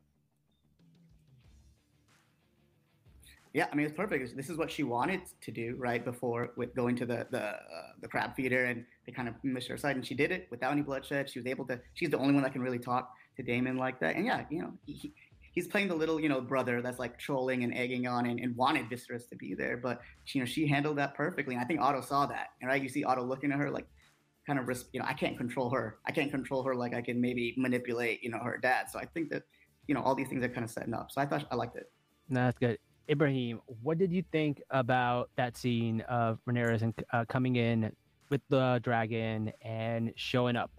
Yeah, 3.55 3.69
I 3.71 3.77
mean 3.77 3.87
it's 3.87 3.95
perfect. 3.95 4.37
This 4.37 4.51
is 4.51 4.59
what 4.59 4.69
she 4.69 4.83
wanted 4.83 5.21
to 5.43 5.53
do 5.53 5.77
right 5.79 6.05
before 6.05 6.51
with 6.57 6.75
going 6.75 6.97
to 6.97 7.07
the 7.07 7.29
the 7.31 7.43
uh, 7.43 7.93
the 8.03 8.09
crab 8.09 8.35
feeder, 8.35 8.65
and 8.65 8.85
they 9.07 9.13
kind 9.13 9.29
of 9.29 9.35
missed 9.45 9.69
her 9.69 9.77
side, 9.77 9.95
and 9.95 10.05
she 10.05 10.17
did 10.17 10.33
it 10.33 10.49
without 10.51 10.73
any 10.73 10.83
bloodshed. 10.83 11.31
She 11.31 11.39
was 11.39 11.47
able 11.47 11.65
to. 11.67 11.81
She's 11.95 12.11
the 12.11 12.19
only 12.19 12.35
one 12.35 12.43
that 12.43 12.53
can 12.53 12.63
really 12.63 12.81
talk 12.81 13.15
to 13.37 13.45
Daemon 13.45 13.77
like 13.77 14.01
that, 14.01 14.17
and 14.17 14.27
yeah, 14.27 14.45
you 14.51 14.61
know, 14.61 14.73
he, 14.87 15.15
he's 15.55 15.67
playing 15.67 15.89
the 15.89 15.95
little 15.95 16.21
you 16.21 16.29
know 16.29 16.41
brother 16.41 16.83
that's 16.83 16.99
like 16.99 17.19
trolling 17.19 17.65
and 17.65 17.75
egging 17.75 18.07
on, 18.07 18.27
and, 18.27 18.41
and 18.41 18.57
wanted 18.57 18.89
Viserys 18.91 19.29
to 19.29 19.37
be 19.37 19.55
there, 19.55 19.77
but 19.77 20.01
you 20.33 20.41
know 20.41 20.45
she 20.45 20.67
handled 20.67 20.99
that 20.99 21.15
perfectly, 21.15 21.55
and 21.55 21.63
I 21.63 21.67
think 21.67 21.81
Otto 21.81 22.01
saw 22.01 22.27
that, 22.27 22.49
right, 22.63 22.83
you 22.83 22.89
see 22.89 23.05
Otto 23.05 23.25
looking 23.25 23.53
at 23.53 23.59
her 23.59 23.71
like 23.71 23.87
kind 24.47 24.59
of 24.59 24.69
res- 24.69 24.87
you 24.93 25.01
know 25.01 25.07
I 25.07 25.15
can't 25.15 25.37
control 25.37 25.71
her, 25.71 25.99
I 26.07 26.13
can't 26.13 26.31
control 26.31 26.63
her 26.65 26.75
like 26.75 26.95
I 26.95 27.01
can 27.01 27.21
maybe 27.21 27.55
manipulate 27.57 28.23
you 28.23 28.31
know 28.31 28.39
her 28.39 28.59
dad, 28.59 28.91
so 28.91 28.99
I 28.99 29.07
think 29.07 29.31
that 29.31 29.45
you 29.87 29.95
know 29.95 30.03
all 30.03 30.15
these 30.15 30.29
things 30.29 30.43
are 30.43 30.49
kind 30.49 30.65
of 30.65 30.71
setting 30.71 30.95
up, 30.95 31.11
so 31.11 31.21
I 31.21 31.27
thought 31.27 31.47
I 31.51 31.55
liked 31.55 31.77
it. 31.77 31.91
No, 32.29 32.45
that's 32.45 32.59
good. 32.59 32.79
Ibrahim, 33.09 33.61
what 33.83 33.99
did 33.99 34.11
you 34.11 34.25
think 34.33 34.63
about 34.71 35.29
that 35.37 35.59
scene 35.59 36.01
of 36.03 36.39
Rhaenyra 36.49 36.81
and 36.81 36.95
uh, 37.13 37.25
coming 37.29 37.57
in 37.57 37.93
with 38.31 38.41
the 38.49 38.81
dragon 38.83 39.53
and 39.61 40.13
showing 40.17 40.57
up? 40.57 40.71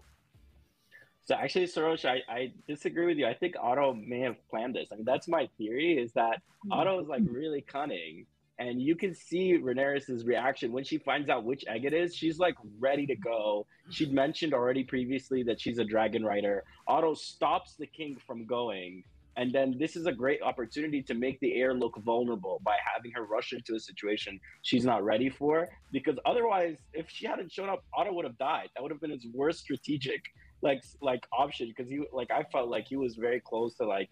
So 1.26 1.34
actually, 1.34 1.64
Sarosh, 1.64 2.04
I, 2.04 2.20
I 2.32 2.52
disagree 2.68 3.04
with 3.04 3.18
you. 3.18 3.26
I 3.26 3.34
think 3.34 3.56
Otto 3.60 3.94
may 3.94 4.20
have 4.20 4.36
planned 4.48 4.76
this. 4.76 4.88
I 4.92 4.94
mean, 4.94 5.04
that's 5.04 5.26
my 5.26 5.48
theory. 5.58 5.98
Is 5.98 6.12
that 6.12 6.40
hmm. 6.62 6.72
Otto 6.72 7.00
is 7.00 7.08
like 7.08 7.22
really 7.28 7.62
cunning, 7.62 8.26
and 8.60 8.80
you 8.80 8.94
can 8.94 9.12
see 9.12 9.58
Rhaenyra's 9.58 10.24
reaction 10.24 10.70
when 10.70 10.84
she 10.84 10.98
finds 10.98 11.28
out 11.28 11.42
which 11.42 11.64
egg 11.66 11.84
it 11.84 11.92
is. 11.92 12.14
She's 12.14 12.38
like 12.38 12.54
ready 12.78 13.06
to 13.06 13.16
go. 13.16 13.66
She'd 13.90 14.12
mentioned 14.12 14.54
already 14.54 14.84
previously 14.84 15.42
that 15.42 15.60
she's 15.60 15.78
a 15.78 15.84
dragon 15.84 16.24
rider. 16.24 16.62
Otto 16.86 17.14
stops 17.14 17.74
the 17.74 17.86
king 17.86 18.16
from 18.24 18.46
going, 18.46 19.02
and 19.36 19.52
then 19.52 19.74
this 19.80 19.96
is 19.96 20.06
a 20.06 20.12
great 20.12 20.42
opportunity 20.42 21.02
to 21.02 21.14
make 21.14 21.40
the 21.40 21.56
heir 21.56 21.74
look 21.74 22.00
vulnerable 22.04 22.60
by 22.64 22.76
having 22.94 23.10
her 23.10 23.24
rush 23.24 23.52
into 23.52 23.74
a 23.74 23.80
situation 23.80 24.38
she's 24.62 24.84
not 24.84 25.02
ready 25.02 25.28
for. 25.28 25.68
Because 25.90 26.20
otherwise, 26.24 26.76
if 26.92 27.10
she 27.10 27.26
hadn't 27.26 27.50
shown 27.50 27.68
up, 27.68 27.82
Otto 27.92 28.12
would 28.12 28.24
have 28.26 28.38
died. 28.38 28.68
That 28.76 28.82
would 28.84 28.92
have 28.92 29.00
been 29.00 29.10
his 29.10 29.26
worst 29.34 29.58
strategic 29.58 30.22
like 30.62 30.82
like 31.00 31.26
option 31.32 31.68
because 31.68 31.90
he 31.90 32.02
like 32.12 32.30
I 32.30 32.44
felt 32.44 32.68
like 32.68 32.86
he 32.88 32.96
was 32.96 33.16
very 33.16 33.40
close 33.40 33.74
to 33.76 33.86
like 33.86 34.10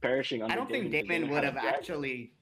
perishing. 0.00 0.42
Under 0.42 0.52
I 0.52 0.56
don't 0.56 0.68
think 0.68 0.90
Daemon 0.90 1.08
because 1.08 1.20
Daemon 1.20 1.30
would 1.30 1.44
have 1.44 1.56
actually. 1.56 2.32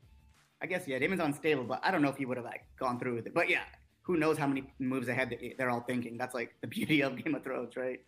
I 0.63 0.67
guess 0.67 0.89
yeah, 0.89 0.99
Daemon's 0.99 1.21
unstable, 1.21 1.65
but 1.65 1.81
I 1.83 1.91
don't 1.91 2.01
know 2.01 2.09
if 2.09 2.17
he 2.17 2.25
would 2.25 2.39
have 2.39 2.47
like 2.47 2.65
gone 2.79 2.99
through 2.99 3.17
with 3.17 3.27
it. 3.27 3.35
But 3.35 3.51
yeah, 3.51 3.65
who 4.03 4.17
knows 4.17 4.39
how 4.39 4.47
many 4.47 4.65
moves 4.79 5.09
ahead 5.09 5.37
they're 5.59 5.71
all 5.71 5.83
thinking? 5.83 6.17
That's 6.17 6.35
like 6.35 6.55
the 6.61 6.67
beauty 6.77 7.03
of 7.03 7.23
Game 7.23 7.35
of 7.35 7.43
Thrones, 7.43 7.77
right? 7.77 8.01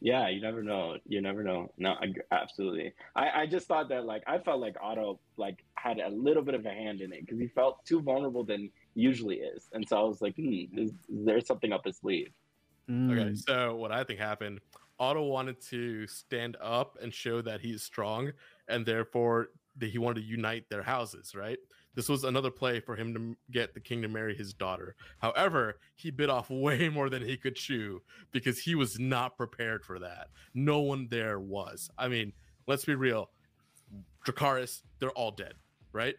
Yeah, 0.00 0.28
you 0.28 0.40
never 0.40 0.62
know. 0.62 0.96
You 1.06 1.20
never 1.20 1.42
know. 1.42 1.72
No, 1.76 1.90
I, 1.90 2.12
absolutely. 2.30 2.92
I, 3.16 3.42
I 3.42 3.46
just 3.46 3.66
thought 3.66 3.88
that 3.88 4.04
like 4.04 4.22
I 4.26 4.38
felt 4.38 4.60
like 4.60 4.76
Otto 4.80 5.18
like 5.36 5.64
had 5.74 5.98
a 5.98 6.08
little 6.08 6.42
bit 6.42 6.54
of 6.54 6.64
a 6.66 6.70
hand 6.70 7.00
in 7.00 7.12
it 7.12 7.20
because 7.26 7.40
he 7.40 7.48
felt 7.48 7.84
too 7.84 8.00
vulnerable 8.00 8.44
than 8.44 8.70
usually 8.94 9.36
is, 9.36 9.68
and 9.72 9.86
so 9.88 9.98
I 9.98 10.02
was 10.02 10.22
like, 10.22 10.36
hmm, 10.36 10.78
is, 10.78 10.90
is 10.90 11.24
there 11.24 11.40
something 11.40 11.72
up 11.72 11.84
his 11.84 11.96
sleeve? 11.96 12.30
Okay, 12.90 13.30
Mm. 13.30 13.36
so 13.38 13.76
what 13.76 13.92
I 13.92 14.02
think 14.04 14.18
happened, 14.18 14.60
Otto 14.98 15.24
wanted 15.24 15.60
to 15.68 16.06
stand 16.06 16.56
up 16.60 16.96
and 17.02 17.12
show 17.12 17.42
that 17.42 17.60
he's 17.60 17.82
strong, 17.82 18.32
and 18.66 18.84
therefore 18.86 19.50
that 19.76 19.90
he 19.90 19.98
wanted 19.98 20.22
to 20.22 20.26
unite 20.26 20.68
their 20.70 20.82
houses. 20.82 21.34
Right. 21.34 21.58
This 21.94 22.08
was 22.08 22.24
another 22.24 22.50
play 22.50 22.78
for 22.80 22.94
him 22.96 23.12
to 23.14 23.36
get 23.50 23.74
the 23.74 23.80
king 23.80 24.02
to 24.02 24.08
marry 24.08 24.34
his 24.34 24.54
daughter. 24.54 24.94
However, 25.18 25.80
he 25.96 26.10
bit 26.10 26.30
off 26.30 26.48
way 26.50 26.88
more 26.88 27.10
than 27.10 27.22
he 27.24 27.36
could 27.36 27.56
chew 27.56 28.02
because 28.30 28.58
he 28.58 28.74
was 28.74 28.98
not 28.98 29.36
prepared 29.36 29.84
for 29.84 29.98
that. 29.98 30.28
No 30.54 30.80
one 30.80 31.08
there 31.08 31.40
was. 31.40 31.90
I 31.98 32.08
mean, 32.08 32.32
let's 32.66 32.84
be 32.84 32.94
real. 32.94 33.30
Dracaris, 34.24 34.82
they're 34.98 35.10
all 35.10 35.30
dead, 35.32 35.54
right? 35.92 36.16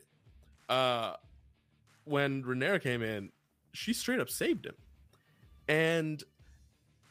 Uh, 0.68 1.14
when 2.06 2.44
Renera 2.44 2.82
came 2.82 3.02
in, 3.02 3.32
she 3.74 3.94
straight 3.94 4.20
up 4.20 4.30
saved 4.30 4.66
him, 4.66 4.76
and 5.68 6.24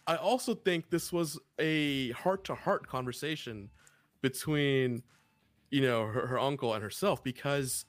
I 0.08 0.16
also 0.16 0.54
think 0.54 0.88
this 0.88 1.12
was 1.12 1.38
a 1.58 2.12
heart 2.12 2.42
to 2.44 2.54
heart 2.54 2.88
conversation 2.88 3.68
between, 4.22 5.02
you 5.70 5.82
know, 5.82 6.06
her, 6.06 6.26
her 6.26 6.38
uncle 6.38 6.72
and 6.72 6.82
herself 6.82 7.22
because 7.22 7.84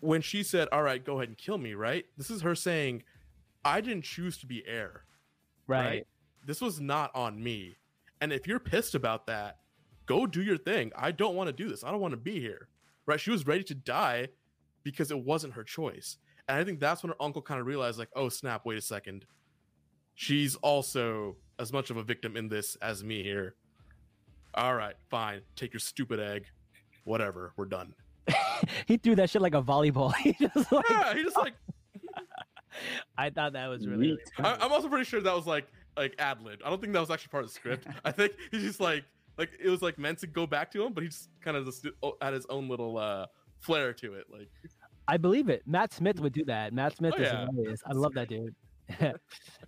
when 0.00 0.22
she 0.22 0.42
said, 0.42 0.66
All 0.72 0.82
right, 0.82 1.04
go 1.04 1.18
ahead 1.18 1.28
and 1.28 1.36
kill 1.36 1.58
me, 1.58 1.74
right? 1.74 2.06
This 2.16 2.30
is 2.30 2.40
her 2.40 2.54
saying, 2.54 3.02
I 3.66 3.82
didn't 3.82 4.04
choose 4.04 4.38
to 4.38 4.46
be 4.46 4.64
heir. 4.66 5.04
right. 5.66 6.06
This 6.46 6.60
was 6.60 6.80
not 6.80 7.14
on 7.14 7.42
me. 7.42 7.76
And 8.20 8.32
if 8.32 8.46
you're 8.46 8.58
pissed 8.58 8.94
about 8.94 9.26
that, 9.26 9.58
go 10.06 10.26
do 10.26 10.42
your 10.42 10.58
thing. 10.58 10.90
I 10.96 11.10
don't 11.10 11.34
want 11.34 11.48
to 11.48 11.52
do 11.52 11.68
this. 11.68 11.84
I 11.84 11.90
don't 11.90 12.00
want 12.00 12.12
to 12.12 12.18
be 12.18 12.40
here. 12.40 12.68
Right? 13.06 13.20
She 13.20 13.30
was 13.30 13.46
ready 13.46 13.62
to 13.64 13.74
die 13.74 14.28
because 14.82 15.10
it 15.10 15.18
wasn't 15.18 15.54
her 15.54 15.64
choice. 15.64 16.16
And 16.48 16.58
I 16.58 16.64
think 16.64 16.80
that's 16.80 17.02
when 17.02 17.10
her 17.10 17.22
uncle 17.22 17.42
kind 17.42 17.60
of 17.60 17.66
realized, 17.66 17.98
like, 17.98 18.10
oh, 18.14 18.28
snap, 18.28 18.64
wait 18.64 18.78
a 18.78 18.82
second. 18.82 19.26
She's 20.14 20.54
also 20.56 21.36
as 21.58 21.72
much 21.72 21.90
of 21.90 21.96
a 21.96 22.02
victim 22.02 22.36
in 22.36 22.48
this 22.48 22.76
as 22.76 23.02
me 23.04 23.22
here. 23.22 23.54
All 24.54 24.74
right, 24.74 24.94
fine. 25.10 25.40
Take 25.56 25.72
your 25.72 25.80
stupid 25.80 26.20
egg. 26.20 26.46
Whatever. 27.04 27.52
We're 27.56 27.64
done. 27.66 27.94
he 28.86 28.96
threw 28.96 29.14
that 29.16 29.30
shit 29.30 29.42
like 29.42 29.54
a 29.54 29.62
volleyball. 29.62 30.14
he 30.22 30.32
just 30.34 30.70
like 30.72 30.88
Yeah, 30.88 31.14
he 31.14 31.22
just 31.22 31.36
like 31.36 31.54
I 33.18 33.30
thought 33.30 33.52
that 33.52 33.68
was 33.68 33.86
really, 33.86 34.10
really 34.10 34.18
funny. 34.36 34.48
I, 34.48 34.64
I'm 34.64 34.72
also 34.72 34.88
pretty 34.88 35.04
sure 35.04 35.20
that 35.20 35.34
was 35.34 35.46
like 35.46 35.66
like 35.96 36.14
ad 36.18 36.40
lib. 36.40 36.60
I 36.64 36.70
don't 36.70 36.80
think 36.80 36.92
that 36.92 37.00
was 37.00 37.10
actually 37.10 37.30
part 37.30 37.44
of 37.44 37.50
the 37.50 37.54
script. 37.54 37.86
I 38.04 38.10
think 38.10 38.32
he's 38.50 38.62
just 38.62 38.80
like 38.80 39.04
like 39.38 39.50
it 39.60 39.68
was 39.68 39.82
like 39.82 39.98
meant 39.98 40.18
to 40.20 40.26
go 40.26 40.46
back 40.46 40.70
to 40.72 40.84
him, 40.84 40.92
but 40.92 41.02
he 41.02 41.08
just 41.08 41.28
kind 41.40 41.56
of 41.56 41.66
just 41.66 41.86
oh, 42.02 42.14
had 42.20 42.32
his 42.32 42.46
own 42.46 42.68
little 42.68 42.96
uh 42.98 43.26
flair 43.60 43.92
to 43.94 44.14
it. 44.14 44.26
Like 44.30 44.48
I 45.06 45.16
believe 45.16 45.48
it. 45.48 45.62
Matt 45.66 45.92
Smith 45.92 46.20
would 46.20 46.32
do 46.32 46.44
that. 46.46 46.72
Matt 46.72 46.96
Smith 46.96 47.14
Oh, 47.18 47.22
is 47.22 47.28
yeah. 47.28 47.46
hilarious. 47.46 47.80
I 47.86 47.92
love 47.92 48.14
that 48.14 48.28
dude. 48.28 48.54
yeah, 49.00 49.12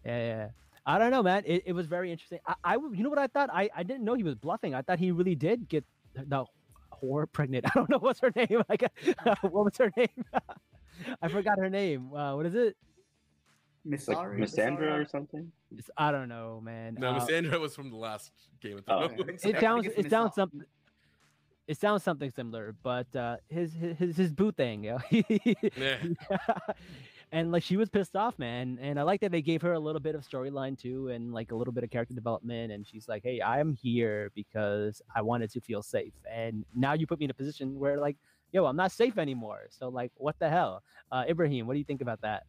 yeah. 0.04 0.48
I 0.84 0.98
don't 0.98 1.10
know, 1.10 1.22
man. 1.22 1.42
It, 1.46 1.64
it 1.66 1.72
was 1.72 1.86
very 1.86 2.12
interesting. 2.12 2.38
I, 2.64 2.74
you 2.74 3.02
know 3.02 3.10
what 3.10 3.18
I 3.18 3.26
thought? 3.26 3.50
I, 3.52 3.68
I 3.74 3.82
didn't 3.82 4.04
know 4.04 4.14
he 4.14 4.22
was 4.22 4.36
bluffing. 4.36 4.74
I 4.74 4.82
thought 4.82 4.98
he 5.00 5.10
really 5.10 5.34
did 5.34 5.68
get 5.68 5.84
the 6.14 6.44
whore 7.02 7.26
pregnant. 7.30 7.64
I 7.68 7.70
don't 7.74 7.90
know 7.90 7.98
what's 7.98 8.20
her 8.20 8.32
name. 8.34 8.62
Like, 8.68 8.84
what 9.42 9.64
was 9.64 9.76
her 9.78 9.90
name? 9.96 10.24
I 11.20 11.28
forgot 11.28 11.58
her 11.58 11.68
name. 11.68 12.12
Uh, 12.14 12.36
what 12.36 12.46
is 12.46 12.54
it? 12.54 12.76
Miss 13.84 14.08
Like 14.08 14.16
Sari, 14.16 14.38
Miss 14.40 14.52
Sandra 14.52 14.98
or 15.00 15.06
something? 15.06 15.50
It's, 15.76 15.90
I 15.96 16.10
don't 16.10 16.28
know, 16.28 16.60
man. 16.62 16.96
no, 16.98 17.10
Uh, 17.10 17.14
Miss 17.20 17.28
Andrea 17.30 17.58
was 17.58 17.74
from 17.74 17.90
the 17.90 17.96
last 17.96 18.32
Game 18.60 18.78
of 18.78 18.84
Oh, 18.88 19.08
Thrones. 19.08 19.20
okay. 19.44 19.50
it 19.50 19.60
sounds 19.60 19.86
it 19.86 20.10
sounds 20.10 20.34
something. 20.34 20.62
It 21.68 21.78
sounds 21.78 22.02
something 22.04 22.30
similar, 22.30 22.74
but 22.82 23.14
uh, 23.16 23.36
his 23.48 23.72
his 23.74 23.96
his, 23.98 24.16
his 24.16 24.32
boot 24.32 24.56
thing, 24.56 24.84
you 24.84 24.98
know. 25.10 25.22
yeah. 25.76 25.98
And 27.36 27.52
like 27.52 27.62
she 27.62 27.76
was 27.76 27.90
pissed 27.90 28.16
off, 28.16 28.38
man. 28.38 28.78
And 28.80 28.98
I 28.98 29.02
like 29.02 29.20
that 29.20 29.30
they 29.30 29.42
gave 29.42 29.60
her 29.60 29.74
a 29.74 29.78
little 29.78 30.00
bit 30.00 30.14
of 30.14 30.26
storyline 30.26 30.78
too, 30.78 31.08
and 31.08 31.34
like 31.34 31.52
a 31.52 31.54
little 31.54 31.72
bit 31.72 31.84
of 31.84 31.90
character 31.90 32.14
development. 32.14 32.72
And 32.72 32.86
she's 32.86 33.08
like, 33.08 33.22
"Hey, 33.22 33.42
I'm 33.42 33.74
here 33.74 34.32
because 34.34 35.02
I 35.14 35.20
wanted 35.20 35.50
to 35.50 35.60
feel 35.60 35.82
safe, 35.82 36.14
and 36.32 36.64
now 36.74 36.94
you 36.94 37.06
put 37.06 37.18
me 37.18 37.26
in 37.26 37.30
a 37.30 37.34
position 37.34 37.78
where 37.78 37.98
like, 37.98 38.16
yo, 38.52 38.64
I'm 38.64 38.76
not 38.76 38.90
safe 38.90 39.18
anymore. 39.18 39.66
So 39.68 39.88
like, 39.90 40.12
what 40.16 40.38
the 40.38 40.48
hell, 40.48 40.82
uh, 41.12 41.24
Ibrahim? 41.28 41.66
What 41.66 41.74
do 41.74 41.78
you 41.78 41.84
think 41.84 42.00
about 42.00 42.22
that? 42.22 42.44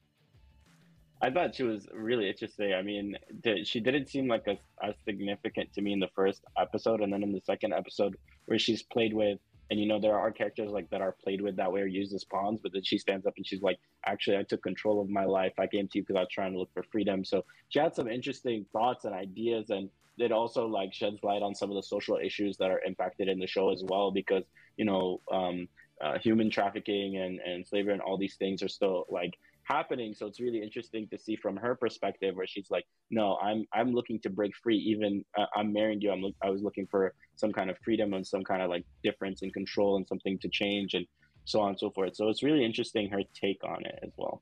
I 1.22 1.32
thought 1.32 1.56
she 1.56 1.64
was 1.64 1.88
really 1.94 2.30
interesting. 2.30 2.74
I 2.74 2.82
mean, 2.82 3.18
she 3.66 3.82
didn't 3.82 4.08
seem 4.08 4.30
like 4.30 4.48
as, 4.48 4.60
as 4.82 4.94
significant 5.04 5.74
to 5.74 5.82
me 5.82 5.92
in 5.92 6.00
the 6.00 6.12
first 6.16 6.44
episode, 6.58 7.02
and 7.02 7.12
then 7.12 7.24
in 7.24 7.34
the 7.34 7.42
second 7.42 7.74
episode, 7.74 8.16
where 8.46 8.58
she's 8.58 8.84
played 8.84 9.14
with, 9.14 9.40
and 9.70 9.80
you 9.80 9.88
know, 9.88 10.00
there 10.00 10.18
are 10.18 10.32
characters 10.32 10.72
like 10.72 10.90
that 10.92 11.02
are 11.02 11.16
played 11.24 11.42
with 11.42 11.56
that 11.58 11.72
way 11.72 11.82
or 11.82 11.88
used 11.88 12.14
as 12.14 12.24
pawns, 12.24 12.60
but 12.62 12.72
then 12.74 12.84
she 12.84 12.98
stands 12.98 13.26
up 13.26 13.34
and 13.38 13.46
she's 13.46 13.62
like, 13.62 13.80
"Actually, 14.06 14.38
I 14.38 14.44
took 14.44 14.64
control 14.64 15.02
of 15.02 15.10
my 15.10 15.26
life. 15.26 15.54
I 15.58 15.68
came 15.68 15.88
to 15.88 15.98
you 15.98 16.04
because 16.04 16.16
I 16.16 16.22
was 16.22 16.30
trying 16.32 16.54
to 16.54 16.60
look 16.60 16.74
for 16.74 16.84
freedom." 16.84 17.26
So 17.26 17.44
she 17.70 17.80
had 17.80 17.94
some 17.94 18.08
interesting 18.08 18.66
thoughts 18.72 19.06
and 19.06 19.14
ideas, 19.14 19.70
and 19.70 19.90
it 20.18 20.32
also 20.32 20.68
like 20.68 20.94
sheds 20.94 21.24
light 21.24 21.42
on 21.42 21.54
some 21.54 21.70
of 21.70 21.76
the 21.76 21.84
social 21.84 22.18
issues 22.18 22.58
that 22.58 22.72
are 22.72 22.82
impacted 22.86 23.28
in 23.28 23.40
the 23.40 23.48
show 23.48 23.72
as 23.72 23.84
well, 23.86 24.12
because 24.12 24.44
you 24.78 24.86
know, 24.86 25.22
um, 25.32 25.68
uh, 26.02 26.18
human 26.20 26.50
trafficking 26.50 27.18
and 27.18 27.40
and 27.40 27.68
slavery 27.68 27.94
and 27.94 28.02
all 28.02 28.18
these 28.18 28.36
things 28.36 28.64
are 28.64 28.70
still 28.70 29.06
like 29.10 29.38
happening 29.68 30.14
so 30.14 30.26
it's 30.26 30.40
really 30.40 30.62
interesting 30.62 31.08
to 31.10 31.18
see 31.18 31.36
from 31.36 31.58
her 31.58 31.76
perspective 31.76 32.36
where 32.36 32.48
she's 32.48 32.70
like 32.72 32.86
no 33.12 33.38
i'm 33.38 33.66
i'm 33.74 33.92
looking 33.92 34.20
to 34.20 34.30
break 34.30 34.52
free 34.64 34.78
even 34.78 35.24
uh, 35.38 35.46
i'm 35.56 35.74
marrying 35.74 36.00
you 36.02 36.12
i'm 36.12 36.22
look, 36.22 36.36
i 36.44 36.50
was 36.50 36.62
looking 36.62 36.88
for 36.90 37.14
some 37.36 37.52
kind 37.52 37.70
of 37.70 37.78
freedom 37.84 38.14
and 38.14 38.26
some 38.26 38.44
kind 38.44 38.62
of 38.62 38.70
like 38.70 38.86
difference 39.04 39.42
in 39.42 39.52
control 39.52 39.98
and 39.98 40.08
something 40.08 40.40
to 40.40 40.50
change 40.50 40.94
and 40.94 41.06
so 41.46 41.60
on 41.62 41.70
and 41.70 41.80
so 41.80 41.90
forth 41.92 42.16
so 42.16 42.30
it's 42.30 42.44
really 42.44 42.64
interesting 42.64 43.10
her 43.10 43.22
take 43.34 43.62
on 43.64 43.84
it 43.86 44.00
as 44.04 44.12
well 44.18 44.42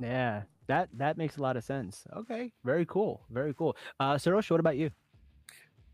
Yeah, 0.00 0.42
that 0.66 0.88
that 0.94 1.16
makes 1.16 1.36
a 1.36 1.42
lot 1.42 1.56
of 1.56 1.64
sense. 1.64 2.06
Okay, 2.16 2.52
very 2.64 2.86
cool, 2.86 3.22
very 3.30 3.54
cool. 3.54 3.76
Uh, 4.00 4.14
Sarosh, 4.14 4.50
what 4.50 4.60
about 4.60 4.76
you? 4.76 4.90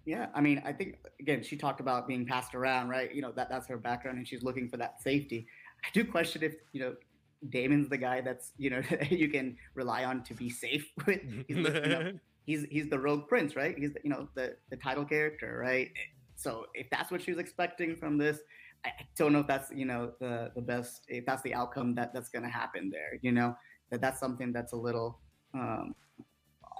Yeah, 0.06 0.28
I 0.34 0.40
mean, 0.40 0.62
I 0.64 0.72
think 0.72 0.96
again, 1.20 1.42
she 1.42 1.56
talked 1.56 1.80
about 1.80 2.08
being 2.08 2.26
passed 2.26 2.54
around, 2.54 2.88
right? 2.88 3.14
You 3.14 3.22
know, 3.22 3.32
that 3.32 3.48
that's 3.50 3.66
her 3.68 3.76
background, 3.76 4.18
and 4.18 4.26
she's 4.26 4.42
looking 4.42 4.68
for 4.68 4.76
that 4.78 5.00
safety. 5.02 5.46
I 5.84 5.88
do 5.92 6.04
question 6.04 6.42
if 6.42 6.54
you 6.72 6.80
know 6.80 6.94
Daemon's 7.48 7.88
the 7.88 7.96
guy 7.96 8.20
that's 8.20 8.52
you 8.58 8.70
know 8.70 8.82
you 9.10 9.28
can 9.28 9.56
rely 9.74 10.04
on 10.04 10.22
to 10.24 10.34
be 10.34 10.50
safe 10.50 10.86
with. 11.06 11.20
He's, 11.48 11.56
the- 11.56 11.80
you 11.82 11.88
know, 11.88 12.12
he's 12.44 12.64
he's 12.70 12.88
the 12.90 12.98
rogue 12.98 13.28
prince, 13.28 13.56
right? 13.56 13.74
He's 13.78 13.92
the, 13.94 14.00
you 14.04 14.10
know 14.10 14.28
the 14.34 14.56
the 14.70 14.76
title 14.76 15.04
character, 15.04 15.58
right? 15.62 15.90
So 16.36 16.66
if 16.74 16.88
that's 16.90 17.10
what 17.10 17.22
she 17.22 17.30
was 17.30 17.38
expecting 17.38 17.96
from 17.96 18.16
this, 18.18 18.38
I, 18.84 18.88
I 18.88 19.06
don't 19.16 19.32
know 19.32 19.40
if 19.40 19.46
that's 19.46 19.70
you 19.70 19.84
know 19.86 20.12
the 20.20 20.50
the 20.54 20.62
best 20.62 21.02
if 21.08 21.24
that's 21.26 21.42
the 21.42 21.54
outcome 21.54 21.94
that 21.96 22.12
that's 22.12 22.28
going 22.28 22.44
to 22.44 22.50
happen 22.50 22.90
there. 22.90 23.18
You 23.22 23.32
know 23.32 23.56
that 23.90 24.00
that's 24.00 24.20
something 24.20 24.52
that's 24.52 24.72
a 24.72 24.76
little 24.76 25.18
um, 25.54 25.94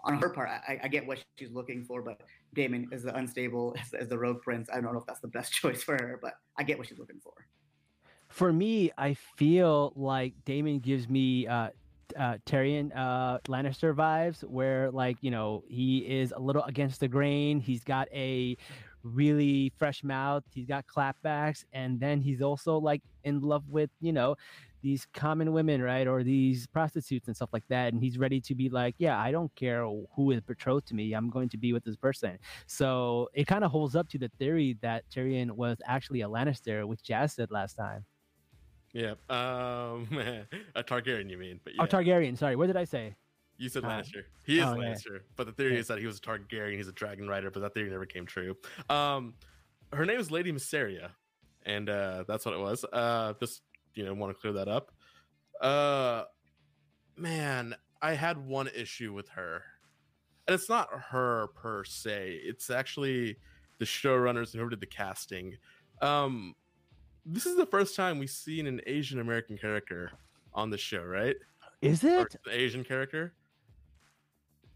on 0.05 0.19
her 0.21 0.31
part. 0.31 0.49
I, 0.49 0.79
I 0.83 0.89
get 0.89 1.07
what 1.07 1.23
she's 1.39 1.51
looking 1.51 1.85
for, 1.85 2.03
but 2.03 2.21
Damon 2.55 2.89
is 2.93 3.03
the 3.03 3.15
unstable 3.17 3.75
as, 3.81 3.93
as 3.95 4.09
the 4.09 4.19
rogue 4.19 4.41
prince. 4.43 4.69
I 4.73 4.81
don't 4.81 4.93
know 4.93 5.01
if 5.01 5.07
that's 5.07 5.21
the 5.21 5.29
best 5.29 5.53
choice 5.53 5.83
for 5.83 5.95
her, 5.95 6.19
but 6.23 6.35
I 6.59 6.63
get 6.63 6.79
what 6.79 6.87
she's 6.87 6.99
looking 6.99 7.21
for. 7.23 7.33
For 8.31 8.53
me, 8.53 8.91
I 8.97 9.15
feel 9.15 9.93
like 9.97 10.35
Daemon 10.45 10.79
gives 10.79 11.09
me 11.09 11.47
uh, 11.49 11.71
uh, 12.17 12.39
Tyrion 12.47 12.93
uh, 12.95 13.39
Lannister 13.49 13.95
vibes, 13.95 14.43
where 14.45 14.91
like 14.91 15.17
you 15.21 15.31
know 15.31 15.65
he 15.69 15.99
is 15.99 16.33
a 16.35 16.39
little 16.39 16.63
against 16.65 17.01
the 17.01 17.09
grain. 17.09 17.61
He's 17.61 17.85
got 17.85 18.09
a 18.13 18.57
really 19.03 19.73
fresh 19.79 20.05
mouth. 20.05 20.45
He's 20.55 20.67
got 20.67 20.87
clapbacks, 20.87 21.65
and 21.73 21.99
then 21.99 22.21
he's 22.21 22.41
also 22.41 22.79
like 22.79 23.03
in 23.25 23.41
love 23.41 23.69
with 23.69 23.91
you 24.01 24.13
know 24.13 24.37
these 24.83 25.07
common 25.13 25.53
women, 25.53 25.83
right, 25.83 26.07
or 26.07 26.23
these 26.23 26.67
prostitutes 26.69 27.27
and 27.27 27.37
stuff 27.37 27.51
like 27.53 27.67
that. 27.69 27.93
And 27.93 28.03
he's 28.03 28.17
ready 28.17 28.41
to 28.43 28.55
be 28.55 28.69
like, 28.69 28.95
yeah, 28.99 29.19
I 29.19 29.31
don't 29.31 29.55
care 29.55 29.85
who 30.15 30.31
is 30.31 30.41
betrothed 30.41 30.87
to 30.89 30.95
me. 30.95 31.13
I'm 31.13 31.31
going 31.31 31.49
to 31.51 31.59
be 31.59 31.73
with 31.73 31.85
this 31.85 31.97
person. 31.97 32.39
So 32.67 33.29
it 33.35 33.47
kind 33.47 33.65
of 33.65 33.71
holds 33.71 33.97
up 33.97 34.09
to 34.11 34.19
the 34.19 34.31
theory 34.39 34.79
that 34.81 35.05
Tyrion 35.11 35.51
was 35.51 35.79
actually 35.85 36.23
a 36.23 36.29
Lannister, 36.29 36.87
which 36.87 37.03
Jazz 37.03 37.35
said 37.35 37.51
last 37.51 37.75
time. 37.75 38.05
Yeah. 38.93 39.15
Um, 39.29 40.09
a 40.75 40.83
Targaryen, 40.83 41.31
you 41.31 41.39
mean? 41.39 41.61
But 41.63 41.75
yeah, 41.75 41.83
Oh, 41.83 41.87
Targaryen. 41.87 42.37
Sorry, 42.37 42.57
what 42.57 42.67
did 42.67 42.77
I 42.77 42.85
say? 42.85 43.15
you 43.57 43.69
said 43.69 43.85
uh, 43.85 43.89
Lannister. 43.89 44.23
He 44.47 44.59
is 44.59 44.65
oh, 44.65 44.75
yeah. 44.81 44.95
Lannister, 44.95 45.21
but 45.37 45.47
the 45.47 45.53
theory 45.53 45.75
Yeah. 45.75 45.81
is 45.81 45.89
that 45.89 45.99
he 45.99 46.07
was 46.07 46.17
a 46.19 46.21
Targaryen. 46.23 46.77
He's 46.77 46.89
a 46.89 46.93
dragon 46.93 47.29
rider, 47.29 47.51
but 47.51 47.61
that 47.61 47.75
theory 47.75 47.91
never 47.91 48.07
came 48.07 48.25
true. 48.25 48.57
Um, 48.89 49.35
her 49.93 50.07
name 50.07 50.19
is 50.19 50.31
Lady 50.31 50.51
Mysaria, 50.51 51.11
and 51.67 51.91
uh, 51.91 52.25
that's 52.27 52.47
what 52.47 52.55
it 52.55 52.61
was. 52.61 52.85
Uh, 52.91 53.35
just 53.39 53.61
you 53.95 54.05
know, 54.05 54.15
want 54.15 54.35
to 54.35 54.41
clear 54.41 54.55
that 54.55 54.69
up. 54.69 54.93
Uh, 55.61 56.25
man, 57.17 57.75
I 58.01 58.15
had 58.15 58.39
one 58.39 58.69
issue 58.75 59.13
with 59.13 59.29
her, 59.31 59.63
and 60.49 60.55
it's 60.55 60.71
not 60.71 60.89
her 61.11 61.49
per 61.55 61.85
se. 61.85 62.41
It's 62.43 62.71
actually 62.71 63.37
the 63.79 63.85
showrunners 63.85 64.55
and 64.55 64.63
who 64.63 64.71
did 64.71 64.81
the 64.81 64.87
casting. 64.87 65.59
Um, 66.01 66.55
this 67.33 67.47
is 67.47 67.57
the 67.57 67.67
first 67.67 67.95
time 67.97 68.19
we've 68.19 68.31
seen 68.31 68.67
an 68.67 68.81
Asian 68.87 69.21
American 69.21 69.57
character 69.57 70.11
on 70.55 70.71
the 70.71 70.79
show, 70.79 71.03
right? 71.03 71.37
Is 71.81 72.05
Or 72.05 72.23
it? 72.23 72.37
an 72.47 72.53
Asian 72.53 72.85
character. 72.85 73.35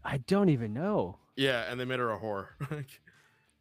I 0.03 0.17
don't 0.19 0.49
even 0.49 0.73
know. 0.73 1.17
Yeah, 1.35 1.65
and 1.69 1.79
they 1.79 1.85
made 1.85 1.99
her 1.99 2.11
a 2.11 2.19
whore. 2.19 2.47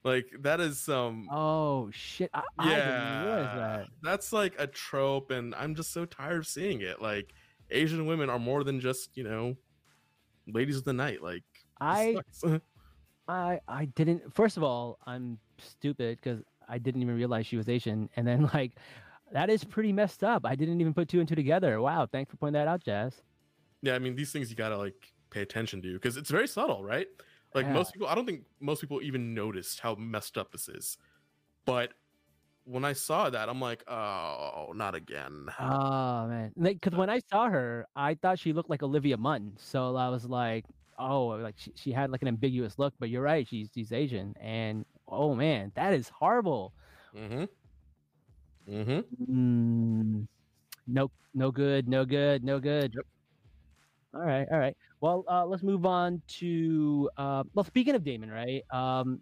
like 0.05 0.27
that 0.41 0.61
is 0.61 0.79
some. 0.79 1.29
Oh 1.31 1.91
shit! 1.91 2.31
I, 2.33 2.43
I 2.59 2.65
didn't 2.65 2.79
yeah, 2.79 3.55
that. 3.57 3.87
that's 4.03 4.33
like 4.33 4.55
a 4.59 4.67
trope, 4.67 5.31
and 5.31 5.55
I'm 5.55 5.75
just 5.75 5.93
so 5.93 6.05
tired 6.05 6.39
of 6.39 6.47
seeing 6.47 6.83
it. 6.83 7.03
Like 7.03 7.33
Asian 7.71 8.07
women 8.07 8.31
are 8.31 8.39
more 8.39 8.63
than 8.63 8.81
just 8.81 9.17
you 9.17 9.25
know, 9.25 9.57
ladies 10.47 10.77
of 10.77 10.85
the 10.85 10.93
night. 10.93 11.23
Like 11.23 11.45
I. 11.81 12.17
I 13.27 13.59
I 13.67 13.87
didn't. 13.87 14.35
First 14.35 14.59
of 14.59 14.63
all, 14.63 14.99
I'm 15.07 15.39
stupid 15.59 16.19
because 16.23 16.43
I 16.69 16.79
didn't 16.79 17.03
even 17.03 17.17
realize 17.17 17.47
she 17.47 17.57
was 17.57 17.69
Asian, 17.69 18.09
and 18.17 18.27
then 18.27 18.51
like 18.55 18.73
that 19.33 19.51
is 19.51 19.65
pretty 19.65 19.93
messed 19.93 20.23
up. 20.23 20.45
I 20.45 20.55
didn't 20.55 20.81
even 20.81 20.95
put 20.95 21.09
two 21.09 21.21
and 21.21 21.29
two 21.29 21.35
together. 21.35 21.81
Wow, 21.81 22.07
thanks 22.07 22.31
for 22.31 22.37
pointing 22.37 22.61
that 22.61 22.69
out, 22.69 22.83
Jazz. 22.83 23.23
yeah, 23.83 23.95
I 23.95 23.99
mean 23.99 24.15
these 24.17 24.33
things 24.33 24.51
you 24.51 24.57
gotta 24.57 24.79
like 24.79 25.13
pay 25.31 25.43
attention 25.43 25.83
to 25.83 25.93
because 25.95 26.17
it's 26.17 26.31
very 26.31 26.49
subtle, 26.49 26.85
right? 26.85 27.09
Like 27.55 27.69
most 27.69 27.93
people, 27.93 28.09
I 28.09 28.17
don't 28.17 28.27
think 28.27 28.43
most 28.61 28.81
people 28.81 29.01
even 29.01 29.33
noticed 29.33 29.79
how 29.79 29.95
messed 29.95 30.37
up 30.37 30.51
this 30.51 30.69
is. 30.69 30.99
But 31.65 31.93
when 32.65 32.85
I 32.85 32.95
saw 32.95 33.31
that, 33.31 33.49
I'm 33.49 33.61
like, 33.61 33.85
oh, 33.89 34.73
not 34.75 34.95
again. 34.97 35.47
Oh 35.61 36.27
man, 36.27 36.53
like 36.57 36.81
because 36.81 36.99
when 36.99 37.11
I 37.11 37.21
saw 37.31 37.49
her, 37.49 37.87
I 37.95 38.15
thought 38.15 38.41
she 38.41 38.53
looked 38.53 38.71
like 38.71 38.83
Olivia 38.83 39.17
Munn. 39.17 39.53
So 39.57 39.95
I 39.95 40.09
was 40.09 40.25
like, 40.25 40.65
oh, 40.99 41.27
like 41.27 41.55
she, 41.57 41.73
she 41.77 41.93
had 41.93 42.11
like 42.11 42.23
an 42.23 42.29
ambiguous 42.29 42.77
look. 42.79 42.93
But 42.99 43.09
you're 43.09 43.23
right, 43.23 43.47
she's 43.47 43.69
she's 43.73 43.93
Asian, 43.93 44.35
and 44.41 44.85
oh 45.09 45.35
man, 45.35 45.73
that 45.75 45.93
is 45.95 46.09
horrible. 46.09 46.73
Mm-hmm. 47.17 47.45
Mm-hmm. 48.73 49.33
Mm, 49.33 50.27
no, 50.87 51.11
no 51.35 51.51
good, 51.51 51.89
no 51.89 52.05
good, 52.05 52.45
no 52.45 52.59
good. 52.59 52.93
Yep. 52.95 53.07
All 54.15 54.23
right, 54.23 54.47
all 54.51 54.59
right. 54.59 54.77
Well, 55.01 55.25
uh, 55.29 55.45
let's 55.45 55.63
move 55.63 55.87
on 55.87 56.23
to 56.39 57.11
uh, 57.17 57.43
well. 57.55 57.65
Speaking 57.65 57.95
of 57.95 58.05
Daemon, 58.05 58.31
right? 58.31 58.65
Um, 58.71 59.21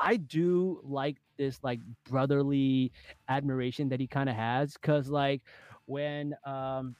I 0.00 0.16
do 0.16 0.80
like 0.84 1.16
this 1.36 1.58
like 1.62 1.80
brotherly 2.08 2.92
admiration 3.28 3.88
that 3.88 4.00
he 4.00 4.06
kind 4.06 4.28
of 4.28 4.36
has, 4.36 4.76
cause 4.76 5.08
like 5.08 5.42
when 5.86 6.34
um, 6.46 6.94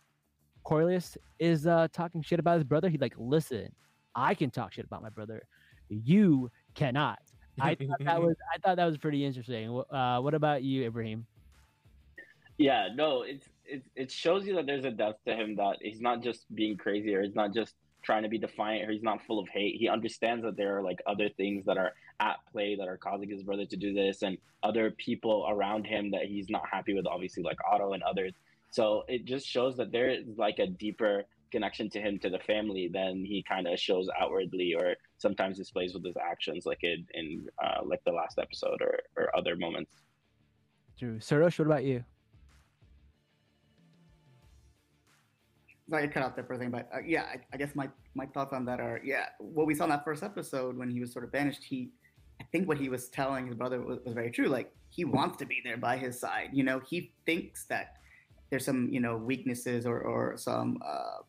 Corlys 0.66 1.16
is 1.38 1.66
uh, 1.66 1.88
talking 1.92 2.22
shit 2.22 2.40
about 2.40 2.56
his 2.56 2.64
brother, 2.64 2.88
he 2.88 2.98
like, 2.98 3.14
listen, 3.16 3.70
I 4.14 4.34
can 4.34 4.50
talk 4.50 4.72
shit 4.72 4.84
about 4.84 5.02
my 5.02 5.10
brother, 5.10 5.42
you 5.88 6.50
cannot. 6.74 7.20
I 7.60 7.74
thought 7.74 7.98
that 8.04 8.22
was 8.22 8.36
I 8.54 8.58
thought 8.58 8.76
that 8.76 8.86
was 8.86 8.98
pretty 8.98 9.24
interesting. 9.24 9.82
Uh, 9.90 10.20
what 10.20 10.34
about 10.34 10.62
you, 10.62 10.84
Ibrahim? 10.84 11.26
Yeah, 12.58 12.88
no, 12.94 13.22
it's 13.22 13.48
it 13.64 13.82
it 13.94 14.10
shows 14.10 14.46
you 14.46 14.54
that 14.56 14.66
there's 14.66 14.84
a 14.84 14.90
depth 14.90 15.24
to 15.26 15.34
him 15.34 15.56
that 15.56 15.76
he's 15.80 16.00
not 16.00 16.22
just 16.22 16.52
being 16.54 16.76
crazy 16.76 17.14
or 17.14 17.22
he's 17.22 17.34
not 17.34 17.54
just 17.54 17.74
trying 18.02 18.22
to 18.22 18.28
be 18.28 18.38
defiant 18.38 18.88
or 18.88 18.92
he's 18.92 19.02
not 19.02 19.22
full 19.26 19.38
of 19.38 19.48
hate. 19.48 19.76
He 19.76 19.88
understands 19.88 20.44
that 20.44 20.56
there 20.56 20.78
are 20.78 20.82
like 20.82 21.00
other 21.06 21.28
things 21.28 21.64
that 21.66 21.76
are 21.76 21.92
at 22.20 22.36
play 22.50 22.76
that 22.76 22.88
are 22.88 22.96
causing 22.96 23.28
his 23.28 23.42
brother 23.42 23.66
to 23.66 23.76
do 23.76 23.92
this 23.92 24.22
and 24.22 24.38
other 24.62 24.90
people 24.90 25.46
around 25.48 25.84
him 25.84 26.10
that 26.12 26.24
he's 26.24 26.48
not 26.48 26.62
happy 26.70 26.94
with, 26.94 27.06
obviously 27.06 27.42
like 27.42 27.58
Otto 27.70 27.92
and 27.92 28.02
others. 28.02 28.32
So 28.70 29.04
it 29.08 29.24
just 29.24 29.46
shows 29.46 29.76
that 29.76 29.92
there 29.92 30.10
is 30.10 30.26
like 30.36 30.58
a 30.58 30.66
deeper 30.66 31.24
connection 31.50 31.88
to 31.90 32.00
him 32.00 32.18
to 32.20 32.30
the 32.30 32.38
family 32.38 32.88
than 32.92 33.24
he 33.24 33.44
kind 33.48 33.66
of 33.66 33.78
shows 33.78 34.08
outwardly 34.20 34.74
or 34.74 34.94
sometimes 35.16 35.56
displays 35.56 35.94
with 35.94 36.04
his 36.04 36.16
actions 36.16 36.66
like 36.66 36.82
in, 36.82 37.06
in 37.14 37.46
uh, 37.62 37.80
like 37.84 38.02
the 38.04 38.12
last 38.12 38.38
episode 38.38 38.80
or, 38.80 39.00
or 39.16 39.36
other 39.36 39.56
moments. 39.56 39.92
Drew, 40.98 41.18
Surosh, 41.18 41.58
what 41.58 41.66
about 41.66 41.84
you? 41.84 42.04
Sorry, 45.88 46.04
I 46.04 46.06
cut 46.08 46.22
out 46.22 46.34
there 46.34 46.44
for 46.44 46.52
a 46.52 46.58
second, 46.58 46.72
but 46.72 46.88
uh, 46.94 46.98
yeah, 47.06 47.22
I, 47.22 47.36
I 47.52 47.56
guess 47.56 47.74
my, 47.74 47.88
my 48.14 48.26
thoughts 48.26 48.52
on 48.52 48.64
that 48.66 48.78
are 48.78 49.00
yeah, 49.02 49.26
what 49.38 49.66
we 49.66 49.74
saw 49.74 49.84
in 49.84 49.90
that 49.90 50.04
first 50.04 50.22
episode 50.22 50.76
when 50.76 50.90
he 50.90 51.00
was 51.00 51.12
sort 51.12 51.24
of 51.24 51.32
banished, 51.32 51.64
he, 51.64 51.90
I 52.40 52.44
think 52.52 52.68
what 52.68 52.78
he 52.78 52.88
was 52.88 53.08
telling 53.08 53.46
his 53.46 53.54
brother 53.54 53.80
was, 53.80 53.98
was 54.04 54.12
very 54.12 54.30
true. 54.30 54.48
Like 54.48 54.70
he 54.90 55.04
wants 55.04 55.38
to 55.38 55.46
be 55.46 55.60
there 55.64 55.78
by 55.78 55.96
his 55.96 56.20
side. 56.20 56.50
You 56.52 56.62
know, 56.62 56.80
he 56.86 57.12
thinks 57.24 57.64
that 57.66 57.94
there's 58.50 58.64
some 58.64 58.88
you 58.90 59.00
know 59.00 59.16
weaknesses 59.16 59.86
or 59.86 60.00
or 60.00 60.36
some 60.36 60.78
uh, 60.84 61.22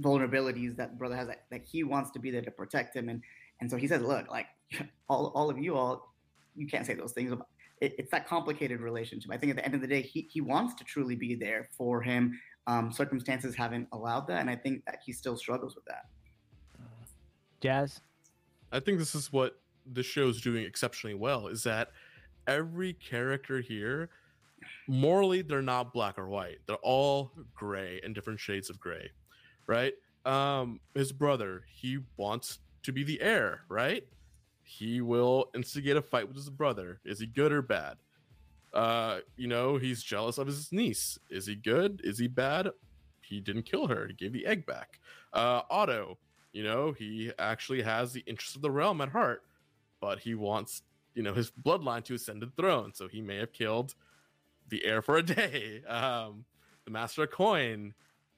vulnerabilities 0.00 0.76
that 0.76 0.98
brother 0.98 1.16
has 1.16 1.28
that, 1.28 1.44
that 1.50 1.62
he 1.64 1.84
wants 1.84 2.10
to 2.12 2.18
be 2.18 2.30
there 2.30 2.42
to 2.42 2.50
protect 2.50 2.96
him, 2.96 3.08
and 3.08 3.22
and 3.60 3.70
so 3.70 3.76
he 3.76 3.86
says, 3.86 4.02
look, 4.02 4.30
like 4.30 4.46
all 5.08 5.32
all 5.34 5.50
of 5.50 5.58
you 5.58 5.76
all, 5.76 6.14
you 6.54 6.66
can't 6.66 6.86
say 6.86 6.94
those 6.94 7.12
things. 7.12 7.32
About, 7.32 7.48
it, 7.80 7.94
it's 7.98 8.10
that 8.10 8.26
complicated 8.26 8.80
relationship. 8.80 9.30
I 9.32 9.36
think 9.36 9.50
at 9.50 9.56
the 9.56 9.64
end 9.64 9.74
of 9.74 9.80
the 9.80 9.86
day, 9.86 10.02
he 10.02 10.28
he 10.30 10.40
wants 10.40 10.74
to 10.74 10.84
truly 10.84 11.16
be 11.16 11.34
there 11.34 11.68
for 11.76 12.02
him. 12.02 12.38
Um, 12.66 12.90
circumstances 12.90 13.54
haven't 13.54 13.88
allowed 13.92 14.26
that, 14.28 14.40
and 14.40 14.48
I 14.48 14.56
think 14.56 14.84
that 14.86 15.00
he 15.04 15.12
still 15.12 15.36
struggles 15.36 15.74
with 15.74 15.84
that. 15.84 16.06
Jazz? 17.60 18.00
I 18.72 18.80
think 18.80 18.98
this 18.98 19.14
is 19.14 19.32
what 19.32 19.60
the 19.92 20.02
show's 20.02 20.40
doing 20.40 20.64
exceptionally 20.64 21.14
well 21.14 21.48
is 21.48 21.62
that 21.62 21.92
every 22.46 22.92
character 22.92 23.60
here 23.60 24.10
morally 24.88 25.42
they're 25.42 25.62
not 25.62 25.92
black 25.92 26.18
or 26.18 26.28
white 26.28 26.58
they're 26.66 26.76
all 26.76 27.32
gray 27.54 28.00
and 28.02 28.14
different 28.14 28.40
shades 28.40 28.70
of 28.70 28.78
gray 28.80 29.10
right? 29.66 29.94
Um 30.24 30.80
his 30.94 31.12
brother 31.12 31.64
he 31.72 31.98
wants 32.16 32.58
to 32.82 32.92
be 32.92 33.04
the 33.04 33.20
heir 33.20 33.62
right? 33.68 34.06
He 34.62 35.00
will 35.00 35.50
instigate 35.54 35.96
a 35.96 36.02
fight 36.02 36.26
with 36.26 36.36
his 36.36 36.50
brother. 36.50 37.00
Is 37.04 37.20
he 37.20 37.26
good 37.26 37.52
or 37.52 37.62
bad? 37.62 37.96
Uh 38.72 39.18
you 39.36 39.46
know 39.46 39.76
he's 39.76 40.02
jealous 40.02 40.38
of 40.38 40.46
his 40.46 40.72
niece. 40.72 41.18
Is 41.30 41.46
he 41.46 41.54
good? 41.54 42.00
Is 42.04 42.18
he 42.18 42.28
bad? 42.28 42.70
He 43.20 43.40
didn't 43.40 43.62
kill 43.64 43.86
her. 43.88 44.06
He 44.06 44.14
gave 44.14 44.32
the 44.32 44.46
egg 44.46 44.66
back. 44.66 45.00
Uh 45.32 45.62
otto 45.70 46.18
you 46.52 46.62
know 46.62 46.92
he 46.92 47.32
actually 47.38 47.82
has 47.82 48.12
the 48.12 48.22
interest 48.26 48.56
of 48.56 48.62
the 48.62 48.70
realm 48.70 49.00
at 49.00 49.08
heart 49.08 49.42
but 50.00 50.20
he 50.20 50.34
wants 50.34 50.82
you 51.14 51.22
know 51.22 51.34
his 51.34 51.50
bloodline 51.50 52.04
to 52.04 52.14
ascend 52.14 52.40
to 52.40 52.46
the 52.46 52.52
throne. 52.52 52.92
So 52.94 53.08
he 53.08 53.20
may 53.20 53.36
have 53.38 53.52
killed 53.52 53.94
the 54.68 54.84
heir 54.84 55.02
for 55.02 55.16
a 55.16 55.22
day. 55.38 55.82
Um 55.86 56.44
the 56.84 56.90
master 56.90 57.22
of 57.22 57.30
coin 57.30 57.94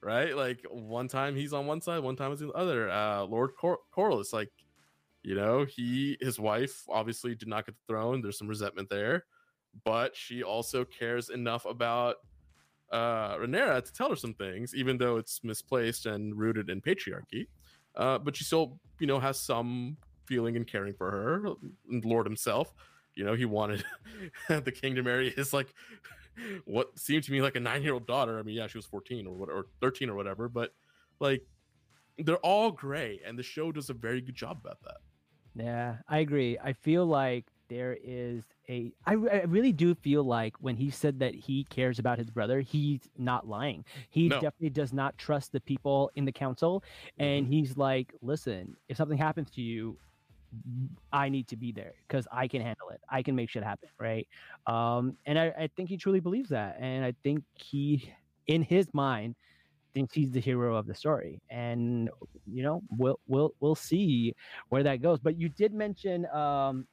right? 0.07 0.37
Like 0.37 0.65
one 0.71 1.09
time 1.09 1.35
he's 1.35 1.53
on 1.53 1.67
one 1.67 1.81
side 1.81 1.99
one 1.99 2.15
time 2.15 2.31
he's 2.31 2.41
on 2.41 2.49
the 2.49 2.55
other. 2.55 2.89
Uh 2.89 3.25
lord 3.25 3.51
Cor- 3.61 3.81
Corlys 3.95 4.33
like 4.33 4.51
you 5.25 5.35
know 5.35 5.65
he 5.65 6.17
his 6.21 6.39
wife 6.39 6.85
obviously 6.89 7.35
did 7.35 7.49
not 7.49 7.67
get 7.67 7.75
the 7.75 7.93
throne. 7.93 8.23
There's 8.23 8.39
some 8.39 8.49
resentment 8.49 8.89
there 8.89 9.25
but 9.85 10.17
she 10.17 10.43
also 10.43 10.85
cares 10.85 11.29
enough 11.29 11.67
about 11.67 12.17
uh 12.93 13.35
Rhaenyra 13.37 13.85
to 13.85 13.93
tell 13.93 14.11
her 14.11 14.17
some 14.17 14.35
things 14.35 14.75
even 14.77 14.97
though 14.97 15.17
it's 15.17 15.43
misplaced 15.43 16.07
and 16.07 16.39
rooted 16.39 16.71
in 16.71 16.81
patriarchy. 16.81 17.49
Uh 17.97 18.19
but 18.19 18.37
she 18.37 18.45
still 18.45 18.79
you 19.01 19.09
know 19.09 19.19
has 19.19 19.41
some 19.41 19.97
feeling 20.27 20.57
and 20.57 20.67
caring 20.67 20.95
for 20.95 21.11
her 21.11 21.51
lord 21.89 22.27
himself 22.27 22.75
you 23.15 23.25
know 23.25 23.35
he 23.35 23.45
wanted 23.45 23.85
the 24.49 24.73
king 24.73 24.95
to 24.97 25.03
marry 25.03 25.31
his 25.31 25.53
like 25.53 25.73
what 26.65 26.99
seemed 26.99 27.23
to 27.25 27.33
me 27.33 27.41
like 27.43 27.57
a 27.57 27.61
nine 27.61 27.83
year 27.83 27.95
old 27.95 28.07
daughter 28.07 28.39
i 28.39 28.43
mean 28.43 28.55
yeah 28.55 28.67
she 28.67 28.79
was 28.79 28.87
14 28.87 29.27
or 29.27 29.35
what 29.35 29.49
or 29.49 29.67
13 29.81 30.09
or 30.11 30.15
whatever 30.15 30.49
but 30.49 30.75
like 31.21 31.43
they're 32.19 32.37
all 32.39 32.71
gray 32.71 33.21
and 33.27 33.39
the 33.39 33.43
show 33.43 33.73
does 33.73 33.91
a 33.91 33.95
very 33.95 34.21
good 34.21 34.35
job 34.35 34.59
about 34.63 34.81
that 34.83 34.99
Yeah, 35.57 35.97
I 36.09 36.19
agree. 36.19 36.59
I 36.63 36.75
feel 36.75 37.07
like 37.07 37.47
there 37.69 37.97
is 38.05 38.45
a. 38.69 38.93
I, 39.07 39.13
really 39.13 39.73
do 39.73 39.95
feel 39.95 40.23
like 40.23 40.55
when 40.61 40.77
he 40.77 40.91
said 40.91 41.19
that 41.21 41.35
he 41.35 41.65
cares 41.65 41.99
about 41.99 42.19
his 42.19 42.31
brother, 42.31 42.61
he's 42.61 43.01
not 43.17 43.49
lying. 43.49 43.85
He 44.11 44.29
No. 44.29 44.37
definitely 44.37 44.71
does 44.71 44.93
not 44.93 45.17
trust 45.19 45.53
the 45.53 45.61
people 45.61 46.11
in 46.15 46.25
the 46.25 46.33
council. 46.33 46.85
And 47.19 47.45
mm-hmm. 47.45 47.53
he's 47.53 47.77
like, 47.77 48.15
listen, 48.21 48.77
if 48.89 48.97
something 48.97 49.19
happens 49.19 49.51
to 49.53 49.63
you, 49.63 49.97
I 51.13 51.29
need 51.29 51.49
to 51.49 51.57
be 51.57 51.73
there 51.73 51.95
because 52.07 52.27
I 52.33 52.49
can 52.49 52.63
handle 52.63 52.91
it. 52.91 53.01
I 53.09 53.23
can 53.23 53.35
make 53.35 53.51
shit 53.51 53.63
happen. 53.63 53.89
Right. 53.99 54.27
Um, 54.67 55.17
and 55.27 55.39
I, 55.39 55.47
I 55.59 55.71
think 55.77 55.89
he 55.89 55.97
truly 55.97 56.21
believes 56.21 56.51
that. 56.51 56.77
And 56.81 57.05
I 57.05 57.15
think 57.23 57.43
he, 57.55 58.13
in 58.47 58.63
his 58.63 58.93
mind, 58.93 59.35
thinks 59.95 60.15
he's 60.15 60.31
the 60.31 60.41
hero 60.41 60.77
of 60.77 60.87
the 60.87 60.95
story. 60.95 61.41
And, 61.49 62.11
you 62.47 62.63
know, 62.63 62.83
we'll, 62.99 63.19
we'll, 63.27 63.55
we'll 63.61 63.75
see 63.75 64.35
where 64.69 64.83
that 64.83 65.01
goes. 65.01 65.19
But 65.21 65.39
you 65.39 65.49
did 65.49 65.73
mention 65.73 66.27
um, 66.27 66.87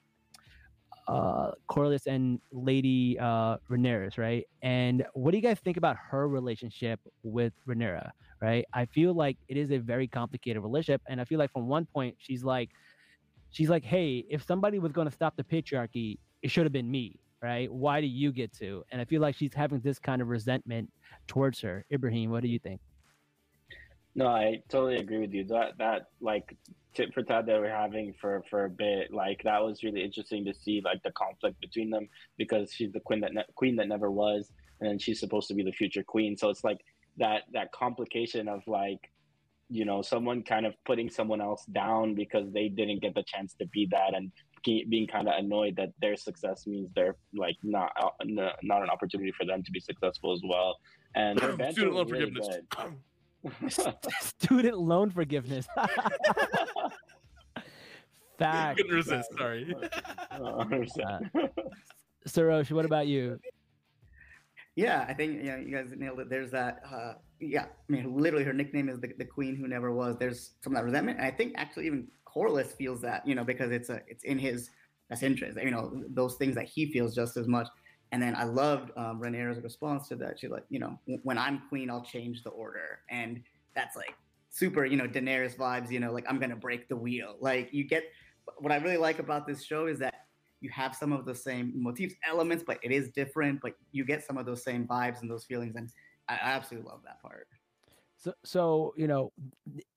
uh, 1.08 1.52
Corlys 1.70 2.08
and 2.08 2.40
Lady 2.52 3.18
uh, 3.20 3.58
Rhaenyra, 3.70 4.18
right? 4.18 4.46
And 4.62 5.06
what 5.14 5.32
do 5.32 5.38
you 5.38 5.44
guys 5.44 5.60
think 5.60 5.78
about 5.78 5.98
her 5.98 6.28
relationship 6.30 7.00
with 7.24 7.54
Rhaenyra, 7.68 8.10
right? 8.42 8.66
I 8.74 8.86
feel 8.86 9.14
like 9.14 9.38
it 9.48 9.58
is 9.58 9.72
a 9.72 9.80
very 9.80 10.08
complicated 10.08 10.64
relationship, 10.64 11.02
and 11.08 11.20
I 11.20 11.26
feel 11.26 11.40
like 11.40 11.52
from 11.52 11.68
one 11.68 11.86
point 11.86 12.16
she's 12.20 12.44
like, 12.44 12.70
she's 13.54 13.70
like, 13.70 13.86
hey, 13.86 14.26
if 14.30 14.44
somebody 14.44 14.80
was 14.80 14.92
going 14.92 15.08
to 15.08 15.14
stop 15.14 15.38
the 15.38 15.44
patriarchy, 15.44 16.18
it 16.42 16.52
should 16.52 16.66
have 16.66 16.74
been 16.74 16.92
me, 16.92 17.20
right? 17.42 17.72
Why 17.72 18.02
do 18.02 18.08
you 18.08 18.34
get 18.34 18.52
to? 18.58 18.84
And 18.92 19.00
I 19.00 19.06
feel 19.06 19.22
like 19.22 19.36
she's 19.36 19.54
having 19.54 19.80
this 19.80 20.00
kind 20.00 20.22
of 20.22 20.28
resentment 20.28 20.92
towards 21.28 21.62
her. 21.62 21.86
Ibrahim, 21.92 22.32
what 22.32 22.42
do 22.42 22.50
you 22.50 22.60
think? 22.60 22.82
No, 24.16 24.28
I 24.28 24.62
totally 24.70 24.98
agree 24.98 25.20
with 25.20 25.34
you. 25.34 25.44
That 25.46 25.78
that 25.80 26.10
like 26.22 26.56
tit 26.94 27.12
for 27.14 27.24
tat 27.24 27.48
that 27.48 27.60
we're 27.60 27.70
having 27.70 28.14
for 28.20 28.44
for 28.50 28.66
a 28.66 28.70
bit, 28.70 29.12
like 29.12 29.42
that 29.44 29.64
was 29.64 29.82
really 29.82 30.04
interesting 30.04 30.46
to 30.46 30.54
see, 30.54 30.82
like 30.86 31.02
the 31.04 31.12
conflict 31.12 31.60
between 31.62 31.90
them 31.90 32.08
because 32.38 32.72
she's 32.72 32.92
the 32.92 33.00
queen 33.00 33.22
that 33.22 33.34
ne- 33.34 33.46
queen 33.56 33.76
that 33.78 33.88
never 33.88 34.12
was, 34.12 34.52
and 34.80 34.90
then 34.90 35.00
she's 35.00 35.20
supposed 35.20 35.48
to 35.48 35.56
be 35.56 35.64
the 35.64 35.72
future 35.72 36.04
queen. 36.04 36.38
So 36.38 36.50
it's 36.50 36.64
like 36.64 36.82
that 37.18 37.44
that 37.54 37.72
complication 37.72 38.48
of 38.48 38.62
like 38.68 39.10
you 39.74 39.86
know 39.86 40.02
someone 40.04 40.44
kind 40.44 40.66
of 40.68 40.74
putting 40.86 41.10
someone 41.10 41.42
else 41.42 41.66
down 41.66 42.14
because 42.14 42.52
they 42.54 42.70
didn't 42.70 43.02
get 43.02 43.16
the 43.16 43.24
chance 43.24 43.56
to 43.56 43.66
be 43.68 43.88
that 43.90 44.14
and 44.14 44.32
being 44.64 45.08
kind 45.08 45.28
of 45.28 45.34
annoyed 45.38 45.76
that 45.76 45.90
their 46.00 46.16
success 46.16 46.66
means 46.68 46.90
they're 46.96 47.16
like 47.36 47.58
not 47.64 47.92
uh, 48.00 48.06
not 48.62 48.82
an 48.84 48.90
opportunity 48.90 49.34
for 49.38 49.46
them 49.46 49.62
to 49.64 49.72
be 49.72 49.80
successful 49.80 50.32
as 50.32 50.42
well. 50.48 50.78
And 51.16 51.40
student 51.72 51.94
loan 51.94 52.08
really 52.08 52.32
forgiveness. 52.32 53.80
student 54.22 54.78
loan 54.78 55.10
forgiveness. 55.10 55.68
Fact 58.38 58.78
couldn't 58.78 58.96
resist 58.96 59.30
sorry. 59.38 59.76
Uh, 60.32 60.66
Sarosh, 62.28 62.72
what 62.72 62.86
about 62.86 63.06
you 63.06 63.40
yeah, 64.76 65.06
I 65.08 65.14
think 65.14 65.44
yeah, 65.44 65.58
you 65.58 65.76
guys 65.76 65.94
nailed 65.96 66.20
it. 66.20 66.30
There's 66.30 66.52
that. 66.52 66.82
Uh, 66.92 67.14
yeah, 67.40 67.66
I 67.66 67.92
mean, 67.92 68.18
literally, 68.18 68.44
her 68.46 68.54
nickname 68.54 68.90
is 68.90 69.00
the, 69.00 69.12
the 69.18 69.26
queen 69.26 69.56
who 69.56 69.68
never 69.68 69.92
was. 69.92 70.18
There's 70.18 70.52
some 70.62 70.74
of 70.74 70.78
that 70.78 70.86
resentment, 70.86 71.20
and 71.20 71.28
I 71.28 71.32
think 71.32 71.54
actually 71.58 71.88
even 71.88 72.08
Corlys 72.26 72.76
feels 72.76 73.02
that, 73.02 73.28
you 73.28 73.36
know, 73.36 73.44
because 73.44 73.72
it's 73.72 73.90
a 73.90 74.02
it's 74.08 74.24
in 74.24 74.40
his 74.40 74.70
best 75.10 75.22
interest. 75.24 75.60
You 75.62 75.72
know, 75.72 76.04
those 76.10 76.36
things 76.36 76.56
that 76.56 76.66
he 76.66 76.92
feels 76.92 77.14
just 77.14 77.38
as 77.38 77.48
much. 77.48 77.68
And 78.12 78.22
then 78.22 78.36
I 78.36 78.44
loved 78.44 78.92
um, 78.96 79.20
response 79.20 80.08
to 80.10 80.16
that. 80.18 80.40
She's 80.40 80.52
like, 80.52 80.66
you 80.70 80.80
know, 80.80 81.00
when 81.24 81.38
I'm 81.38 81.64
queen, 81.70 81.90
I'll 81.90 82.04
change 82.04 82.44
the 82.44 82.52
order, 82.52 83.00
and 83.10 83.42
that's 83.76 83.96
like 83.96 84.16
super, 84.50 84.86
you 84.86 84.98
know, 84.98 85.08
Daenerys 85.08 85.56
vibes. 85.56 85.92
You 85.92 86.00
know, 86.00 86.12
like 86.12 86.26
I'm 86.28 86.40
gonna 86.40 86.56
break 86.56 86.88
the 86.90 86.96
wheel. 86.96 87.36
Like 87.40 87.70
you 87.72 87.84
get 87.84 88.04
what 88.58 88.72
I 88.72 88.78
really 88.78 88.98
like 88.98 89.20
about 89.20 89.48
this 89.48 89.64
show 89.64 89.88
is 89.88 90.00
that 90.00 90.23
you 90.64 90.70
have 90.70 90.96
some 90.96 91.12
of 91.12 91.26
the 91.26 91.36
same 91.36 91.74
motifs, 91.76 92.16
elements, 92.28 92.64
but 92.66 92.80
it 92.82 92.92
is 92.92 93.10
different. 93.10 93.60
But 93.62 93.74
you 93.92 94.06
get 94.06 94.24
some 94.24 94.38
of 94.38 94.46
those 94.46 94.64
same 94.64 94.88
vibes 94.88 95.22
and 95.22 95.30
those 95.30 95.44
feelings, 95.44 95.76
and 95.76 95.90
I, 96.30 96.40
absolutely 96.42 96.90
love 96.90 97.02
that 97.04 97.22
part. 97.22 97.48
So, 98.18 98.34
so 98.46 98.94
you 98.96 99.08
know, 99.08 99.34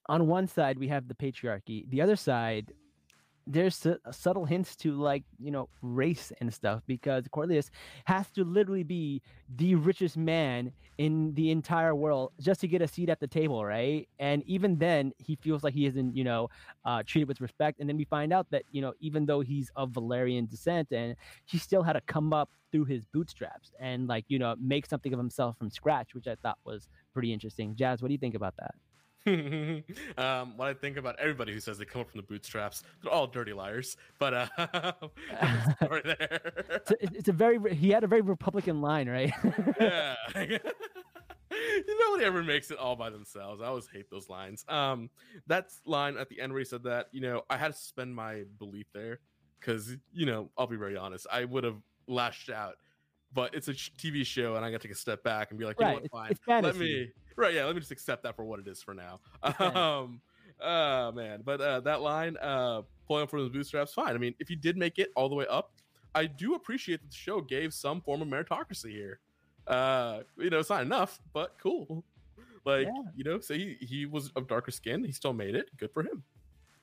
on 0.08 0.26
one 0.26 0.48
side 0.48 0.76
we 0.76 0.88
have 0.88 1.06
the 1.06 1.14
patriarchy, 1.14 1.88
the 1.88 2.02
other 2.02 2.16
side 2.16 2.72
there's 3.46 3.76
su- 3.76 3.98
subtle 4.10 4.44
hints 4.44 4.74
to 4.76 4.92
like 4.92 5.22
you 5.38 5.50
know 5.50 5.68
race 5.80 6.32
and 6.40 6.52
stuff 6.52 6.82
because 6.86 7.24
Corlys 7.28 7.70
has 8.04 8.30
to 8.32 8.44
literally 8.44 8.82
be 8.82 9.22
the 9.56 9.76
richest 9.76 10.16
man 10.16 10.72
in 10.98 11.32
the 11.34 11.50
entire 11.50 11.94
world 11.94 12.32
just 12.40 12.60
to 12.62 12.68
get 12.68 12.82
a 12.82 12.88
seat 12.88 13.08
at 13.08 13.20
the 13.20 13.26
table, 13.26 13.64
right? 13.64 14.08
And 14.18 14.42
even 14.46 14.78
then, 14.78 15.12
he 15.18 15.36
feels 15.36 15.62
like 15.62 15.74
he 15.74 15.86
isn't 15.86 16.16
you 16.16 16.24
know 16.24 16.48
uh, 16.84 17.02
treated 17.06 17.28
with 17.28 17.40
respect. 17.40 17.78
And 17.80 17.88
then 17.88 17.96
we 17.96 18.04
find 18.04 18.32
out 18.32 18.46
that 18.50 18.64
you 18.72 18.80
know 18.82 18.92
even 19.00 19.26
though 19.26 19.40
he's 19.40 19.70
of 19.76 19.90
Valyrian 19.90 20.48
descent, 20.48 20.88
and 20.92 21.14
he 21.44 21.58
still 21.58 21.82
had 21.82 21.94
to 21.94 22.00
come 22.02 22.32
up 22.32 22.50
through 22.72 22.86
his 22.86 23.04
bootstraps 23.06 23.70
and 23.78 24.08
like 24.08 24.24
you 24.28 24.38
know 24.38 24.56
make 24.60 24.86
something 24.86 25.12
of 25.12 25.18
himself 25.18 25.56
from 25.58 25.70
scratch, 25.70 26.14
which 26.14 26.26
I 26.26 26.34
thought 26.36 26.58
was 26.64 26.88
pretty 27.12 27.32
interesting. 27.32 27.76
Jazz, 27.76 28.02
what 28.02 28.08
do 28.08 28.14
you 28.14 28.18
think 28.18 28.34
about 28.34 28.54
that? 28.58 28.74
um, 30.18 30.56
what 30.56 30.68
I 30.68 30.74
think 30.74 30.96
about 30.96 31.18
everybody 31.18 31.52
who 31.52 31.60
says 31.60 31.78
they 31.78 31.84
come 31.84 32.00
up 32.02 32.10
from 32.10 32.20
the 32.20 32.26
bootstraps, 32.26 32.84
they're 33.02 33.12
all 33.12 33.26
dirty 33.26 33.52
liars. 33.52 33.96
But 34.18 34.34
uh, 34.34 34.46
story 35.82 36.02
there. 36.04 36.52
It's 36.68 36.90
a, 36.90 36.96
it's 37.00 37.28
a, 37.28 37.32
very 37.32 37.74
he 37.74 37.90
had 37.90 38.04
a 38.04 38.06
very 38.06 38.20
Republican 38.20 38.80
line, 38.80 39.08
right? 39.08 39.32
yeah. 39.80 40.14
Nobody 41.88 42.24
ever 42.24 42.42
makes 42.42 42.70
it 42.70 42.78
all 42.78 42.96
by 42.96 43.10
themselves. 43.10 43.60
I 43.60 43.66
always 43.66 43.88
hate 43.88 44.10
those 44.10 44.28
lines. 44.28 44.64
Um, 44.68 45.10
that 45.46 45.72
line 45.86 46.16
at 46.16 46.28
the 46.28 46.40
end 46.40 46.52
where 46.52 46.60
he 46.60 46.64
said 46.64 46.84
that, 46.84 47.08
you 47.12 47.20
know, 47.20 47.42
I 47.50 47.56
had 47.56 47.72
to 47.72 47.78
suspend 47.78 48.14
my 48.14 48.44
belief 48.58 48.86
there 48.92 49.20
because, 49.58 49.96
you 50.12 50.26
know, 50.26 50.50
I'll 50.56 50.66
be 50.66 50.76
very 50.76 50.96
honest, 50.96 51.26
I 51.32 51.44
would 51.44 51.64
have 51.64 51.80
lashed 52.06 52.50
out. 52.50 52.76
But 53.36 53.54
it's 53.54 53.68
a 53.68 53.74
TV 53.74 54.26
show, 54.26 54.56
and 54.56 54.64
I 54.64 54.70
got 54.70 54.80
to 54.80 54.88
take 54.88 54.96
a 54.96 54.98
step 54.98 55.22
back 55.22 55.50
and 55.50 55.58
be 55.60 55.64
like, 55.64 55.78
you 55.78 55.86
right. 55.86 55.96
know 55.96 56.08
what, 56.10 56.38
fine. 56.38 56.64
Let 56.64 56.76
me 56.76 57.12
right 57.36 57.54
yeah 57.54 57.64
let 57.64 57.74
me 57.74 57.80
just 57.80 57.92
accept 57.92 58.22
that 58.24 58.34
for 58.34 58.44
what 58.44 58.58
it 58.58 58.66
is 58.66 58.82
for 58.82 58.94
now. 58.94 59.20
Um 59.60 60.20
oh 60.58 61.12
man 61.12 61.42
but 61.44 61.60
uh 61.60 61.80
that 61.80 62.00
line 62.00 62.34
uh 62.40 62.80
pulling 63.06 63.26
from 63.26 63.44
the 63.44 63.50
bootstraps 63.50 63.92
fine. 63.92 64.14
I 64.14 64.18
mean 64.18 64.34
if 64.40 64.48
you 64.48 64.56
did 64.56 64.76
make 64.76 64.98
it 64.98 65.12
all 65.14 65.28
the 65.28 65.34
way 65.34 65.46
up 65.50 65.72
i 66.14 66.24
do 66.24 66.54
appreciate 66.54 67.02
that 67.02 67.10
the 67.10 67.14
show 67.14 67.42
gave 67.42 67.74
some 67.74 68.00
form 68.00 68.22
of 68.22 68.28
meritocracy 68.28 68.90
here. 68.90 69.20
Uh 69.66 70.20
you 70.38 70.48
know 70.48 70.58
it's 70.58 70.70
not 70.70 70.82
enough 70.82 71.20
but 71.34 71.56
cool. 71.62 72.04
Like 72.64 72.86
yeah. 72.86 73.02
you 73.14 73.24
know 73.24 73.38
so 73.40 73.52
he 73.52 73.76
he 73.80 74.06
was 74.06 74.30
of 74.30 74.48
darker 74.48 74.70
skin 74.70 75.04
he 75.04 75.12
still 75.12 75.34
made 75.34 75.54
it. 75.54 75.68
Good 75.76 75.92
for 75.92 76.02
him. 76.02 76.22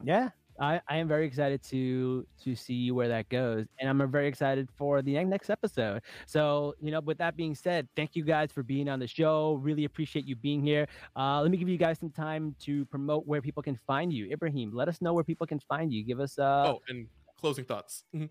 Yeah 0.04 0.30
I, 0.60 0.80
I 0.88 0.98
am 0.98 1.08
very 1.08 1.26
excited 1.26 1.64
to 1.64 2.26
to 2.44 2.56
see 2.56 2.92
where 2.92 3.08
that 3.08 3.30
goes, 3.30 3.66
and 3.80 3.90
I'm 3.90 4.12
very 4.12 4.28
excited 4.28 4.70
for 4.76 5.02
the 5.02 5.24
next 5.24 5.50
episode. 5.50 6.02
So, 6.26 6.76
you 6.80 6.92
know, 6.92 7.00
with 7.00 7.18
that 7.18 7.36
being 7.36 7.56
said, 7.56 7.88
thank 7.96 8.16
you 8.16 8.24
guys 8.24 8.52
for 8.52 8.62
being 8.62 8.88
on 8.88 9.00
the 9.00 9.08
show. 9.08 9.56
Really 9.62 9.86
appreciate 9.86 10.26
you 10.26 10.36
being 10.36 10.62
here. 10.62 10.88
Uh, 11.16 11.42
let 11.42 11.50
me 11.50 11.58
give 11.58 11.70
you 11.70 11.78
guys 11.78 12.00
some 12.00 12.12
time 12.12 12.56
to 12.62 12.86
promote 12.86 13.26
where 13.26 13.42
people 13.42 13.64
can 13.64 13.80
find 13.88 14.14
you. 14.14 14.30
Ibrahim, 14.32 14.72
let 14.74 14.88
us 14.88 15.02
know 15.02 15.14
where 15.14 15.24
people 15.24 15.48
can 15.48 15.60
find 15.60 15.92
you. 15.92 16.04
Give 16.04 16.20
us 16.20 16.38
uh 16.38 16.74
oh, 16.74 16.82
and 16.88 17.08
closing 17.40 17.66
thoughts. 17.66 18.04
Mm-hmm. 18.16 18.26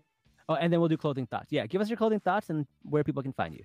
oh, 0.49 0.55
and 0.55 0.71
then 0.71 0.79
we'll 0.79 0.89
do 0.89 0.97
closing 0.97 1.27
thoughts. 1.27 1.47
Yeah, 1.51 1.65
give 1.67 1.81
us 1.81 1.89
your 1.89 1.97
closing 1.97 2.21
thoughts 2.21 2.49
and 2.49 2.65
where 2.83 3.03
people 3.03 3.21
can 3.21 3.33
find 3.33 3.53
you. 3.53 3.63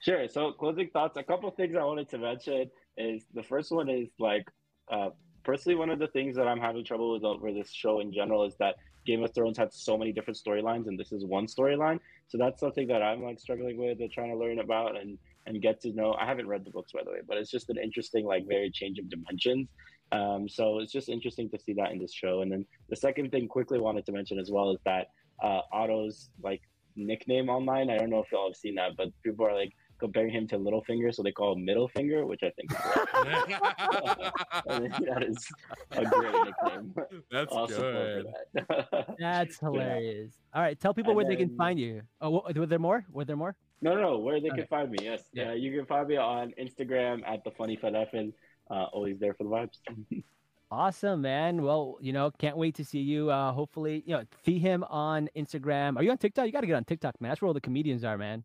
Sure. 0.00 0.28
So, 0.28 0.52
closing 0.52 0.90
thoughts. 0.90 1.16
A 1.16 1.22
couple 1.22 1.50
things 1.50 1.74
I 1.74 1.82
wanted 1.82 2.08
to 2.10 2.18
mention 2.18 2.70
is 2.96 3.24
the 3.34 3.42
first 3.42 3.72
one 3.72 3.88
is 3.88 4.08
like. 4.18 4.46
Uh, 4.92 5.08
personally, 5.44 5.76
one 5.76 5.90
of 5.90 5.98
the 5.98 6.08
things 6.08 6.36
that 6.36 6.48
I'm 6.48 6.60
having 6.60 6.84
trouble 6.84 7.12
with 7.12 7.24
over 7.24 7.52
this 7.52 7.70
show 7.72 8.00
in 8.00 8.12
general 8.12 8.44
is 8.44 8.54
that 8.58 8.76
Game 9.06 9.22
of 9.22 9.34
Thrones 9.34 9.58
had 9.58 9.72
so 9.72 9.98
many 9.98 10.12
different 10.12 10.38
storylines, 10.38 10.86
and 10.86 10.98
this 10.98 11.12
is 11.12 11.24
one 11.24 11.46
storyline. 11.46 12.00
So 12.28 12.38
that's 12.38 12.60
something 12.60 12.86
that 12.88 13.02
I'm 13.02 13.22
like 13.22 13.38
struggling 13.38 13.76
with 13.76 14.00
and 14.00 14.10
trying 14.10 14.30
to 14.30 14.36
learn 14.36 14.60
about 14.60 14.96
and 14.96 15.18
and 15.46 15.60
get 15.60 15.80
to 15.82 15.92
know. 15.92 16.14
I 16.14 16.24
haven't 16.24 16.48
read 16.48 16.64
the 16.64 16.70
books 16.70 16.92
by 16.92 17.02
the 17.04 17.10
way, 17.10 17.20
but 17.26 17.36
it's 17.36 17.50
just 17.50 17.68
an 17.68 17.76
interesting 17.76 18.24
like 18.24 18.48
very 18.48 18.70
change 18.70 18.98
of 18.98 19.10
dimensions. 19.10 19.68
Um, 20.12 20.48
so 20.48 20.78
it's 20.78 20.92
just 20.92 21.08
interesting 21.08 21.50
to 21.50 21.58
see 21.58 21.74
that 21.74 21.92
in 21.92 21.98
this 21.98 22.12
show. 22.12 22.40
And 22.42 22.50
then 22.50 22.64
the 22.88 22.96
second 22.96 23.30
thing, 23.30 23.48
quickly 23.48 23.78
wanted 23.78 24.06
to 24.06 24.12
mention 24.12 24.38
as 24.38 24.50
well, 24.50 24.70
is 24.70 24.80
that 24.84 25.08
uh, 25.42 25.60
Otto's 25.72 26.30
like 26.42 26.62
nickname 26.96 27.48
online. 27.50 27.90
I 27.90 27.98
don't 27.98 28.10
know 28.10 28.20
if 28.20 28.32
y'all 28.32 28.48
have 28.48 28.56
seen 28.56 28.76
that, 28.76 28.96
but 28.96 29.08
people 29.22 29.46
are 29.46 29.54
like 29.54 29.72
comparing 30.04 30.30
him 30.30 30.46
to 30.48 30.58
Littlefinger, 30.58 31.14
so 31.14 31.22
they 31.22 31.32
call 31.32 31.54
him 31.54 31.64
Middle 31.64 31.88
Finger, 31.88 32.26
which 32.26 32.42
I 32.42 32.50
think 32.50 32.70
is 32.70 32.76
that 35.06 35.24
is 35.26 35.48
a 35.92 36.04
great 36.04 36.32
nickname. 36.32 36.94
That's 37.32 37.52
awesome 37.52 37.80
good. 37.80 38.26
That. 38.54 39.14
That's 39.18 39.58
hilarious. 39.58 40.34
Yeah. 40.34 40.58
All 40.58 40.62
right, 40.62 40.78
tell 40.78 40.92
people 40.92 41.12
and 41.12 41.16
where 41.16 41.24
then, 41.24 41.30
they 41.30 41.44
can 41.44 41.56
find 41.56 41.80
you. 41.80 42.02
Oh, 42.20 42.42
were 42.54 42.66
there 42.66 42.78
more? 42.78 43.04
Were 43.10 43.24
there 43.24 43.36
more? 43.36 43.56
No, 43.80 43.94
no, 43.94 44.02
no. 44.02 44.18
Where 44.18 44.40
they 44.40 44.50
can 44.50 44.66
find 44.66 44.90
me? 44.90 44.98
Yes, 45.02 45.22
yeah. 45.32 45.50
Uh, 45.50 45.54
you 45.54 45.76
can 45.76 45.86
find 45.86 46.06
me 46.06 46.16
on 46.16 46.52
Instagram 46.60 47.22
at 47.26 47.42
the 47.44 47.50
Funny 47.52 47.76
Fedeffin. 47.76 48.32
Uh, 48.70 48.84
always 48.92 49.18
there 49.18 49.34
for 49.34 49.44
the 49.44 49.50
vibes. 49.50 50.22
Awesome, 50.70 51.22
man. 51.22 51.62
Well, 51.62 51.98
you 52.00 52.12
know, 52.12 52.30
can't 52.38 52.56
wait 52.56 52.74
to 52.76 52.84
see 52.84 53.00
you. 53.00 53.30
Uh, 53.30 53.52
hopefully, 53.52 54.02
you 54.06 54.16
know, 54.16 54.24
see 54.44 54.58
him 54.58 54.84
on 54.84 55.28
Instagram. 55.36 55.96
Are 55.96 56.02
you 56.02 56.10
on 56.10 56.18
TikTok? 56.18 56.46
You 56.46 56.52
got 56.52 56.62
to 56.62 56.66
get 56.66 56.74
on 56.74 56.84
TikTok, 56.84 57.20
man. 57.20 57.30
That's 57.30 57.40
where 57.40 57.46
all 57.46 57.54
the 57.54 57.60
comedians 57.60 58.04
are, 58.04 58.18
man. 58.18 58.44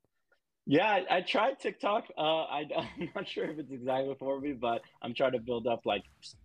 Yeah, 0.72 0.86
I, 0.86 1.17
I 1.17 1.22
tried 1.22 1.59
TikTok. 1.59 2.05
Uh, 2.15 2.43
I, 2.43 2.59
am 2.78 3.09
not 3.15 3.28
sure 3.28 3.45
if 3.45 3.57
it's 3.57 3.72
exactly 3.72 4.15
for 4.20 4.39
me, 4.39 4.53
but 4.53 4.84
I'm 5.01 5.15
trying 5.15 5.32
to 5.32 5.39
build 5.39 5.65
up 5.65 5.82
like 5.84 6.03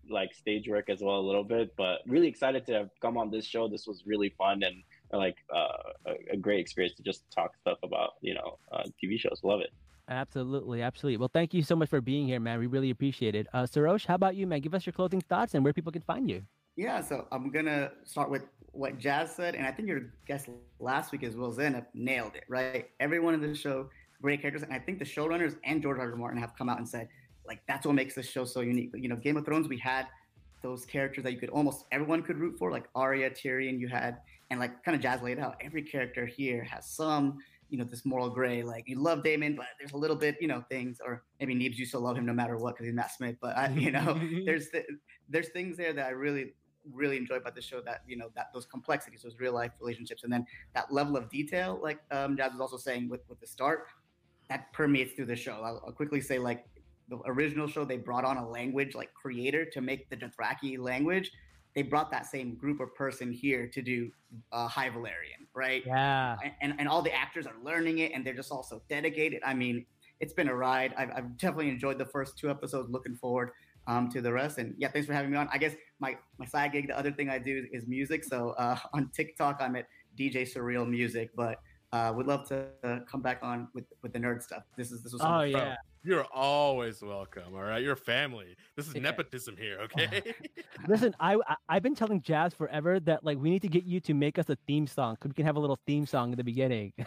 like 0.08 0.32
stage 0.32 0.66
work 0.66 0.88
as 0.88 1.02
well 1.02 1.16
a 1.16 1.20
little 1.20 1.44
bit. 1.44 1.74
But 1.76 1.98
really 2.06 2.28
excited 2.28 2.64
to 2.68 2.72
have 2.72 2.90
come 3.02 3.18
on 3.18 3.30
this 3.30 3.44
show. 3.44 3.68
This 3.68 3.86
was 3.86 4.02
really 4.06 4.30
fun 4.30 4.62
and 4.62 4.76
like 5.12 5.36
uh, 5.54 5.90
a, 6.06 6.32
a, 6.32 6.36
great 6.38 6.58
experience 6.58 6.96
to 6.96 7.02
just 7.02 7.30
talk 7.30 7.54
stuff 7.60 7.76
about 7.82 8.12
you 8.22 8.32
know 8.32 8.58
uh, 8.72 8.84
TV 9.02 9.20
shows. 9.20 9.40
Love 9.42 9.60
it. 9.60 9.68
Absolutely, 10.08 10.80
absolutely. 10.80 11.18
Well, 11.18 11.30
thank 11.30 11.52
you 11.52 11.62
so 11.62 11.76
much 11.76 11.90
for 11.90 12.00
being 12.00 12.26
here, 12.26 12.40
man. 12.40 12.58
We 12.58 12.66
really 12.66 12.88
appreciate 12.88 13.34
it. 13.34 13.46
Uh, 13.52 13.64
Sarosh, 13.64 14.06
how 14.06 14.14
about 14.14 14.36
you, 14.36 14.46
man? 14.46 14.62
Give 14.62 14.74
us 14.74 14.86
your 14.86 14.94
closing 14.94 15.20
thoughts 15.20 15.52
and 15.52 15.62
where 15.62 15.74
people 15.74 15.92
can 15.92 16.02
find 16.02 16.30
you. 16.30 16.42
Yeah, 16.76 17.02
so 17.02 17.26
I'm 17.30 17.50
gonna 17.50 17.92
start 18.04 18.30
with 18.30 18.46
what 18.72 18.98
Jazz 18.98 19.36
said, 19.36 19.54
and 19.54 19.66
I 19.66 19.70
think 19.70 19.86
your 19.86 20.14
guest 20.26 20.48
last 20.80 21.12
week 21.12 21.22
as 21.24 21.36
well, 21.36 21.52
Zen, 21.52 21.84
nailed 21.92 22.36
it. 22.36 22.44
Right, 22.48 22.88
everyone 22.98 23.34
in 23.34 23.42
the 23.42 23.54
show 23.54 23.90
great 24.24 24.40
characters. 24.40 24.62
And 24.62 24.72
I 24.72 24.78
think 24.78 24.98
the 24.98 25.04
showrunners 25.04 25.56
and 25.64 25.82
George 25.82 25.98
R. 25.98 26.10
R. 26.10 26.16
Martin 26.16 26.40
have 26.40 26.56
come 26.56 26.70
out 26.70 26.78
and 26.78 26.88
said, 26.88 27.08
like, 27.46 27.60
that's 27.68 27.84
what 27.84 27.94
makes 27.94 28.14
this 28.14 28.26
show 28.26 28.46
so 28.46 28.60
unique. 28.60 28.90
You 28.94 29.10
know, 29.10 29.16
Game 29.16 29.36
of 29.36 29.44
Thrones, 29.44 29.68
we 29.68 29.76
had 29.76 30.06
those 30.62 30.86
characters 30.86 31.24
that 31.24 31.32
you 31.32 31.38
could 31.38 31.50
almost 31.50 31.84
everyone 31.92 32.22
could 32.22 32.38
root 32.38 32.58
for, 32.58 32.72
like 32.72 32.88
Arya, 32.94 33.28
Tyrion. 33.28 33.78
You 33.78 33.86
had, 33.86 34.16
and 34.48 34.58
like 34.58 34.82
kind 34.82 34.96
of 34.96 35.02
Jazz 35.02 35.20
laid 35.20 35.38
out, 35.38 35.56
every 35.60 35.82
character 35.82 36.24
here 36.24 36.64
has 36.64 36.86
some, 36.86 37.36
you 37.68 37.76
know, 37.76 37.84
this 37.84 38.06
moral 38.06 38.30
gray. 38.30 38.62
Like 38.62 38.88
you 38.88 38.98
love 38.98 39.22
Daemon, 39.22 39.56
but 39.56 39.66
there's 39.78 39.92
a 39.92 39.98
little 39.98 40.16
bit, 40.16 40.36
you 40.40 40.48
know, 40.48 40.64
things, 40.70 41.02
or 41.04 41.22
maybe 41.38 41.54
Neebz 41.54 41.76
used 41.76 41.90
to 41.90 41.98
love 41.98 42.16
him 42.16 42.24
no 42.24 42.32
matter 42.32 42.56
what 42.56 42.76
because 42.76 42.86
he's 42.86 42.94
Matt 42.94 43.12
Smith. 43.12 43.36
But 43.42 43.58
I, 43.58 43.68
you 43.68 43.90
know, 43.90 44.18
there's 44.46 44.70
the, 44.70 44.84
there's 45.28 45.50
things 45.50 45.76
there 45.76 45.92
that 45.92 46.06
I 46.06 46.10
really 46.10 46.54
really 46.92 47.16
enjoy 47.16 47.36
about 47.36 47.54
the 47.54 47.62
show 47.62 47.80
that 47.80 48.02
you 48.06 48.14
know 48.14 48.28
that 48.34 48.50
those 48.52 48.66
complexities 48.66 49.22
those 49.22 49.38
real 49.38 49.54
life 49.54 49.70
relationships 49.80 50.22
and 50.22 50.30
then 50.30 50.44
that 50.74 50.92
level 50.92 51.16
of 51.16 51.30
detail 51.30 51.80
like 51.82 51.98
um, 52.10 52.36
jazz 52.36 52.52
was 52.52 52.60
also 52.60 52.76
saying 52.76 53.08
with 53.08 53.22
with 53.28 53.40
the 53.40 53.46
start 53.46 53.86
that 54.48 54.72
permeates 54.72 55.14
through 55.14 55.26
the 55.26 55.36
show. 55.36 55.60
I'll, 55.64 55.82
I'll, 55.86 55.92
quickly 55.92 56.20
say, 56.20 56.38
like 56.38 56.64
the 57.08 57.18
original 57.26 57.66
show, 57.66 57.84
they 57.84 57.96
brought 57.96 58.24
on 58.24 58.36
a 58.36 58.48
language 58.48 58.94
like 58.94 59.12
creator 59.14 59.64
to 59.64 59.80
make 59.80 60.08
the 60.10 60.16
Dothraki 60.16 60.78
language. 60.78 61.30
They 61.74 61.82
brought 61.82 62.10
that 62.12 62.26
same 62.26 62.54
group 62.54 62.80
or 62.80 62.86
person 62.86 63.32
here 63.32 63.66
to 63.66 63.82
do 63.82 64.10
uh, 64.52 64.68
High 64.68 64.90
Valyrian, 64.90 65.46
right? 65.54 65.82
Yeah. 65.84 66.36
And, 66.42 66.52
and, 66.60 66.74
and 66.80 66.88
all 66.88 67.02
the 67.02 67.12
actors 67.12 67.46
are 67.46 67.56
learning 67.64 67.98
it, 67.98 68.12
and 68.12 68.24
they're 68.24 68.34
just 68.34 68.52
also 68.52 68.82
dedicated. 68.88 69.42
I 69.44 69.54
mean, 69.54 69.84
it's 70.20 70.32
been 70.32 70.48
a 70.48 70.54
ride. 70.54 70.94
I've, 70.96 71.10
I've 71.10 71.36
definitely 71.36 71.70
enjoyed 71.70 71.98
the 71.98 72.06
first 72.06 72.38
two 72.38 72.48
episodes. 72.48 72.90
Looking 72.90 73.16
forward 73.16 73.50
um, 73.86 74.08
to 74.10 74.20
the 74.20 74.32
rest. 74.32 74.58
And 74.58 74.74
yeah, 74.78 74.88
thanks 74.88 75.06
for 75.06 75.14
having 75.14 75.30
me 75.30 75.36
on. 75.36 75.48
I 75.52 75.58
guess 75.58 75.74
my 75.98 76.16
my 76.38 76.46
side 76.46 76.72
gig, 76.72 76.88
the 76.88 76.98
other 76.98 77.12
thing 77.12 77.28
I 77.28 77.38
do 77.38 77.66
is 77.72 77.86
music. 77.86 78.24
So 78.24 78.50
uh, 78.50 78.78
on 78.94 79.10
TikTok, 79.14 79.58
I'm 79.60 79.76
at 79.76 79.86
DJ 80.18 80.48
Surreal 80.50 80.88
Music, 80.88 81.30
but 81.36 81.58
uh, 81.94 82.12
would 82.12 82.26
love 82.26 82.46
to 82.48 82.66
uh, 82.82 82.98
come 83.10 83.22
back 83.22 83.38
on 83.42 83.68
with 83.72 83.84
with 84.02 84.12
the 84.12 84.18
nerd 84.18 84.42
stuff. 84.42 84.64
This 84.76 84.90
is 84.90 85.02
this 85.02 85.12
was 85.12 85.22
Oh 85.22 85.26
fun. 85.26 85.50
yeah. 85.50 85.76
You're 86.02 86.26
always 86.34 87.00
welcome. 87.00 87.54
All 87.54 87.62
right, 87.62 87.82
you're 87.82 87.96
family. 87.96 88.56
This 88.76 88.88
is 88.88 88.94
Yeah. 88.94 89.02
nepotism 89.02 89.56
here. 89.56 89.78
Okay. 89.84 90.34
Listen, 90.88 91.14
I, 91.20 91.36
I 91.48 91.54
I've 91.68 91.82
been 91.82 91.94
telling 91.94 92.20
Jazz 92.20 92.52
forever 92.52 92.98
that 93.00 93.24
like 93.24 93.38
we 93.38 93.48
need 93.50 93.62
to 93.62 93.68
get 93.68 93.84
you 93.84 94.00
to 94.00 94.12
make 94.12 94.38
us 94.38 94.50
a 94.50 94.56
theme 94.66 94.86
song. 94.88 95.16
We 95.24 95.32
can 95.32 95.46
have 95.46 95.56
a 95.56 95.60
little 95.60 95.78
theme 95.86 96.04
song 96.04 96.32
in 96.32 96.36
the 96.36 96.44
beginning. 96.44 96.92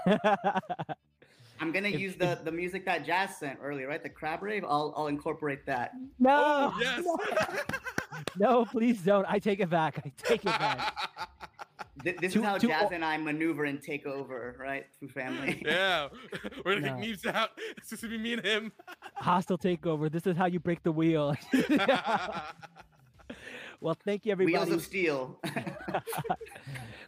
I'm 1.59 1.71
gonna 1.71 1.87
If- 1.89 1.99
use 1.99 2.15
the 2.15 2.39
the 2.43 2.51
music 2.51 2.85
that 2.85 3.05
Jazz 3.05 3.37
sent 3.37 3.59
earlier, 3.61 3.87
right? 3.87 4.01
The 4.03 4.09
crab 4.09 4.43
rave. 4.43 4.63
I'll 4.63 4.93
I'll 4.95 5.07
incorporate 5.07 5.65
that. 5.65 5.91
no, 6.19 6.73
oh 6.75 6.79
yes. 6.79 7.05
no, 8.37 8.65
please 8.71 9.01
don't. 9.01 9.25
I 9.27 9.39
take 9.39 9.59
it 9.59 9.69
back. 9.69 9.99
I 10.05 10.11
take 10.17 10.41
it 10.41 10.45
back. 10.45 10.93
Th- 12.03 12.15
This 12.17 12.33
To- 12.33 12.39
is 12.39 12.45
how 12.45 12.57
Jazz 12.59 12.83
all- 12.83 12.89
and 12.93 13.03
I 13.03 13.17
maneuver 13.17 13.65
and 13.65 13.81
take 13.81 14.05
over, 14.05 14.55
right? 14.59 14.85
Through 14.99 15.09
family. 15.09 15.61
yeah, 15.65 16.09
we're 16.63 16.75
gonna 16.79 16.95
No. 16.95 17.01
kick 17.01 17.19
Neves 17.21 17.25
out. 17.33 17.49
It's 17.77 17.89
just 17.89 18.03
gonna 18.03 18.13
be 18.15 18.19
me 18.21 18.33
and 18.33 18.45
him. 18.45 18.71
Hostile 19.15 19.57
takeover. 19.57 20.11
This 20.11 20.27
is 20.27 20.37
how 20.37 20.45
you 20.45 20.59
break 20.59 20.83
the 20.83 20.91
wheel. 20.91 21.35
well, 23.81 23.97
thank 24.05 24.25
you 24.27 24.31
everybody. 24.31 24.53
Wheels 24.53 24.69
of 24.69 24.83
steel. 24.85 25.39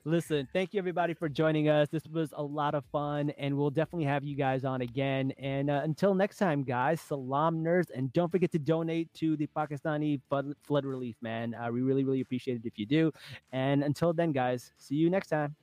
Listen, 0.06 0.48
thank 0.54 0.74
you 0.74 0.80
everybody 0.80 1.14
for 1.14 1.28
joining 1.28 1.68
us. 1.68 1.90
This 1.90 2.08
was 2.08 2.34
a 2.36 2.42
lot 2.42 2.74
of 2.74 2.86
fun, 2.86 3.32
and 3.38 3.58
we'll 3.58 3.70
definitely 3.70 4.06
have 4.06 4.24
you 4.24 4.36
guys 4.36 4.64
on 4.64 4.82
again. 4.82 5.34
And 5.38 5.70
uh, 5.70 5.82
until 5.84 6.16
next 6.16 6.38
time, 6.38 6.64
guys, 6.64 7.02
Salaam 7.02 7.64
Nerds, 7.64 7.88
and 7.94 8.12
don't 8.14 8.32
forget 8.32 8.52
to 8.54 8.60
donate 8.60 9.14
to 9.16 9.36
the 9.36 9.48
Pakistani 9.48 10.22
flood, 10.30 10.86
relief, 10.86 11.16
man. 11.22 11.54
Uh, 11.54 11.70
we 11.72 11.82
really, 11.82 12.06
really 12.06 12.22
appreciate 12.22 12.56
it 12.56 12.66
if 12.66 12.80
you 12.80 12.86
do. 12.86 13.12
And 13.52 13.84
until 13.84 14.14
then, 14.14 14.32
guys, 14.32 14.72
see 14.78 14.96
you 14.96 15.10
next 15.10 15.28
time. 15.28 15.56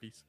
Peace. 0.00 0.24